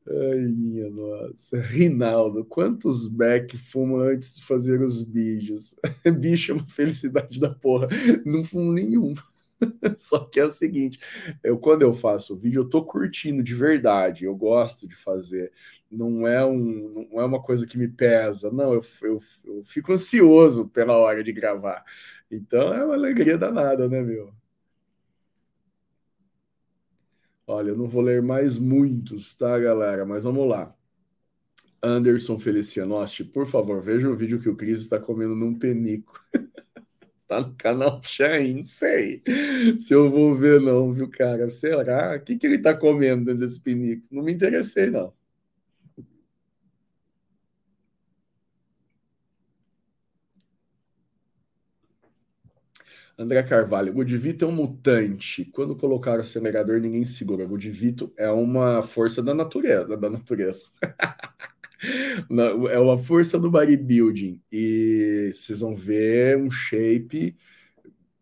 Ai, 0.08 0.40
minha 0.48 0.90
nossa. 0.90 1.60
Rinaldo, 1.60 2.46
quantos 2.46 3.08
Beck 3.08 3.58
fumam 3.58 4.00
antes 4.02 4.38
de 4.38 4.44
fazer 4.46 4.82
os 4.82 5.04
bijos? 5.04 5.76
Bicho 6.20 6.52
é 6.54 6.56
uma 6.56 6.68
felicidade 6.68 7.40
da 7.40 7.50
porra. 7.50 7.88
Não 8.26 8.44
fumo 8.44 8.72
nenhum. 8.74 9.14
Só 9.98 10.26
que 10.26 10.40
é 10.40 10.46
o 10.46 10.50
seguinte, 10.50 11.00
eu 11.44 11.58
quando 11.58 11.82
eu 11.84 11.94
faço 11.94 12.34
o 12.34 12.38
vídeo, 12.38 12.62
eu 12.62 12.70
tô 12.70 12.84
curtindo 12.86 13.44
de 13.44 13.54
verdade, 13.56 14.26
eu 14.26 14.36
gosto 14.36 14.88
de 14.88 14.96
fazer. 14.96 15.52
Não 15.90 16.28
é, 16.28 16.46
um, 16.46 16.92
não 17.12 17.22
é 17.22 17.26
uma 17.26 17.42
coisa 17.42 17.68
que 17.68 17.78
me 17.78 17.88
pesa, 17.88 18.52
não, 18.52 18.74
eu, 18.74 18.86
eu, 19.04 19.20
eu 19.46 19.64
fico 19.66 19.92
ansioso 19.94 20.68
pela 20.70 20.98
hora 20.98 21.24
de 21.24 21.32
gravar. 21.32 21.84
Então 22.30 22.74
é 22.74 22.84
uma 22.86 22.94
alegria 22.96 23.38
danada, 23.38 23.88
né, 23.90 24.02
meu? 24.02 24.34
Olha, 27.46 27.70
eu 27.70 27.78
não 27.78 27.88
vou 27.88 28.02
ler 28.02 28.20
mais 28.22 28.58
muitos, 28.58 29.36
tá, 29.36 29.58
galera? 29.60 30.06
Mas 30.08 30.24
vamos 30.24 30.48
lá. 30.50 30.76
Anderson 31.84 32.38
Felicianosti, 32.40 33.24
por 33.24 33.48
favor, 33.48 33.82
veja 33.82 34.10
o 34.10 34.16
vídeo 34.16 34.40
que 34.40 34.50
o 34.50 34.56
Cris 34.56 34.82
está 34.82 35.00
comendo 35.00 35.36
num 35.36 35.58
penico. 35.58 36.14
tá 37.32 37.40
no 37.40 37.56
canal 37.56 38.02
Shine, 38.04 38.56
não 38.56 38.64
sei 38.66 39.24
se 39.80 39.94
eu 39.94 40.10
vou 40.10 40.36
ver 40.36 40.60
não, 40.62 40.94
viu, 40.94 41.10
cara? 41.10 41.50
Será? 41.50 42.16
O 42.18 42.22
que, 42.22 42.38
que 42.38 42.46
ele 42.46 42.60
tá 42.60 42.74
comendo 42.76 43.26
dentro 43.26 43.40
desse 43.40 43.60
penico? 43.62 44.06
Não 44.12 44.22
me 44.24 44.34
interessei, 44.34 44.90
não. 44.90 45.14
André 53.18 53.44
Carvalho, 53.44 53.94
Godivito 53.94 54.46
é 54.46 54.48
um 54.48 54.52
mutante. 54.52 55.46
Quando 55.46 55.76
colocar 55.76 56.18
o 56.18 56.22
acelerador, 56.22 56.80
ninguém 56.82 57.06
segura. 57.06 57.46
Godivito 57.46 58.12
é 58.18 58.30
uma 58.32 58.82
força 58.82 59.22
da 59.22 59.34
natureza, 59.34 59.96
da 59.96 60.10
natureza. 60.10 60.66
é 62.70 62.80
uma 62.80 62.98
força 62.98 63.40
do 63.40 63.50
bodybuilding. 63.50 64.42
E 64.52 65.32
vocês 65.34 65.60
vão 65.60 65.76
ver 65.76 66.38
um 66.38 66.50
shape. 66.50 67.36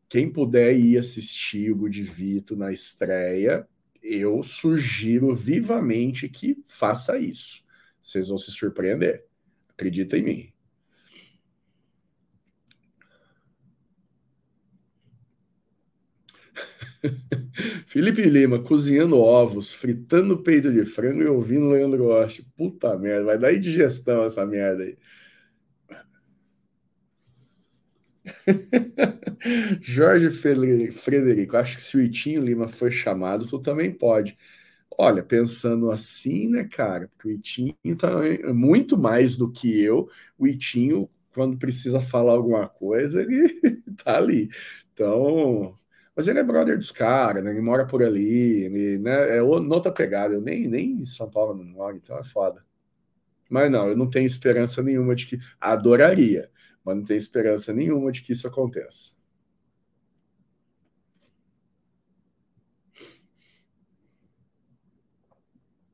Quem 0.07 0.32
puder 0.32 0.76
ir 0.78 0.97
assistir 0.97 1.72
o 1.72 1.76
Godivito 1.76 2.55
na 2.55 2.72
estreia, 2.72 3.68
eu 4.01 4.41
sugiro 4.41 5.36
vivamente 5.36 6.28
que 6.28 6.57
faça 6.66 7.18
isso. 7.18 7.64
Vocês 8.01 8.30
vão 8.30 8.38
se 8.38 8.51
surpreender. 8.51 9.26
Acredita 9.70 10.18
em 10.18 10.24
mim. 10.24 10.53
Felipe 17.87 18.21
Lima, 18.23 18.59
cozinhando 18.61 19.17
ovos, 19.17 19.73
fritando 19.73 20.37
peito 20.41 20.71
de 20.71 20.85
frango 20.85 21.21
e 21.21 21.27
ouvindo 21.27 21.69
Leandro 21.69 22.05
Rocha. 22.07 22.43
Puta 22.55 22.97
merda, 22.97 23.25
vai 23.25 23.37
dar 23.37 23.53
indigestão 23.53 24.25
essa 24.25 24.45
merda 24.45 24.83
aí. 24.83 24.97
Jorge 29.81 30.29
Frederico, 30.31 31.57
acho 31.57 31.77
que 31.77 31.83
se 31.83 31.97
o 31.97 32.01
Itinho 32.01 32.41
Lima 32.43 32.67
foi 32.67 32.91
chamado, 32.91 33.47
tu 33.47 33.59
também 33.59 33.91
pode. 33.91 34.37
Olha, 34.97 35.23
pensando 35.23 35.91
assim, 35.91 36.49
né, 36.49 36.65
cara? 36.65 37.09
Porque 37.09 37.29
o 37.29 37.31
Itinho 37.33 37.75
tá 37.97 38.09
muito 38.53 38.97
mais 38.97 39.37
do 39.37 39.51
que 39.51 39.81
eu. 39.81 40.09
O 40.39 40.47
Itinho, 40.47 41.09
quando 41.33 41.57
precisa 41.59 42.01
falar 42.01 42.33
alguma 42.33 42.69
coisa, 42.69 43.23
ele 43.23 43.61
tá 44.03 44.17
ali. 44.17 44.49
Então, 44.93 45.78
mas 46.20 46.28
ele 46.28 46.39
é 46.39 46.43
brother 46.43 46.78
dos 46.78 46.91
caras, 46.91 47.41
né? 47.41 47.49
Ele 47.49 47.61
mora 47.61 47.88
por 47.88 48.03
ali, 48.03 48.65
ele, 48.65 48.97
né? 48.97 49.38
É 49.38 49.41
outra 49.41 49.89
pegada. 49.89 50.34
Eu 50.34 50.41
nem, 50.41 50.67
nem 50.67 50.99
em 50.99 51.05
São 51.05 51.30
Paulo 51.30 51.55
não 51.55 51.63
moro, 51.63 51.95
então 51.95 52.20
é 52.20 52.24
foda. 52.26 52.61
Mas 53.49 53.72
não, 53.72 53.88
eu 53.88 53.95
não 53.95 54.09
tenho 54.09 54.26
esperança 54.26 54.84
nenhuma 54.84 55.15
de 55.15 55.26
que. 55.26 55.39
Adoraria, 55.61 56.51
mas 56.84 56.97
não 56.97 57.05
tenho 57.05 57.17
esperança 57.17 57.72
nenhuma 57.72 58.11
de 58.11 58.22
que 58.22 58.34
isso 58.34 58.45
aconteça. 58.47 59.13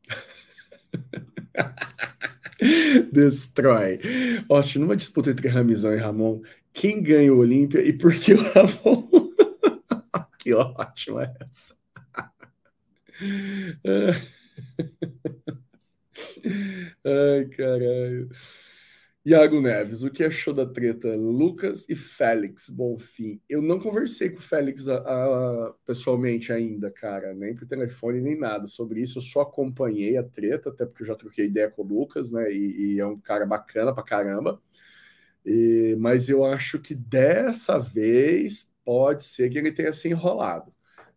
Destrói. 3.13 3.99
Austin, 4.49 4.79
numa 4.79 4.95
disputa 4.95 5.29
entre 5.29 5.49
Ramizão 5.49 5.93
e 5.93 5.97
Ramon, 5.97 6.41
quem 6.73 7.03
ganha 7.03 7.31
o 7.31 7.37
Olímpia 7.37 7.87
e 7.87 7.93
por 7.93 8.11
que 8.11 8.33
o 8.33 8.41
Ramon 8.41 9.24
que 10.45 10.53
ótima 10.53 11.33
essa. 11.41 11.75
Ai, 17.03 17.45
caralho. 17.49 18.29
Iago 19.25 19.59
Neves, 19.59 20.03
o 20.03 20.11
que 20.11 20.23
achou 20.23 20.53
da 20.53 20.67
treta 20.67 21.15
Lucas 21.15 21.89
e 21.89 21.95
Félix 21.95 22.69
Bonfim? 22.69 23.41
Eu 23.49 23.59
não 23.59 23.79
conversei 23.79 24.29
com 24.29 24.37
o 24.37 24.41
Félix 24.41 24.87
a, 24.87 24.97
a, 24.97 25.73
pessoalmente 25.83 26.53
ainda, 26.53 26.91
cara, 26.91 27.33
nem 27.33 27.55
por 27.55 27.65
telefone 27.67 28.21
nem 28.21 28.37
nada 28.37 28.67
sobre 28.67 29.01
isso. 29.01 29.17
Eu 29.17 29.23
só 29.23 29.41
acompanhei 29.41 30.15
a 30.15 30.23
treta, 30.23 30.69
até 30.69 30.85
porque 30.85 31.01
eu 31.01 31.07
já 31.07 31.15
troquei 31.15 31.47
ideia 31.47 31.71
com 31.71 31.81
o 31.81 31.85
Lucas, 31.87 32.29
né? 32.31 32.51
E, 32.51 32.97
e 32.97 32.99
é 32.99 33.05
um 33.05 33.19
cara 33.19 33.47
bacana 33.47 33.91
pra 33.95 34.03
caramba. 34.03 34.61
E, 35.43 35.95
mas 35.99 36.29
eu 36.29 36.45
acho 36.45 36.79
que 36.79 36.93
dessa 36.93 37.79
vez 37.79 38.71
pode 38.85 39.23
ser 39.23 39.49
que 39.49 39.57
ele 39.57 39.71
tenha 39.71 39.91
se 39.91 40.07
enrolado, 40.07 40.71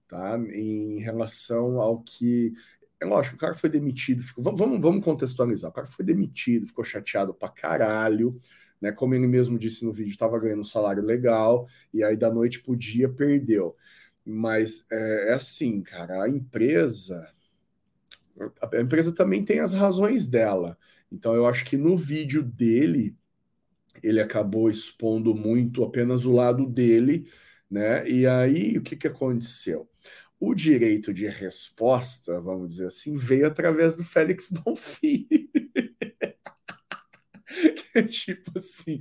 tá? 0.08 0.38
Em 0.52 0.98
relação 0.98 1.80
ao 1.80 2.00
que 2.00 2.54
é 3.00 3.04
lógico, 3.04 3.36
o 3.36 3.38
cara 3.38 3.54
foi 3.54 3.70
demitido, 3.70 4.22
ficou, 4.22 4.42
vamos, 4.56 4.80
vamos 4.80 5.04
contextualizar. 5.04 5.70
O 5.70 5.74
cara 5.74 5.86
foi 5.86 6.04
demitido, 6.04 6.66
ficou 6.66 6.82
chateado 6.82 7.32
pra 7.32 7.48
caralho, 7.48 8.40
né? 8.80 8.90
Como 8.90 9.14
ele 9.14 9.26
mesmo 9.26 9.58
disse 9.58 9.84
no 9.84 9.92
vídeo, 9.92 10.10
estava 10.10 10.38
ganhando 10.38 10.60
um 10.60 10.64
salário 10.64 11.02
legal, 11.02 11.68
e 11.94 12.02
aí 12.02 12.16
da 12.16 12.32
noite 12.32 12.60
pro 12.60 12.76
dia 12.76 13.08
perdeu. 13.08 13.76
Mas 14.24 14.84
é, 14.90 15.30
é 15.30 15.34
assim, 15.34 15.80
cara, 15.80 16.24
a 16.24 16.28
empresa. 16.28 17.28
A 18.62 18.80
empresa 18.80 19.12
também 19.12 19.44
tem 19.44 19.60
as 19.60 19.72
razões 19.72 20.26
dela. 20.26 20.76
Então 21.10 21.34
eu 21.34 21.46
acho 21.46 21.64
que 21.64 21.76
no 21.76 21.96
vídeo 21.96 22.42
dele 22.42 23.16
ele 24.02 24.20
acabou 24.20 24.70
expondo 24.70 25.34
muito 25.34 25.82
apenas 25.82 26.24
o 26.24 26.32
lado 26.32 26.66
dele, 26.66 27.28
né? 27.70 28.08
E 28.08 28.26
aí 28.26 28.78
o 28.78 28.82
que, 28.82 28.96
que 28.96 29.08
aconteceu? 29.08 29.88
o 30.40 30.54
direito 30.54 31.12
de 31.12 31.26
resposta, 31.26 32.40
vamos 32.40 32.68
dizer 32.68 32.86
assim, 32.86 33.16
veio 33.16 33.46
através 33.46 33.96
do 33.96 34.04
Félix 34.04 34.50
Bonfim. 34.54 35.26
tipo 38.08 38.52
assim, 38.56 38.98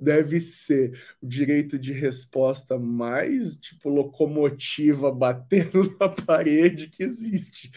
deve 0.00 0.40
ser 0.40 0.98
o 1.20 1.26
direito 1.26 1.78
de 1.78 1.92
resposta 1.92 2.78
mais 2.78 3.56
tipo 3.56 3.88
locomotiva 3.88 5.12
batendo 5.12 5.96
na 6.00 6.08
parede 6.08 6.88
que 6.88 7.02
existe. 7.02 7.70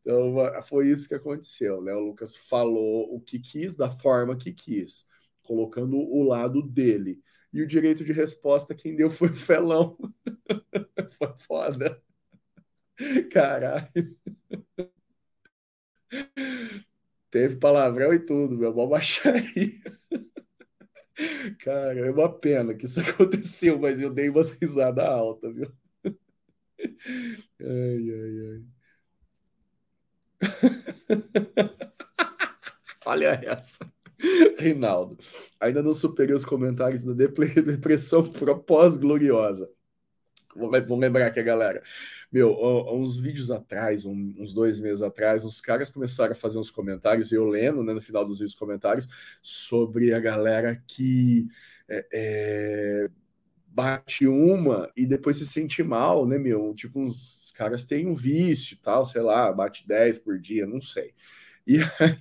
Então 0.00 0.34
foi 0.64 0.88
isso 0.88 1.08
que 1.08 1.14
aconteceu, 1.14 1.82
né? 1.82 1.92
O 1.94 2.00
Lucas 2.00 2.36
falou 2.36 3.14
o 3.14 3.20
que 3.20 3.38
quis 3.38 3.76
da 3.76 3.90
forma 3.90 4.36
que 4.36 4.52
quis, 4.52 5.06
colocando 5.42 5.96
o 5.96 6.22
lado 6.22 6.62
dele. 6.62 7.20
E 7.52 7.62
o 7.62 7.66
direito 7.66 8.04
de 8.04 8.12
resposta 8.12 8.74
quem 8.74 8.94
deu 8.96 9.10
foi 9.10 9.30
o 9.30 9.34
Felão. 9.36 9.96
foi 11.18 11.34
foda. 11.38 12.00
Caralho. 13.30 14.16
Teve 17.30 17.56
palavrão 17.56 18.12
e 18.14 18.18
tudo, 18.20 18.56
meu. 18.56 18.72
Mó 18.74 18.86
baixaria. 18.86 19.70
Cara, 21.60 22.00
é 22.06 22.10
uma 22.10 22.28
pena 22.32 22.74
que 22.74 22.86
isso 22.86 23.00
aconteceu, 23.00 23.78
mas 23.78 24.00
eu 24.00 24.12
dei 24.12 24.28
umas 24.28 24.50
risadas 24.50 25.04
altas, 25.06 25.54
viu? 25.54 25.70
Ai, 27.60 28.04
ai, 28.20 28.36
ai. 28.48 28.60
Olha 33.04 33.40
essa. 33.44 33.90
Rinaldo, 34.58 35.18
ainda 35.58 35.82
não 35.82 35.94
superei 35.94 36.34
os 36.34 36.44
comentários 36.44 37.04
da 37.04 37.12
depressão 37.12 38.22
pós-gloriosa. 38.66 39.70
Vamos 40.54 40.98
lembrar 40.98 41.26
aqui, 41.26 41.42
galera. 41.42 41.82
Meu, 42.30 42.56
uns 42.92 43.16
vídeos 43.16 43.50
atrás, 43.50 44.04
uns 44.04 44.52
dois 44.52 44.80
meses 44.80 45.00
atrás, 45.00 45.44
os 45.44 45.60
caras 45.60 45.90
começaram 45.90 46.32
a 46.32 46.34
fazer 46.34 46.58
uns 46.58 46.70
comentários, 46.70 47.30
eu 47.32 47.46
lendo, 47.46 47.84
né, 47.84 47.92
no 47.92 48.00
final 48.00 48.24
dos 48.24 48.38
vídeos 48.40 48.56
comentários, 48.56 49.08
sobre 49.40 50.12
a 50.12 50.18
galera 50.18 50.82
que 50.88 51.46
é, 51.88 52.06
é, 52.12 53.10
bate 53.68 54.26
uma 54.26 54.90
e 54.96 55.06
depois 55.06 55.36
se 55.36 55.46
sente 55.46 55.82
mal, 55.82 56.26
né, 56.26 56.36
meu? 56.36 56.74
Tipo, 56.74 57.04
os 57.04 57.52
caras 57.54 57.84
têm 57.84 58.06
um 58.06 58.14
vício 58.14 58.74
e 58.74 58.78
tal, 58.78 59.04
sei 59.04 59.22
lá, 59.22 59.52
bate 59.52 59.86
10 59.86 60.18
por 60.18 60.38
dia, 60.38 60.66
não 60.66 60.80
sei. 60.80 61.14
E 61.70 61.78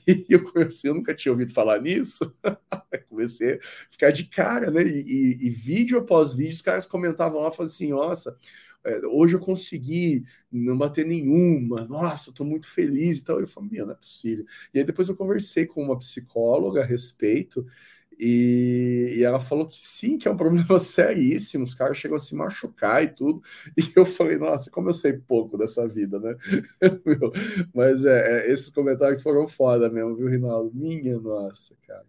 aí 0.08 0.26
eu, 0.30 0.44
comecei, 0.44 0.90
eu 0.90 0.94
nunca 0.96 1.14
tinha 1.16 1.32
ouvido 1.32 1.52
falar 1.52 1.82
nisso, 1.82 2.32
comecei 3.10 3.56
a 3.56 3.60
ficar 3.90 4.12
de 4.12 4.26
cara, 4.26 4.70
né? 4.70 4.84
E, 4.84 5.02
e, 5.42 5.48
e 5.48 5.50
vídeo 5.50 5.98
após 6.00 6.34
vídeo, 6.34 6.54
os 6.54 6.62
caras 6.62 6.86
comentavam 6.86 7.42
lá, 7.42 7.52
falavam 7.52 7.66
assim, 7.66 7.90
nossa, 7.90 8.38
é, 8.84 9.02
hoje 9.08 9.36
eu 9.36 9.40
consegui 9.40 10.24
não 10.52 10.78
bater 10.78 11.06
nenhuma, 11.06 11.86
nossa, 11.86 12.30
eu 12.30 12.34
tô 12.34 12.44
muito 12.46 12.68
feliz 12.68 13.20
e 13.20 13.24
tal. 13.24 13.40
Eu 13.40 13.48
falei, 13.48 13.80
não 13.82 13.92
é 13.92 13.96
possível. 13.96 14.46
E 14.74 14.80
aí 14.80 14.86
depois 14.86 15.10
eu 15.10 15.16
conversei 15.16 15.66
com 15.66 15.84
uma 15.84 15.98
psicóloga 15.98 16.82
a 16.82 16.86
respeito, 16.86 17.66
e, 18.20 19.16
e, 19.18 19.24
ela 19.24 19.40
falou 19.40 19.66
que 19.66 19.82
sim, 19.82 20.18
que 20.18 20.28
é 20.28 20.32
um 20.32 20.38
problema 20.38 20.78
seríssimo, 20.80 21.64
os 21.64 21.74
caras 21.74 21.98
chegam 21.98 22.18
a 22.18 22.20
se 22.20 22.36
machucar 22.36 23.04
e 23.04 23.08
tudo. 23.08 23.42
E 23.78 23.92
eu 23.96 24.06
falei, 24.06 24.38
nossa, 24.38 24.70
como 24.70 24.90
eu 24.90 24.94
sei 24.94 25.14
pouco 25.14 25.58
dessa 25.58 25.88
vida, 25.88 26.20
né? 26.20 26.36
Mas 27.74 28.06
é, 28.06 28.48
é, 28.48 28.52
esses 28.52 28.70
comentários 28.70 29.22
foram 29.22 29.48
foda 29.48 29.90
mesmo, 29.90 30.16
viu, 30.16 30.28
Rinaldo? 30.28 30.72
Minha 30.74 31.18
nossa, 31.20 31.76
cara. 31.88 32.06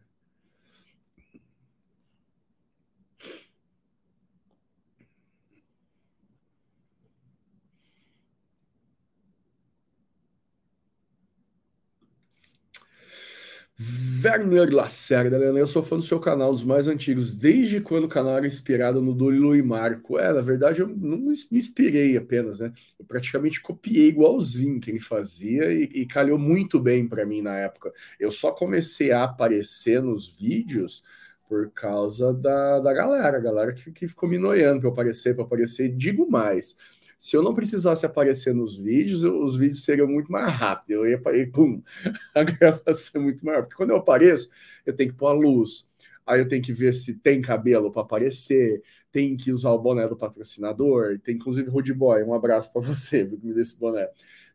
Werner 14.22 14.70
Lacerda, 14.70 15.39
Leandro, 15.39 15.59
eu 15.59 15.66
sou 15.66 15.83
fã 15.83 15.97
do 15.97 16.03
seu 16.03 16.20
canal, 16.20 16.53
dos 16.53 16.62
mais 16.62 16.87
antigos, 16.87 17.35
desde 17.35 17.81
quando 17.81 18.05
o 18.05 18.09
canal 18.09 18.37
era 18.37 18.47
inspirado 18.47 19.01
no 19.01 19.14
Dorilo 19.14 19.57
e 19.57 19.62
Marco. 19.62 20.18
É, 20.18 20.31
na 20.31 20.43
verdade, 20.43 20.81
eu 20.81 20.89
não 20.89 21.16
me 21.16 21.33
inspirei 21.51 22.14
apenas, 22.14 22.61
né? 22.61 22.72
Eu 22.99 23.07
praticamente 23.07 23.59
copiei 23.62 24.09
igualzinho 24.09 24.78
que 24.78 24.91
ele 24.91 25.01
fazia 25.01 25.72
e, 25.72 25.85
e 25.85 26.07
calhou 26.07 26.39
muito 26.39 26.78
bem 26.78 27.09
para 27.09 27.24
mim 27.24 27.41
na 27.41 27.57
época. 27.57 27.91
Eu 28.18 28.31
só 28.31 28.53
comecei 28.53 29.12
a 29.12 29.24
aparecer 29.24 30.03
nos 30.03 30.28
vídeos 30.28 31.03
por 31.49 31.70
causa 31.72 32.35
da, 32.35 32.81
da 32.81 32.93
galera, 32.93 33.39
a 33.39 33.41
galera 33.41 33.72
que, 33.72 33.91
que 33.91 34.07
ficou 34.07 34.28
me 34.28 34.39
noiando 34.39 34.83
para 34.83 34.91
aparecer, 34.91 35.35
para 35.35 35.45
aparecer. 35.45 35.89
Digo 35.89 36.31
mais 36.31 36.76
se 37.21 37.37
eu 37.37 37.43
não 37.43 37.53
precisasse 37.53 38.07
aparecer 38.07 38.55
nos 38.55 38.79
vídeos, 38.79 39.25
os 39.25 39.55
vídeos 39.55 39.85
seriam 39.85 40.09
muito 40.09 40.33
mais 40.33 40.51
rápidos. 40.55 40.91
Eu 40.91 41.07
ia 41.07 41.21
para 41.21 41.35
pum, 41.53 41.83
a 42.35 42.43
gravação 42.43 43.21
é 43.21 43.25
muito 43.25 43.45
maior. 43.45 43.61
Porque 43.61 43.77
quando 43.77 43.91
eu 43.91 43.97
apareço, 43.97 44.49
eu 44.87 44.97
tenho 44.97 45.11
que 45.11 45.16
pôr 45.16 45.27
a 45.27 45.33
luz. 45.33 45.87
Aí 46.27 46.41
eu 46.41 46.49
tenho 46.49 46.62
que 46.62 46.73
ver 46.73 46.95
se 46.95 47.16
tem 47.16 47.43
cabelo 47.43 47.93
para 47.93 48.01
aparecer, 48.01 48.83
tem 49.12 49.37
que 49.37 49.53
usar 49.53 49.71
o 49.71 49.79
boné 49.79 50.09
do 50.09 50.16
patrocinador, 50.16 51.18
tem 51.21 51.35
inclusive 51.35 51.68
Rude 51.68 51.93
Boy, 51.93 52.23
um 52.25 52.33
abraço 52.33 52.73
para 52.73 52.81
você, 52.81 53.27
que 53.27 53.47
me 53.47 53.53
deu 53.53 53.62
esse 53.62 53.79
boné. 53.79 54.09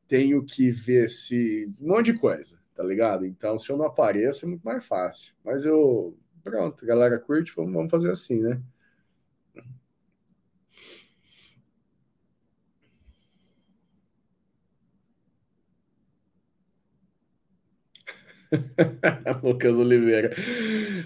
Tenho 0.07 0.43
que 0.43 0.71
ver 0.71 1.07
se. 1.07 1.69
um 1.79 1.89
monte 1.89 2.13
de 2.13 2.19
coisa, 2.19 2.59
tá 2.73 2.83
ligado? 2.83 3.27
Então, 3.27 3.59
se 3.59 3.69
eu 3.71 3.77
não 3.77 3.85
apareço, 3.85 4.43
é 4.43 4.47
muito 4.47 4.63
mais 4.63 4.83
fácil. 4.83 5.35
Mas 5.43 5.65
eu. 5.67 6.17
Pronto, 6.43 6.83
galera 6.85 7.19
curte, 7.19 7.53
vamos 7.55 7.91
fazer 7.91 8.09
assim, 8.09 8.41
né? 8.41 8.59
Lucas 19.43 19.77
Oliveira. 19.77 20.33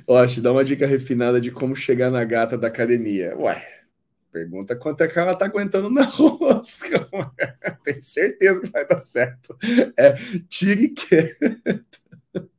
Ó, 0.08 0.26
te 0.26 0.42
dá 0.42 0.52
uma 0.52 0.64
dica 0.64 0.86
refinada 0.86 1.40
de 1.40 1.52
como 1.52 1.76
chegar 1.76 2.10
na 2.10 2.24
gata 2.24 2.58
da 2.58 2.68
academia. 2.68 3.36
Ué, 3.38 3.64
pergunta 4.32 4.76
quanto 4.76 5.02
é 5.02 5.08
que 5.08 5.18
ela 5.18 5.36
tá 5.36 5.46
aguentando 5.46 5.90
na 5.90 6.04
rosca. 6.10 7.08
Tenho 7.84 8.02
certeza 8.02 8.62
que 8.62 8.70
vai 8.70 8.86
dar 8.86 9.02
certo. 9.02 9.58
É 9.98 10.14
tire 10.48 10.90
quieto. 10.90 12.00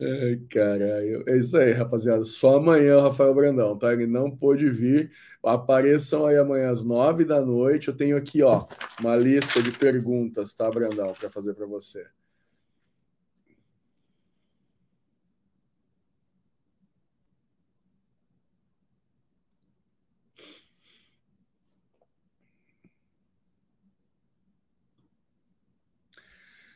Ai, 0.00 0.40
caralho. 0.50 1.24
É 1.28 1.36
isso 1.38 1.56
aí, 1.56 1.72
rapaziada. 1.72 2.24
Só 2.24 2.56
amanhã 2.56 2.98
o 2.98 3.02
Rafael 3.02 3.32
Brandão, 3.34 3.78
tá? 3.78 3.92
Ele 3.92 4.06
não 4.06 4.30
pôde 4.30 4.68
vir. 4.68 5.12
Apareçam 5.42 6.26
aí 6.26 6.36
amanhã 6.36 6.70
às 6.70 6.84
nove 6.84 7.24
da 7.24 7.40
noite. 7.40 7.88
Eu 7.88 7.96
tenho 7.96 8.16
aqui, 8.16 8.42
ó, 8.42 8.66
uma 9.00 9.14
lista 9.16 9.62
de 9.62 9.70
perguntas, 9.70 10.54
tá, 10.54 10.68
Brandão, 10.70 11.12
para 11.14 11.30
fazer 11.30 11.54
para 11.54 11.66
você. 11.66 12.04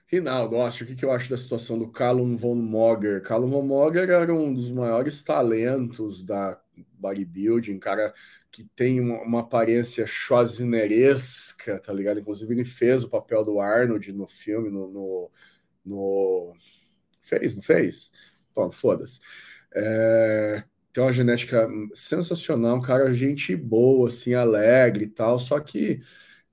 Rinaldo, 0.06 0.60
acho 0.60 0.84
o 0.84 0.86
que, 0.86 1.04
eu 1.04 1.10
acho 1.10 1.28
da 1.28 1.36
situação 1.36 1.78
do 1.78 1.90
Callum 1.90 2.36
von 2.36 2.54
Mogger. 2.54 3.22
Callum 3.22 3.50
von 3.50 3.62
Mogger 3.62 4.08
era 4.08 4.32
um 4.32 4.54
dos 4.54 4.70
maiores 4.70 5.22
talentos 5.22 6.22
da 6.22 6.60
bodybuilding, 6.98 7.78
cara 7.78 8.14
que 8.50 8.64
tem 8.74 9.00
uma, 9.00 9.20
uma 9.22 9.40
aparência 9.40 10.06
schwarzeneggeresca, 10.06 11.78
tá 11.80 11.92
ligado? 11.92 12.20
Inclusive 12.20 12.54
ele 12.54 12.64
fez 12.64 13.04
o 13.04 13.10
papel 13.10 13.44
do 13.44 13.60
Arnold 13.60 14.12
no 14.12 14.26
filme, 14.28 14.70
no, 14.70 14.88
no, 14.90 15.30
no... 15.84 16.54
fez, 17.20 17.54
não 17.54 17.62
fez? 17.62 18.12
Bom, 18.54 18.70
foda-se. 18.70 19.20
É, 19.74 20.64
tem 20.92 21.02
uma 21.02 21.12
genética 21.12 21.68
sensacional, 21.92 22.80
cara 22.80 23.12
gente 23.12 23.54
boa, 23.54 24.08
assim, 24.08 24.32
alegre 24.34 25.04
e 25.04 25.08
tal, 25.08 25.38
só 25.38 25.60
que 25.60 26.00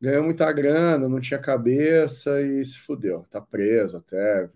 ganhou 0.04 0.24
muita 0.26 0.52
grana, 0.52 1.08
não 1.08 1.22
tinha 1.22 1.40
cabeça 1.40 2.42
e 2.42 2.64
se 2.66 2.78
fudeu. 2.80 3.26
Tá 3.32 3.40
preso 3.40 3.98
até, 3.98 4.50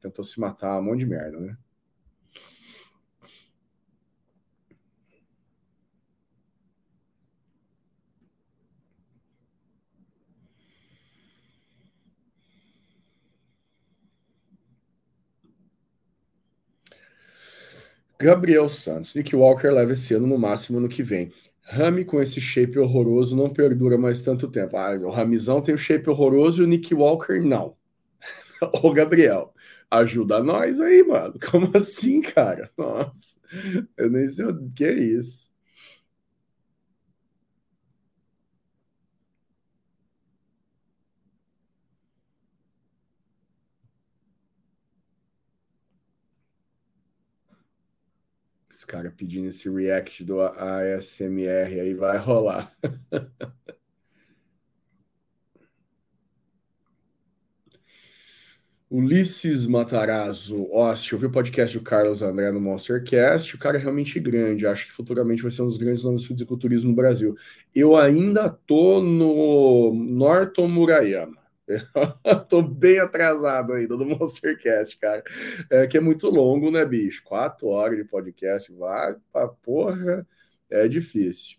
tentou 0.00 0.24
se 0.24 0.40
matar, 0.40 0.80
um 0.80 0.84
monte 0.84 1.00
de 1.00 1.06
merda, 1.06 1.38
né? 1.40 1.56
Gabriel 18.18 18.68
Santos. 18.70 19.14
Nick 19.14 19.36
Walker 19.36 19.68
leva 19.70 19.92
esse 19.92 20.14
ano 20.14 20.26
no 20.26 20.38
máximo 20.38 20.80
no 20.80 20.88
que 20.88 21.02
vem. 21.02 21.30
Rami 21.64 22.04
com 22.04 22.20
esse 22.20 22.40
shape 22.40 22.78
horroroso 22.78 23.36
não 23.36 23.50
perdura 23.52 23.96
mais 23.98 24.22
tanto 24.22 24.48
tempo. 24.48 24.76
Ah, 24.76 24.92
o 24.96 25.10
Ramizão 25.10 25.60
tem 25.62 25.74
o 25.74 25.78
shape 25.78 26.08
horroroso 26.10 26.62
e 26.62 26.64
o 26.66 26.68
Nick 26.68 26.94
Walker 26.94 27.40
não. 27.40 27.76
Ô, 28.82 28.92
Gabriel, 28.92 29.54
ajuda 29.90 30.42
nós 30.42 30.80
aí, 30.80 31.02
mano. 31.04 31.34
Como 31.50 31.70
assim, 31.76 32.22
cara? 32.22 32.70
Nossa, 32.78 33.40
eu 33.96 34.10
nem 34.10 34.26
sei 34.28 34.46
o 34.46 34.72
que 34.72 34.84
é 34.84 34.94
isso. 34.94 35.50
Esse 48.74 48.84
cara 48.84 49.08
pedindo 49.08 49.46
esse 49.46 49.70
react 49.70 50.24
do 50.24 50.40
ASMR 50.40 51.80
aí 51.80 51.94
vai 51.94 52.18
rolar. 52.18 52.76
Ulisses 58.90 59.68
Matarazzo, 59.68 60.68
Oste, 60.72 61.14
ouvi 61.14 61.26
o 61.26 61.30
podcast 61.30 61.78
do 61.78 61.84
Carlos 61.84 62.20
André 62.20 62.50
no 62.50 62.60
Monstercast, 62.60 63.54
o 63.54 63.58
cara 63.58 63.78
é 63.78 63.80
realmente 63.80 64.18
grande, 64.18 64.66
acho 64.66 64.86
que 64.86 64.92
futuramente 64.92 65.42
vai 65.42 65.52
ser 65.52 65.62
um 65.62 65.66
dos 65.66 65.76
grandes 65.76 66.02
nomes 66.02 66.22
do 66.22 66.28
fisiculturismo 66.28 66.90
no 66.90 66.96
Brasil. 66.96 67.36
Eu 67.72 67.96
ainda 67.96 68.50
tô 68.50 69.00
no 69.00 69.94
Norton 69.94 70.66
Murayama. 70.66 71.43
Tô 72.48 72.62
bem 72.62 72.98
atrasado 72.98 73.72
ainda 73.72 73.96
no 73.96 74.04
Monstercast, 74.18 74.98
cara. 74.98 75.22
É 75.70 75.86
que 75.86 75.96
é 75.96 76.00
muito 76.00 76.28
longo, 76.28 76.70
né, 76.70 76.84
bicho? 76.84 77.22
Quatro 77.24 77.68
horas 77.68 77.96
de 77.96 78.04
podcast, 78.04 78.72
vai 78.72 79.16
pra 79.32 79.48
porra, 79.48 80.26
é 80.70 80.86
difícil. 80.88 81.58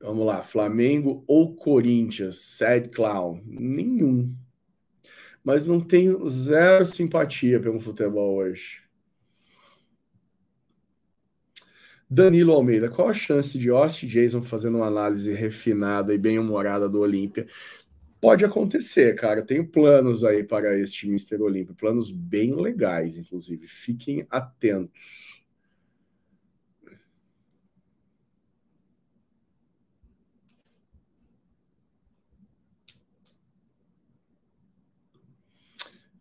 Vamos 0.00 0.26
lá, 0.26 0.42
Flamengo 0.42 1.22
ou 1.26 1.54
Corinthians? 1.54 2.40
Sad 2.56 2.88
Clown? 2.88 3.42
Nenhum 3.44 4.34
mas 5.42 5.66
não 5.66 5.80
tenho 5.80 6.28
zero 6.28 6.84
simpatia 6.86 7.60
pelo 7.60 7.80
futebol 7.80 8.36
hoje. 8.36 8.82
Danilo 12.10 12.52
Almeida, 12.52 12.90
qual 12.90 13.08
a 13.08 13.14
chance 13.14 13.56
de 13.56 13.70
Austin 13.70 14.08
Jason 14.08 14.42
fazendo 14.42 14.78
uma 14.78 14.86
análise 14.88 15.32
refinada 15.32 16.12
e 16.12 16.18
bem-humorada 16.18 16.88
do 16.88 16.98
Olímpia? 16.98 17.46
Pode 18.20 18.44
acontecer, 18.44 19.14
cara. 19.14 19.42
tenho 19.42 19.68
planos 19.68 20.24
aí 20.24 20.42
para 20.44 20.76
este 20.78 21.06
Mr. 21.06 21.40
Olímpia, 21.40 21.74
planos 21.74 22.10
bem 22.10 22.54
legais, 22.54 23.16
inclusive. 23.16 23.66
Fiquem 23.68 24.26
atentos. 24.28 25.40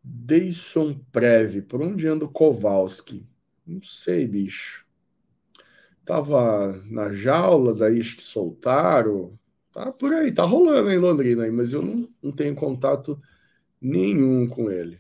Deison 0.04 1.00
Preve, 1.12 1.62
por 1.64 1.82
onde 1.82 2.08
anda 2.08 2.26
o 2.26 2.30
Kowalski? 2.30 3.28
Não 3.66 3.82
sei, 3.82 4.28
bicho. 4.28 4.89
Tava 6.10 6.74
na 6.90 7.14
jaula, 7.14 7.72
daí 7.74 8.00
acho 8.00 8.16
que 8.16 8.24
soltaram. 8.24 9.38
Tá 9.72 9.92
por 9.92 10.12
aí, 10.14 10.32
tá 10.34 10.44
rolando 10.44 10.90
em 10.92 10.98
Londrina 10.98 11.44
aí, 11.44 11.52
mas 11.52 11.72
eu 11.74 11.84
não, 11.84 12.10
não 12.22 12.32
tenho 12.32 12.56
contato 12.56 13.22
nenhum 13.82 14.48
com 14.48 14.72
ele. 14.72 15.00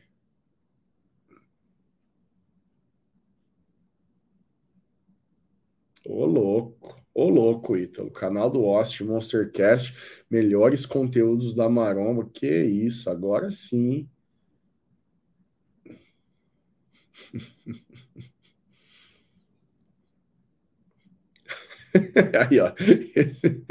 Ô 6.05 6.25
louco, 6.25 7.01
ô 7.13 7.29
louco, 7.29 7.77
Ítalo. 7.77 8.11
Canal 8.11 8.49
do 8.49 8.63
Ost, 8.65 9.01
Monstercast, 9.03 9.95
melhores 10.29 10.85
conteúdos 10.85 11.53
da 11.55 11.69
Maromba. 11.69 12.29
Que 12.33 12.47
isso, 12.65 13.09
agora 13.09 13.49
sim. 13.51 14.09
Aí, 22.49 22.59
ó, 22.59 22.71
esse, 23.15 23.63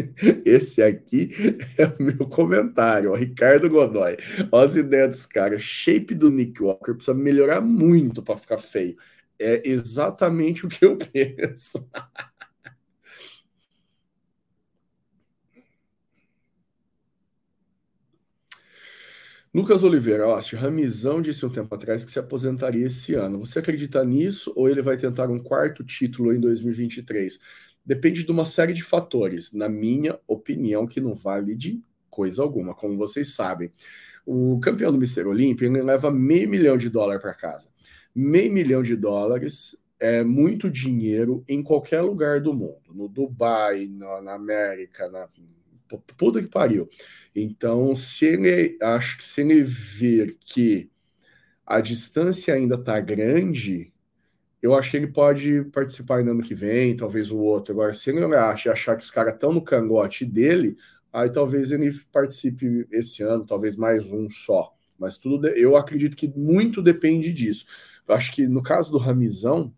esse, 0.45 0.83
aqui 0.83 1.31
é 1.77 1.87
o 1.87 2.03
meu 2.03 2.29
comentário, 2.29 3.13
ó, 3.13 3.15
Ricardo 3.15 3.69
Godoy. 3.71 4.17
Olha 4.51 4.65
as 4.65 4.77
ideias 4.77 5.11
dos 5.11 5.27
caras. 5.27 5.63
Shape 5.63 6.15
do 6.15 6.31
Nick 6.31 6.63
Walker 6.63 6.95
precisa 6.95 7.15
melhorar 7.15 7.61
muito 7.61 8.23
para 8.23 8.37
ficar 8.37 8.59
feio. 8.59 8.97
É 9.39 9.63
exatamente 9.69 10.67
o 10.67 10.69
que 10.69 10.85
eu 10.85 10.97
penso. 11.13 11.87
Lucas 19.53 19.83
Oliveira, 19.83 20.27
ó, 20.29 20.39
Ramizão 20.57 21.23
disse 21.23 21.45
um 21.45 21.51
tempo 21.51 21.75
atrás 21.75 22.05
que 22.05 22.11
se 22.11 22.19
aposentaria 22.19 22.87
esse 22.87 23.15
ano. 23.15 23.39
Você 23.39 23.59
acredita 23.59 24.05
nisso 24.05 24.53
ou 24.55 24.69
ele 24.69 24.83
vai 24.83 24.97
tentar 24.97 25.31
um 25.31 25.39
quarto 25.39 25.83
título 25.85 26.35
em 26.35 26.41
2023? 26.41 27.41
Depende 27.89 28.23
de 28.23 28.31
uma 28.31 28.45
série 28.45 28.75
de 28.75 28.83
fatores, 28.83 29.51
na 29.51 29.67
minha 29.67 30.21
opinião, 30.27 30.87
que 30.87 31.01
não 31.01 31.15
vale 31.15 31.55
de 31.55 31.81
coisa 32.11 32.43
alguma, 32.43 32.75
como 32.75 32.99
vocês 32.99 33.35
sabem. 33.35 33.73
O 34.27 34.61
campeão 34.61 34.93
do 34.93 34.99
Mister 34.99 35.27
Olímpia 35.27 35.65
ele 35.65 35.81
leva 35.81 36.11
meio 36.11 36.51
milhão 36.51 36.77
de 36.77 36.91
dólares 36.91 37.23
para 37.23 37.33
casa. 37.33 37.71
Meio 38.15 38.53
milhão 38.53 38.83
de 38.83 38.95
dólares 38.95 39.75
é 39.99 40.23
muito 40.23 40.71
dinheiro 40.71 41.43
em 41.49 41.63
qualquer 41.63 42.03
lugar 42.03 42.43
do 42.43 42.53
mundo, 42.53 42.93
no 42.95 43.09
Dubai, 43.09 43.87
na, 43.87 44.21
na 44.21 44.35
América, 44.35 45.09
na 45.09 45.27
puta 46.15 46.43
que 46.43 46.49
pariu. 46.49 46.91
Então, 47.35 47.95
se 47.95 48.27
ele 48.27 48.77
acho 48.83 49.17
que 49.17 49.25
se 49.25 49.41
ele 49.41 49.63
ver 49.63 50.37
que 50.45 50.91
a 51.65 51.81
distância 51.81 52.53
ainda 52.53 52.75
está 52.75 53.01
grande, 53.01 53.95
eu 54.63 54.75
acho 54.75 54.91
que 54.91 54.97
ele 54.97 55.07
pode 55.07 55.65
participar 55.73 56.25
no 56.25 56.33
ano 56.33 56.43
que 56.43 56.55
vem, 56.55 56.97
talvez 56.97 57.31
o 57.31 57.39
outro. 57.39 57.73
Agora, 57.73 57.93
se 57.93 58.11
ele 58.11 58.25
acha, 58.35 58.73
achar 58.73 58.97
que 58.97 59.05
os 59.05 59.11
caras 59.11 59.35
estão 59.35 59.53
no 59.53 59.63
cangote 59.63 60.25
dele, 60.25 60.77
aí 61.13 61.31
talvez 61.31 61.71
ele 61.71 61.91
participe 62.13 62.87
esse 62.91 63.23
ano, 63.23 63.47
talvez 63.47 63.77
mais 63.77 64.11
um 64.11 64.29
só. 64.29 64.75
Mas 64.99 65.17
tudo 65.17 65.47
eu 65.49 65.77
acredito 65.77 66.17
que 66.17 66.29
muito 66.29 66.83
depende 66.83 67.33
disso. 67.33 67.67
Eu 68.07 68.15
acho 68.15 68.33
que 68.35 68.49
no 68.49 68.63
caso 68.63 68.91
do 68.91 68.99
Ramizão, 68.99 69.73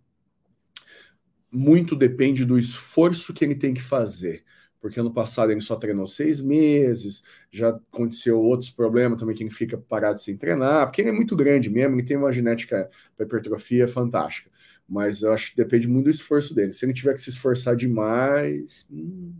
muito 1.53 1.95
depende 1.97 2.45
do 2.45 2.59
esforço 2.59 3.35
que 3.35 3.45
ele 3.45 3.55
tem 3.57 3.75
que 3.75 3.83
fazer 3.83 4.45
porque 4.81 4.99
ano 4.99 5.13
passado 5.13 5.53
ele 5.53 5.61
só 5.61 5.77
treinou 5.77 6.07
seis 6.07 6.41
meses, 6.41 7.23
já 7.51 7.69
aconteceu 7.69 8.41
outros 8.41 8.71
problemas 8.71 9.21
também 9.21 9.37
que 9.37 9.43
ele 9.43 9.51
fica 9.51 9.77
parado 9.77 10.19
sem 10.19 10.37
treinar, 10.37 10.87
porque 10.87 11.03
ele 11.03 11.11
é 11.11 11.13
muito 11.13 11.37
grande 11.37 11.69
mesmo, 11.69 11.97
ele 11.97 12.07
tem 12.07 12.17
uma 12.17 12.33
genética 12.33 12.91
para 13.15 13.27
hipertrofia 13.27 13.87
fantástica. 13.87 14.51
Mas 14.91 15.23
eu 15.23 15.33
acho 15.33 15.51
que 15.51 15.57
depende 15.57 15.87
muito 15.87 16.07
do 16.07 16.11
esforço 16.11 16.53
dele. 16.53 16.73
Se 16.73 16.85
ele 16.85 16.93
tiver 16.93 17.15
que 17.15 17.21
se 17.21 17.31
esforçar 17.31 17.77
demais. 17.77 18.85
Hum... 18.91 19.33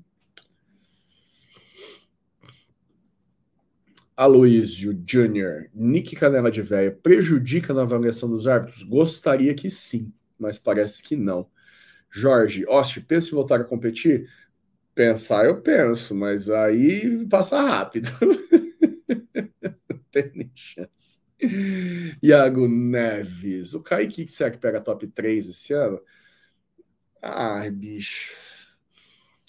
Aloysio 4.17 4.95
Jr., 4.95 5.71
Nick 5.75 6.15
Canela 6.15 6.51
de 6.51 6.63
Véia, 6.63 6.93
prejudica 6.93 7.73
na 7.73 7.83
avaliação 7.83 8.29
dos 8.29 8.47
árbitros? 8.47 8.85
Gostaria 8.85 9.55
que 9.55 9.71
sim, 9.71 10.13
mas 10.39 10.59
parece 10.59 11.03
que 11.03 11.17
não. 11.17 11.49
Jorge, 12.11 12.67
Oste, 12.69 13.01
pensa 13.01 13.29
em 13.29 13.33
voltar 13.33 13.61
a 13.61 13.65
competir? 13.65 14.29
Pensar 14.95 15.47
eu 15.47 15.63
penso, 15.63 16.15
mas 16.15 16.51
aí 16.51 17.27
passa 17.29 17.61
rápido. 17.61 18.11
Não 19.89 20.01
tem 20.11 20.31
nem 20.35 20.53
chance. 20.55 21.20
Iago 22.23 22.69
Neves. 22.69 23.75
O 23.75 23.83
Kaique, 23.83 24.27
será 24.29 24.51
que 24.51 24.59
pega 24.59 24.81
top 24.81 25.07
3 25.09 25.49
esse 25.49 25.73
ano? 25.73 26.01
Ai, 27.23 27.71
bicho. 27.71 28.37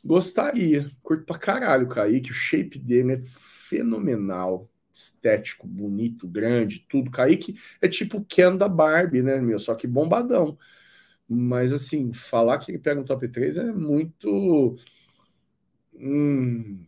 Gostaria, 0.03 0.91
curto 1.03 1.25
pra 1.25 1.37
caralho 1.37 1.85
o 1.85 1.89
Kaique, 1.89 2.31
o 2.31 2.33
shape 2.33 2.79
dele 2.79 3.13
é 3.13 3.19
fenomenal, 3.21 4.67
estético, 4.91 5.67
bonito, 5.67 6.27
grande, 6.27 6.85
tudo. 6.89 7.11
Kaique 7.11 7.55
é 7.79 7.87
tipo 7.87 8.17
o 8.17 8.25
Ken 8.25 8.57
da 8.57 8.67
Barbie, 8.67 9.21
né, 9.21 9.39
meu? 9.39 9.59
Só 9.59 9.75
que 9.75 9.85
bombadão. 9.87 10.57
Mas, 11.29 11.73
assim, 11.73 12.11
falar 12.13 12.59
que 12.59 12.71
ele 12.71 12.79
pega 12.79 13.01
um 13.01 13.05
top 13.05 13.27
3 13.29 13.57
é 13.57 13.65
muito. 13.71 14.75
Hum, 15.93 16.85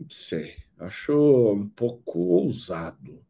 não 0.00 0.10
sei. 0.10 0.56
Acho 0.78 1.54
um 1.54 1.68
pouco 1.70 2.18
ousado. 2.20 3.24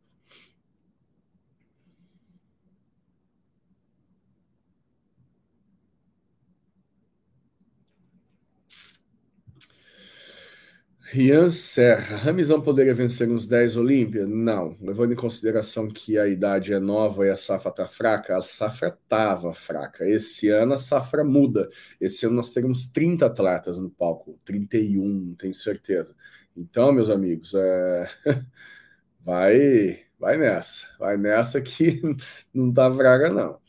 Rian 11.12 11.50
Serra, 11.50 12.16
Ramizão 12.16 12.58
poderia 12.62 12.94
vencer 12.94 13.30
uns 13.30 13.46
10 13.46 13.76
Olímpia? 13.76 14.26
Não, 14.26 14.78
levando 14.80 15.12
em 15.12 15.16
consideração 15.16 15.86
que 15.86 16.18
a 16.18 16.26
idade 16.26 16.72
é 16.72 16.78
nova 16.80 17.26
e 17.26 17.30
a 17.30 17.36
safra 17.36 17.70
tá 17.70 17.86
fraca, 17.86 18.34
a 18.34 18.40
safra 18.40 18.98
tava 19.06 19.52
fraca. 19.52 20.08
Esse 20.08 20.48
ano 20.48 20.72
a 20.72 20.78
safra 20.78 21.22
muda. 21.22 21.68
Esse 22.00 22.24
ano 22.24 22.36
nós 22.36 22.50
teremos 22.50 22.88
30 22.88 23.26
atletas 23.26 23.78
no 23.78 23.90
palco, 23.90 24.40
31, 24.42 25.34
tenho 25.34 25.52
certeza. 25.54 26.16
Então, 26.56 26.90
meus 26.92 27.10
amigos, 27.10 27.52
é... 27.54 28.06
vai, 29.20 30.06
vai 30.18 30.38
nessa, 30.38 30.86
vai 30.98 31.18
nessa 31.18 31.60
que 31.60 32.00
não 32.54 32.72
tá 32.72 32.90
fraca 32.90 33.30
não. 33.30 33.61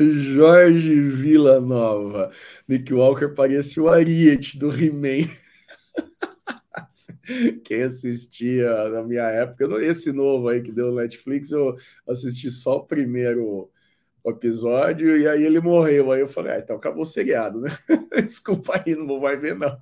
Jorge 0.00 0.94
Villanova. 1.00 2.30
Nick 2.68 2.92
Walker 2.92 3.28
parece 3.28 3.80
o 3.80 3.88
Ariete 3.88 4.58
do 4.58 4.70
He-Man. 4.70 5.28
Quem 7.64 7.82
assistia 7.82 8.88
na 8.90 9.02
minha 9.02 9.22
época, 9.24 9.64
esse 9.82 10.12
novo 10.12 10.48
aí 10.48 10.62
que 10.62 10.72
deu 10.72 10.88
no 10.90 10.96
Netflix, 10.96 11.50
eu 11.52 11.76
assisti 12.06 12.50
só 12.50 12.76
o 12.76 12.86
primeiro 12.86 13.70
episódio 14.26 15.16
e 15.18 15.28
aí 15.28 15.44
ele 15.44 15.60
morreu. 15.60 16.12
Aí 16.12 16.20
eu 16.20 16.28
falei, 16.28 16.52
ah, 16.54 16.58
então 16.58 16.76
acabou 16.76 17.02
o 17.02 17.06
seriado, 17.06 17.60
né? 17.60 17.70
Desculpa 18.24 18.82
aí, 18.84 18.94
não 18.94 19.20
vai 19.20 19.36
ver 19.36 19.54
não. 19.56 19.78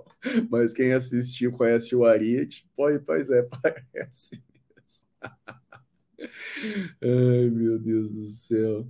Mas 0.51 0.73
quem 0.73 0.93
assistiu 0.93 1.53
conhece 1.53 1.95
o 1.95 2.05
Ariete, 2.05 2.69
pois, 2.77 3.01
pois 3.05 3.31
é, 3.31 3.43
parece 3.63 4.43
mesmo. 4.75 5.07
Ai, 7.03 7.51
meu 7.51 7.79
Deus 7.79 8.15
do 8.15 8.27
céu. 8.27 8.87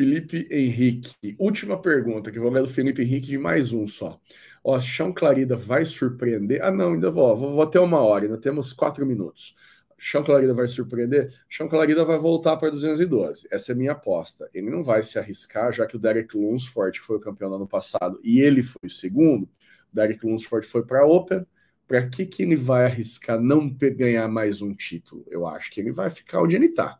Felipe 0.00 0.48
Henrique. 0.50 1.36
Última 1.38 1.78
pergunta, 1.78 2.32
que 2.32 2.38
vou 2.38 2.50
ler 2.50 2.62
do 2.62 2.68
Felipe 2.70 3.02
Henrique 3.02 3.26
de 3.26 3.36
mais 3.36 3.74
um 3.74 3.86
só. 3.86 4.18
Ó, 4.64 4.80
Chão 4.80 5.12
Clarida 5.12 5.54
vai 5.56 5.84
surpreender? 5.84 6.64
Ah, 6.64 6.70
não, 6.70 6.94
ainda 6.94 7.10
vou, 7.10 7.36
vou, 7.36 7.50
vou 7.52 7.62
até 7.62 7.78
uma 7.78 8.00
hora, 8.00 8.24
ainda 8.24 8.38
temos 8.38 8.72
quatro 8.72 9.04
minutos. 9.04 9.54
Chão 9.98 10.24
Clarida 10.24 10.54
vai 10.54 10.66
surpreender? 10.66 11.30
Chão 11.50 11.68
Clarida 11.68 12.02
vai 12.02 12.18
voltar 12.18 12.56
para 12.56 12.70
212. 12.70 13.46
Essa 13.50 13.72
é 13.72 13.74
minha 13.74 13.92
aposta. 13.92 14.48
Ele 14.54 14.70
não 14.70 14.82
vai 14.82 15.02
se 15.02 15.18
arriscar, 15.18 15.70
já 15.70 15.84
que 15.84 15.96
o 15.96 15.98
Derek 15.98 16.34
Lunsford, 16.34 16.98
que 16.98 17.04
foi 17.04 17.18
o 17.18 17.20
campeão 17.20 17.50
no 17.50 17.56
ano 17.56 17.68
passado, 17.68 18.18
e 18.24 18.40
ele 18.40 18.62
foi 18.62 18.80
o 18.86 18.90
segundo, 18.90 19.42
o 19.42 19.94
Derek 19.94 20.26
Lunsford 20.26 20.66
foi 20.66 20.82
para 20.82 21.00
a 21.00 21.06
Open. 21.06 21.44
Para 21.86 22.08
que, 22.08 22.24
que 22.24 22.42
ele 22.42 22.56
vai 22.56 22.86
arriscar 22.86 23.38
não 23.38 23.68
ganhar 23.68 24.26
mais 24.28 24.62
um 24.62 24.72
título? 24.72 25.26
Eu 25.28 25.46
acho 25.46 25.70
que 25.70 25.78
ele 25.78 25.92
vai 25.92 26.08
ficar 26.08 26.40
onde 26.40 26.56
ele 26.56 26.66
está. 26.68 26.98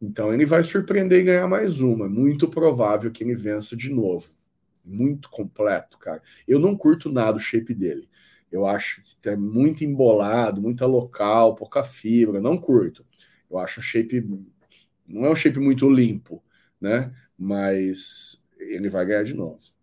Então 0.00 0.32
ele 0.32 0.44
vai 0.46 0.62
surpreender 0.62 1.20
e 1.20 1.24
ganhar 1.24 1.48
mais 1.48 1.80
uma. 1.80 2.08
Muito 2.08 2.48
provável 2.48 3.10
que 3.10 3.24
ele 3.24 3.34
vença 3.34 3.76
de 3.76 3.90
novo. 3.92 4.30
Muito 4.84 5.30
completo, 5.30 5.98
cara. 5.98 6.22
Eu 6.46 6.58
não 6.60 6.76
curto 6.76 7.10
nada 7.10 7.36
o 7.38 7.40
shape 7.40 7.74
dele. 7.74 8.08
Eu 8.52 8.66
acho 8.66 9.02
que 9.20 9.28
é 9.28 9.36
muito 9.36 9.84
embolado, 9.84 10.60
muita 10.60 10.86
local, 10.86 11.54
pouca 11.54 11.82
fibra. 11.82 12.40
Não 12.40 12.58
curto. 12.58 13.04
Eu 13.50 13.58
acho 13.58 13.80
o 13.80 13.82
shape. 13.82 14.22
Não 15.06 15.24
é 15.26 15.30
um 15.30 15.36
shape 15.36 15.58
muito 15.58 15.88
limpo, 15.90 16.42
né? 16.80 17.12
Mas 17.38 18.44
ele 18.58 18.88
vai 18.88 19.04
ganhar 19.06 19.24
de 19.24 19.34
novo. 19.34 19.73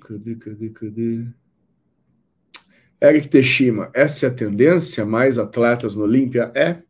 Cadê, 0.00 0.36
cadê, 0.36 0.70
cadê? 0.70 1.26
Eric 3.00 3.28
Teshima, 3.28 3.90
essa 3.94 4.26
é 4.26 4.28
a 4.28 4.34
tendência? 4.34 5.04
Mais 5.04 5.38
atletas 5.38 5.94
no 5.94 6.04
Olímpia? 6.04 6.50
É. 6.54 6.82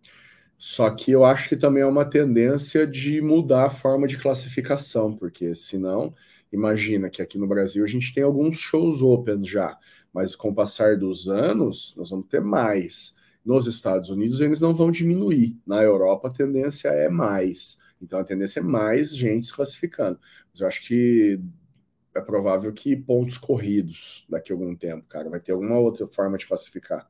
Só 0.57 0.91
que 0.91 1.13
eu 1.13 1.25
acho 1.25 1.49
que 1.49 1.57
também 1.57 1.83
é 1.83 1.87
uma 1.87 2.05
tendência 2.05 2.87
de 2.87 3.21
mudar 3.21 3.67
a 3.67 3.71
forma 3.71 4.09
de 4.09 4.19
classificação, 4.19 5.15
porque 5.15 5.55
senão, 5.55 6.15
imagina 6.53 7.09
que 7.09 7.23
aqui 7.23 7.39
no 7.39 7.47
Brasil 7.47 7.85
a 7.85 7.87
gente 7.87 8.13
tem 8.13 8.25
alguns 8.25 8.59
shows 8.59 9.01
open 9.01 9.45
já, 9.45 9.79
mas 10.13 10.35
com 10.35 10.49
o 10.49 10.55
passar 10.55 10.97
dos 10.97 11.29
anos, 11.29 11.95
nós 11.97 12.11
vamos 12.11 12.27
ter 12.27 12.41
mais. 12.41 13.15
Nos 13.45 13.67
Estados 13.67 14.11
Unidos, 14.11 14.41
eles 14.41 14.61
não 14.61 14.75
vão 14.75 14.91
diminuir. 14.91 15.57
Na 15.67 15.83
Europa, 15.83 16.29
a 16.29 16.33
tendência 16.33 16.89
é 16.89 17.09
mais. 17.09 17.79
Então 18.01 18.19
a 18.19 18.25
tendência 18.25 18.61
é 18.61 18.63
mais 18.63 19.15
gente 19.15 19.47
se 19.47 19.55
classificando. 19.55 20.19
Mas 20.51 20.61
eu 20.61 20.67
acho 20.67 20.87
que 20.87 21.41
é 22.15 22.21
provável 22.21 22.73
que 22.73 22.97
pontos 22.97 23.39
corridos 23.39 24.27
daqui 24.29 24.53
a 24.53 24.55
algum 24.55 24.75
tempo, 24.75 25.07
cara. 25.09 25.31
Vai 25.31 25.41
ter 25.41 25.53
alguma 25.53 25.79
outra 25.79 26.07
forma 26.07 26.37
de 26.39 26.47
classificar. 26.47 27.09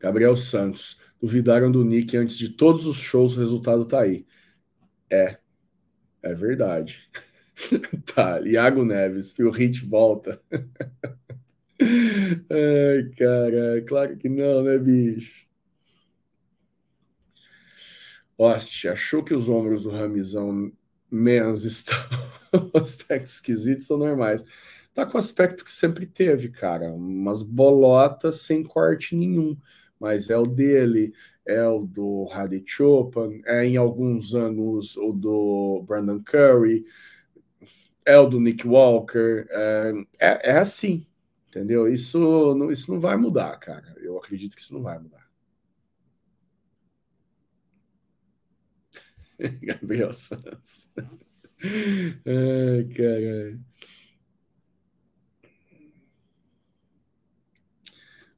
Gabriel 0.00 0.36
Santos. 0.36 0.98
Duvidaram 1.20 1.70
do 1.70 1.84
Nick 1.84 2.16
antes 2.16 2.38
de 2.38 2.48
todos 2.48 2.86
os 2.86 2.96
shows, 2.96 3.36
o 3.36 3.40
resultado 3.40 3.84
tá 3.84 4.00
aí. 4.00 4.26
É. 5.10 5.38
É 6.22 6.34
verdade. 6.34 7.10
tá, 8.14 8.40
Iago 8.40 8.84
Neves, 8.84 9.32
Phil 9.32 9.50
Hit 9.50 9.84
volta. 9.84 10.40
Ai, 12.50 13.10
cara, 13.16 13.82
claro 13.86 14.16
que 14.16 14.28
não, 14.28 14.62
né, 14.62 14.78
bicho? 14.78 15.46
Hostia, 18.38 18.92
achou 18.92 19.22
que 19.22 19.34
os 19.34 19.48
ombros 19.48 19.82
do 19.82 19.90
Ramizão 19.90 20.72
Mens 21.10 21.64
estão 21.64 21.96
aspecto 22.74 23.26
esquisito, 23.26 23.84
são 23.84 23.98
normais. 23.98 24.44
Tá 24.94 25.04
com 25.06 25.14
o 25.16 25.18
aspecto 25.18 25.64
que 25.64 25.72
sempre 25.72 26.06
teve, 26.06 26.48
cara. 26.50 26.92
Umas 26.92 27.42
bolotas 27.42 28.40
sem 28.42 28.62
corte 28.62 29.14
nenhum. 29.16 29.56
Mas 29.98 30.30
é 30.30 30.38
o 30.38 30.44
dele, 30.46 31.12
é 31.46 31.66
o 31.66 31.80
do 31.80 32.28
Hadi 32.32 32.62
Chopin, 32.66 33.42
é 33.44 33.64
em 33.66 33.76
alguns 33.76 34.34
anos 34.34 34.96
o 34.96 35.12
do 35.12 35.82
Brandon 35.86 36.22
Curry, 36.24 36.84
é 38.04 38.18
o 38.18 38.26
do 38.28 38.40
Nick 38.40 38.66
Walker. 38.66 39.46
É, 39.50 39.92
é, 40.18 40.50
é 40.52 40.58
assim, 40.58 41.06
Entendeu? 41.50 41.88
Isso 41.88 42.18
não, 42.54 42.70
isso 42.72 42.92
não 42.92 43.00
vai 43.00 43.16
mudar, 43.16 43.56
cara. 43.58 43.94
Eu 43.98 44.16
acredito 44.18 44.54
que 44.56 44.62
isso 44.62 44.72
não 44.74 44.82
vai 44.82 44.98
mudar. 44.98 45.28
Gabriel 49.62 50.12
Santos. 50.12 50.88
Ai, 52.26 52.84
caralho. 52.94 53.60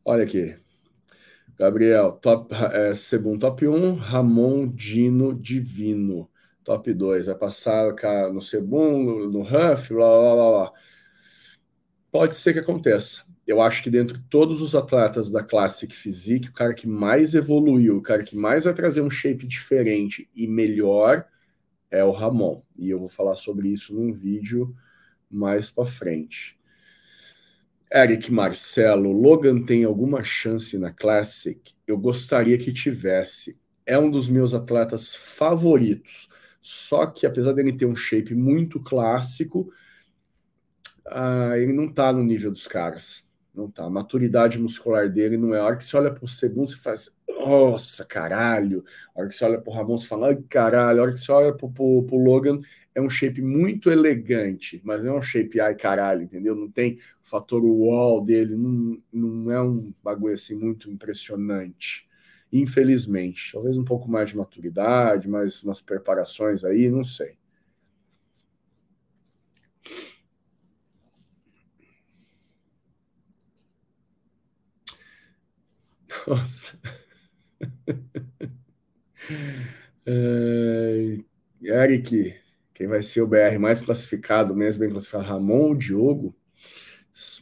Olha 0.04 0.24
aqui. 0.24 0.56
Gabriel, 1.58 2.12
top, 2.20 2.54
é, 2.54 2.94
segundo 2.94 3.40
top 3.40 3.66
1, 3.68 3.94
Ramon 3.96 4.68
Dino 4.68 5.34
Divino. 5.34 6.30
Top 6.64 6.92
2, 6.92 7.26
vai 7.26 7.36
passar 7.36 7.92
no 8.32 8.40
segundo, 8.40 9.28
no 9.30 9.42
Huff, 9.42 9.92
blá 9.94 10.06
blá 10.06 10.34
blá 10.34 10.50
blá. 10.50 10.72
Pode 12.12 12.36
ser 12.36 12.52
que 12.52 12.58
aconteça. 12.58 13.24
Eu 13.46 13.62
acho 13.62 13.82
que 13.82 13.88
dentre 13.90 14.18
todos 14.28 14.60
os 14.60 14.74
atletas 14.74 15.30
da 15.30 15.42
Classic 15.42 15.92
Physique, 15.92 16.50
o 16.50 16.52
cara 16.52 16.74
que 16.74 16.86
mais 16.86 17.34
evoluiu, 17.34 17.96
o 17.96 18.02
cara 18.02 18.22
que 18.22 18.36
mais 18.36 18.64
vai 18.64 18.74
trazer 18.74 19.00
um 19.00 19.08
shape 19.08 19.46
diferente 19.46 20.28
e 20.36 20.46
melhor 20.46 21.26
é 21.90 22.04
o 22.04 22.10
Ramon. 22.10 22.62
E 22.76 22.90
eu 22.90 22.98
vou 22.98 23.08
falar 23.08 23.34
sobre 23.34 23.68
isso 23.68 23.94
num 23.94 24.12
vídeo 24.12 24.76
mais 25.30 25.70
para 25.70 25.86
frente. 25.86 26.60
Eric 27.90 28.30
Marcelo, 28.30 29.10
Logan 29.10 29.62
tem 29.62 29.84
alguma 29.84 30.22
chance 30.22 30.76
na 30.76 30.92
Classic? 30.92 31.74
Eu 31.86 31.96
gostaria 31.96 32.58
que 32.58 32.74
tivesse. 32.74 33.58
É 33.86 33.98
um 33.98 34.10
dos 34.10 34.28
meus 34.28 34.52
atletas 34.52 35.16
favoritos. 35.16 36.28
Só 36.60 37.06
que 37.06 37.24
apesar 37.24 37.54
dele 37.54 37.72
ter 37.72 37.86
um 37.86 37.96
shape 37.96 38.34
muito 38.34 38.78
clássico, 38.80 39.72
ah, 41.14 41.58
ele 41.58 41.72
não 41.72 41.92
tá 41.92 42.12
no 42.12 42.22
nível 42.22 42.50
dos 42.50 42.66
caras. 42.66 43.24
Não 43.54 43.70
tá. 43.70 43.84
A 43.84 43.90
maturidade 43.90 44.58
muscular 44.58 45.10
dele 45.10 45.36
não 45.36 45.54
é. 45.54 45.60
A 45.60 45.64
hora 45.64 45.76
que 45.76 45.84
você 45.84 45.96
olha 45.96 46.10
pro 46.12 46.26
segundo, 46.26 46.68
você 46.68 46.76
faz, 46.76 47.14
nossa, 47.28 48.04
caralho. 48.04 48.84
A 49.14 49.20
hora 49.20 49.28
que 49.28 49.34
você 49.34 49.44
olha 49.44 49.60
pro 49.60 49.72
Ramon, 49.72 49.98
você 49.98 50.06
fala, 50.06 50.28
ai, 50.28 50.36
caralho. 50.48 51.00
A 51.00 51.02
hora 51.02 51.12
que 51.12 51.20
você 51.20 51.30
olha 51.32 51.52
pro, 51.54 51.70
pro, 51.70 52.04
pro 52.04 52.16
Logan, 52.16 52.60
é 52.94 53.00
um 53.00 53.10
shape 53.10 53.40
muito 53.42 53.90
elegante, 53.90 54.80
mas 54.84 55.02
não 55.02 55.14
é 55.14 55.18
um 55.18 55.22
shape 55.22 55.60
ai 55.60 55.74
caralho, 55.74 56.22
entendeu? 56.22 56.54
Não 56.54 56.70
tem 56.70 56.94
o 57.22 57.26
fator 57.26 57.64
wall 57.64 58.22
dele, 58.24 58.54
não, 58.56 59.02
não 59.12 59.50
é 59.50 59.62
um 59.62 59.92
bagulho 60.02 60.34
assim 60.34 60.58
muito 60.58 60.90
impressionante. 60.90 62.06
Infelizmente. 62.52 63.52
Talvez 63.52 63.78
um 63.78 63.84
pouco 63.84 64.10
mais 64.10 64.30
de 64.30 64.36
maturidade, 64.36 65.28
mais 65.28 65.62
umas 65.62 65.80
preparações 65.80 66.64
aí, 66.64 66.90
não 66.90 67.04
sei. 67.04 67.36
Nossa. 76.26 76.78
É, 80.04 81.18
Eric, 81.62 82.34
quem 82.74 82.88
vai 82.88 83.02
ser 83.02 83.22
o 83.22 83.26
BR 83.26 83.58
mais 83.58 83.80
classificado, 83.82 84.54
mesmo 84.54 84.80
bem 84.80 84.90
classificado, 84.90 85.24
Ramon 85.24 85.68
ou 85.68 85.74
Diogo? 85.74 86.34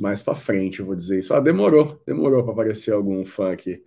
Mais 0.01 0.23
para 0.23 0.35
frente, 0.35 0.81
eu 0.81 0.87
vou 0.87 0.97
dizer 0.97 1.19
isso. 1.21 1.33
Ah, 1.35 1.41
demorou, 1.41 2.03
demorou 2.07 2.43
para 2.43 2.53
aparecer 2.53 2.93
algum 2.93 3.25
fã 3.25 3.53
aqui. 3.53 3.83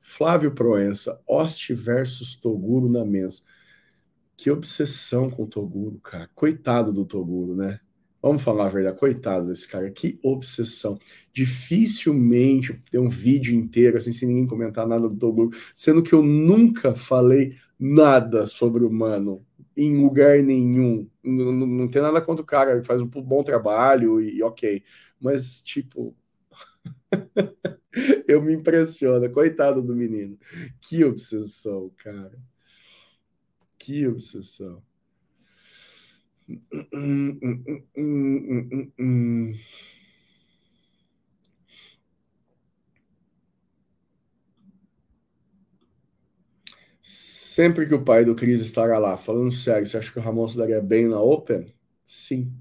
Flávio 0.00 0.52
Proença, 0.54 1.20
Oste 1.26 1.74
versus 1.74 2.36
Toguro 2.36 2.88
na 2.88 3.04
mesa. 3.04 3.42
Que 4.36 4.50
obsessão 4.50 5.30
com 5.30 5.44
o 5.44 5.46
Toguro, 5.48 6.00
cara. 6.00 6.28
Coitado 6.34 6.92
do 6.92 7.04
Toguro, 7.04 7.54
né? 7.56 7.80
Vamos 8.22 8.42
falar 8.42 8.66
a 8.66 8.68
verdade, 8.68 8.98
coitado 8.98 9.46
desse 9.46 9.66
cara, 9.66 9.90
que 9.90 10.18
obsessão. 10.22 10.98
Dificilmente 11.32 12.80
ter 12.90 12.98
um 12.98 13.08
vídeo 13.08 13.54
inteiro 13.54 13.96
assim 13.96 14.12
sem 14.12 14.28
ninguém 14.28 14.46
comentar 14.46 14.86
nada 14.86 15.08
do 15.08 15.16
Toguro, 15.16 15.50
sendo 15.74 16.02
que 16.02 16.12
eu 16.12 16.22
nunca 16.22 16.94
falei 16.94 17.56
nada 17.78 18.46
sobre 18.46 18.84
o 18.84 18.90
mano 18.90 19.44
em 19.76 19.96
lugar 20.02 20.42
nenhum. 20.42 21.08
Não, 21.24 21.52
não, 21.52 21.66
não 21.66 21.88
tem 21.88 22.02
nada 22.02 22.20
contra 22.20 22.42
o 22.42 22.46
cara, 22.46 22.72
ele 22.72 22.84
faz 22.84 23.00
um 23.00 23.06
bom 23.06 23.42
trabalho 23.42 24.20
e, 24.20 24.36
e 24.38 24.42
ok. 24.42 24.82
Mas, 25.20 25.62
tipo. 25.62 26.14
eu 28.28 28.42
me 28.42 28.54
impressiono, 28.54 29.30
coitado 29.32 29.82
do 29.82 29.94
menino. 29.96 30.38
Que 30.80 31.04
obsessão, 31.04 31.90
cara. 31.96 32.38
Que 33.78 34.06
obsessão. 34.06 34.82
Sempre 47.02 47.86
que 47.86 47.94
o 47.94 48.02
pai 48.04 48.24
do 48.24 48.34
Cris 48.34 48.60
estará 48.60 48.98
lá, 48.98 49.16
falando 49.16 49.50
sério, 49.52 49.86
você 49.86 49.98
acha 49.98 50.12
que 50.12 50.18
o 50.18 50.22
Ramon 50.22 50.46
se 50.48 50.56
daria 50.58 50.80
bem 50.80 51.08
na 51.08 51.20
Open? 51.20 51.74
Sim. 52.06 52.52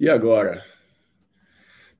E 0.00 0.08
agora? 0.08 0.64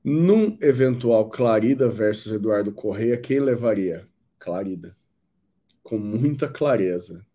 Num 0.03 0.57
eventual 0.59 1.29
Clarida 1.29 1.87
versus 1.87 2.31
Eduardo 2.31 2.71
Correia, 2.71 3.15
quem 3.15 3.39
levaria? 3.39 4.07
Clarida 4.39 4.96
com 5.87 5.97
muita 5.97 6.49
clareza. 6.49 7.25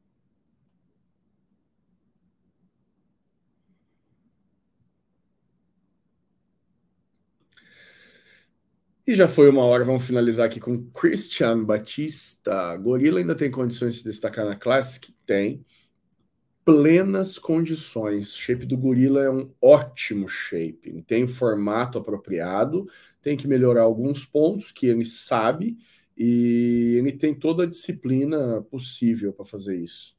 E 9.06 9.14
já 9.14 9.26
foi 9.26 9.48
uma 9.48 9.64
hora, 9.64 9.84
vamos 9.84 10.06
finalizar 10.06 10.46
aqui 10.46 10.60
com 10.60 10.84
Christian 10.90 11.64
Batista. 11.64 12.76
Gorila 12.76 13.20
ainda 13.20 13.34
tem 13.34 13.50
condições 13.50 13.94
de 13.94 14.00
se 14.00 14.04
destacar 14.04 14.44
na 14.44 14.54
Classic? 14.54 15.14
Tem. 15.24 15.64
Plenas 16.62 17.38
condições. 17.38 18.34
Shape 18.34 18.66
do 18.66 18.76
Gorila 18.76 19.22
é 19.22 19.30
um 19.30 19.50
ótimo 19.62 20.28
shape. 20.28 21.02
Tem 21.06 21.26
formato 21.26 21.96
apropriado, 21.96 22.86
tem 23.22 23.34
que 23.34 23.48
melhorar 23.48 23.82
alguns 23.82 24.26
pontos 24.26 24.70
que 24.70 24.86
ele 24.86 25.06
sabe 25.06 25.78
e 26.24 26.98
ele 26.98 27.10
tem 27.10 27.34
toda 27.34 27.64
a 27.64 27.66
disciplina 27.66 28.62
possível 28.70 29.32
para 29.32 29.44
fazer 29.44 29.76
isso. 29.76 30.16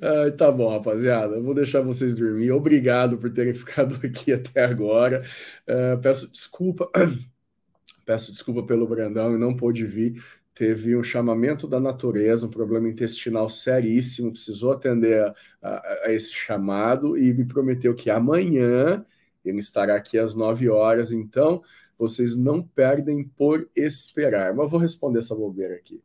Ah, 0.00 0.30
tá 0.36 0.50
bom, 0.50 0.68
rapaziada. 0.68 1.36
Eu 1.36 1.42
vou 1.42 1.54
deixar 1.54 1.80
vocês 1.80 2.16
dormir. 2.16 2.50
Obrigado 2.52 3.18
por 3.18 3.32
terem 3.32 3.54
ficado 3.54 3.98
aqui 4.04 4.32
até 4.32 4.64
agora. 4.64 5.24
Uh, 5.68 6.00
peço 6.00 6.30
desculpa, 6.30 6.90
peço 8.04 8.32
desculpa 8.32 8.62
pelo 8.64 8.86
Brandão 8.86 9.34
e 9.34 9.38
não 9.38 9.54
pôde 9.54 9.86
vir. 9.86 10.22
Teve 10.54 10.96
um 10.96 11.02
chamamento 11.02 11.66
da 11.66 11.80
natureza, 11.80 12.46
um 12.46 12.50
problema 12.50 12.88
intestinal 12.88 13.48
seríssimo. 13.48 14.32
Precisou 14.32 14.72
atender 14.72 15.20
a, 15.20 15.34
a, 15.62 16.06
a 16.06 16.12
esse 16.12 16.32
chamado 16.32 17.16
e 17.16 17.32
me 17.32 17.44
prometeu 17.44 17.94
que 17.94 18.10
amanhã 18.10 19.04
ele 19.44 19.60
estará 19.60 19.96
aqui 19.96 20.18
às 20.18 20.34
9 20.34 20.68
horas. 20.68 21.12
Então, 21.12 21.62
vocês 21.98 22.36
não 22.36 22.62
perdem 22.62 23.24
por 23.24 23.68
esperar. 23.76 24.54
Mas 24.54 24.70
vou 24.70 24.80
responder 24.80 25.20
essa 25.20 25.34
bobeira 25.34 25.74
aqui. 25.74 26.02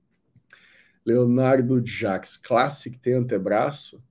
Leonardo 1.08 1.82
Jacques, 1.86 2.36
Classic 2.36 3.00
tem 3.00 3.14
antebraço? 3.14 4.04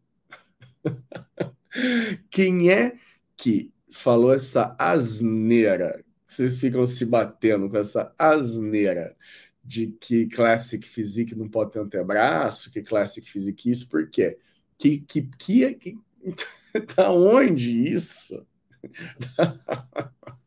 Quem 2.31 2.71
é 2.71 2.97
que 3.37 3.71
falou 3.93 4.33
essa 4.33 4.75
asneira? 4.79 6.03
Vocês 6.27 6.59
ficam 6.59 6.87
se 6.87 7.05
batendo 7.05 7.69
com 7.69 7.77
essa 7.77 8.15
asneira 8.19 9.15
de 9.63 9.89
que 10.01 10.27
Classic 10.29 10.87
Physique 10.89 11.35
não 11.35 11.51
pode 11.51 11.73
ter 11.73 11.81
antebraço, 11.81 12.71
que 12.71 12.83
Classic 12.83 13.29
Physique 13.29 13.71
isso, 13.71 13.87
por 13.91 14.09
quê? 14.09 14.39
Que, 14.79 15.01
que, 15.01 15.29
que, 15.39 15.75
que 15.75 15.99
da 16.97 17.13
onde 17.13 17.93
isso? 17.93 18.47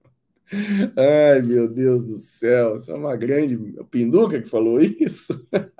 Ai, 0.97 1.41
meu 1.41 1.67
Deus 1.67 2.03
do 2.03 2.15
céu, 2.17 2.75
isso 2.75 2.91
é 2.91 2.95
uma 2.95 3.15
grande. 3.15 3.57
Pinduca 3.91 4.41
que 4.41 4.47
falou 4.49 4.79
isso? 4.81 5.47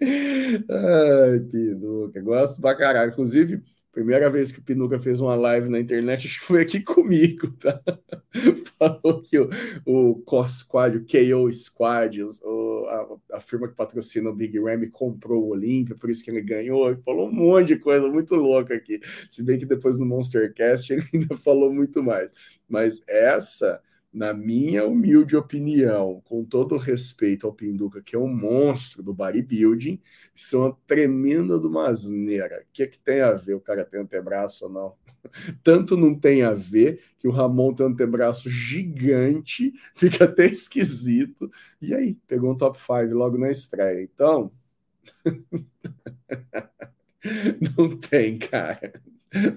Ai, 0.00 1.40
Pinduca, 1.50 2.20
gosto 2.20 2.60
pra 2.60 2.74
caralho. 2.76 3.10
Inclusive, 3.12 3.62
primeira 3.92 4.30
vez 4.30 4.50
que 4.50 4.58
o 4.58 4.62
Pinuca 4.62 4.98
fez 4.98 5.20
uma 5.20 5.34
live 5.34 5.68
na 5.68 5.78
internet, 5.78 6.26
acho 6.26 6.40
que 6.40 6.46
foi 6.46 6.62
aqui 6.62 6.80
comigo, 6.80 7.50
tá? 7.58 7.80
Falou 8.78 9.20
que 9.20 9.38
o, 9.38 9.50
o 9.84 10.14
COS 10.22 10.60
Squad, 10.60 10.96
o 10.96 11.06
KO 11.06 11.52
Squad, 11.52 12.22
o, 12.42 12.86
a, 12.88 13.36
a, 13.36 13.40
firma 13.40 13.68
que 13.68 13.74
patrocina 13.74 14.30
o 14.30 14.34
Big 14.34 14.58
Ram 14.58 14.88
comprou 14.90 15.44
o 15.44 15.50
Olímpia, 15.50 15.94
por 15.94 16.08
isso 16.08 16.24
que 16.24 16.30
ele 16.30 16.40
ganhou. 16.40 16.96
Falou 17.04 17.28
um 17.28 17.32
monte 17.32 17.68
de 17.68 17.76
coisa 17.76 18.08
muito 18.08 18.34
louca 18.34 18.74
aqui. 18.74 18.98
Se 19.28 19.44
bem 19.44 19.58
que 19.58 19.66
depois 19.66 19.98
no 19.98 20.06
Monstercast 20.06 20.92
ele 20.92 21.04
ainda 21.12 21.36
falou 21.36 21.72
muito 21.72 22.02
mais. 22.02 22.32
Mas 22.66 23.02
essa 23.06 23.80
na 24.12 24.34
minha 24.34 24.86
humilde 24.86 25.36
opinião, 25.36 26.20
com 26.24 26.44
todo 26.44 26.76
respeito 26.76 27.46
ao 27.46 27.54
Pinduca, 27.54 28.02
que 28.02 28.14
é 28.14 28.18
um 28.18 28.28
monstro 28.28 29.02
do 29.02 29.14
bodybuilding, 29.14 30.00
isso 30.34 30.56
é 30.56 30.58
uma 30.60 30.76
tremenda 30.86 31.58
de 31.58 31.66
uma 31.66 31.88
asneira. 31.88 32.62
O 32.62 32.66
que, 32.72 32.82
é 32.82 32.86
que 32.86 32.98
tem 32.98 33.22
a 33.22 33.32
ver 33.32 33.54
o 33.54 33.60
cara 33.60 33.84
ter 33.84 33.98
antebraço 33.98 34.66
ou 34.66 34.70
não? 34.70 34.94
Tanto 35.64 35.96
não 35.96 36.14
tem 36.14 36.42
a 36.42 36.52
ver 36.52 37.00
que 37.18 37.26
o 37.26 37.30
Ramon 37.30 37.72
tem 37.74 37.86
um 37.86 37.90
antebraço 37.90 38.50
gigante, 38.50 39.72
fica 39.94 40.24
até 40.24 40.46
esquisito. 40.46 41.50
E 41.80 41.94
aí, 41.94 42.14
pegou 42.26 42.52
um 42.52 42.56
top 42.56 42.78
5 42.78 43.14
logo 43.14 43.38
na 43.38 43.50
estreia. 43.50 44.02
Então, 44.02 44.52
não 47.78 47.96
tem, 47.96 48.38
cara. 48.38 48.92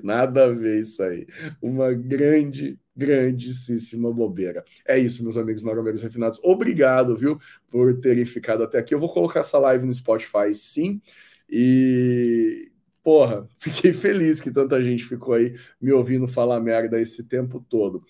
Nada 0.03 0.45
a 0.45 0.49
ver 0.49 0.79
isso 0.81 1.03
aí. 1.03 1.27
Uma 1.61 1.93
grande, 1.93 2.79
grandíssima 2.95 4.11
bobeira. 4.11 4.63
É 4.87 4.97
isso, 4.97 5.23
meus 5.23 5.37
amigos 5.37 5.61
marombeiros 5.61 6.01
refinados. 6.01 6.39
Obrigado, 6.43 7.15
viu, 7.15 7.39
por 7.69 7.99
terem 7.99 8.25
ficado 8.25 8.63
até 8.63 8.79
aqui. 8.79 8.93
Eu 8.93 8.99
vou 8.99 9.11
colocar 9.11 9.41
essa 9.41 9.57
live 9.57 9.85
no 9.85 9.93
Spotify, 9.93 10.53
sim. 10.53 11.01
E, 11.49 12.71
porra, 13.03 13.47
fiquei 13.59 13.93
feliz 13.93 14.41
que 14.41 14.51
tanta 14.51 14.81
gente 14.81 15.05
ficou 15.05 15.33
aí 15.33 15.53
me 15.81 15.91
ouvindo 15.91 16.27
falar 16.27 16.59
merda 16.59 16.99
esse 16.99 17.23
tempo 17.23 17.63
todo. 17.69 18.03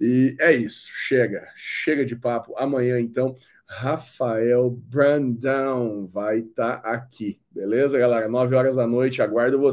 E 0.00 0.34
é 0.40 0.52
isso, 0.52 0.88
chega, 0.92 1.46
chega 1.56 2.06
de 2.06 2.16
papo. 2.16 2.54
Amanhã, 2.56 2.98
então, 2.98 3.36
Rafael 3.66 4.70
Brandão 4.70 6.06
vai 6.06 6.38
estar 6.38 6.78
tá 6.78 6.90
aqui, 6.90 7.38
beleza, 7.50 7.98
galera? 7.98 8.26
9 8.28 8.54
horas 8.56 8.76
da 8.76 8.86
noite, 8.86 9.20
aguardo 9.20 9.60
você. 9.60 9.68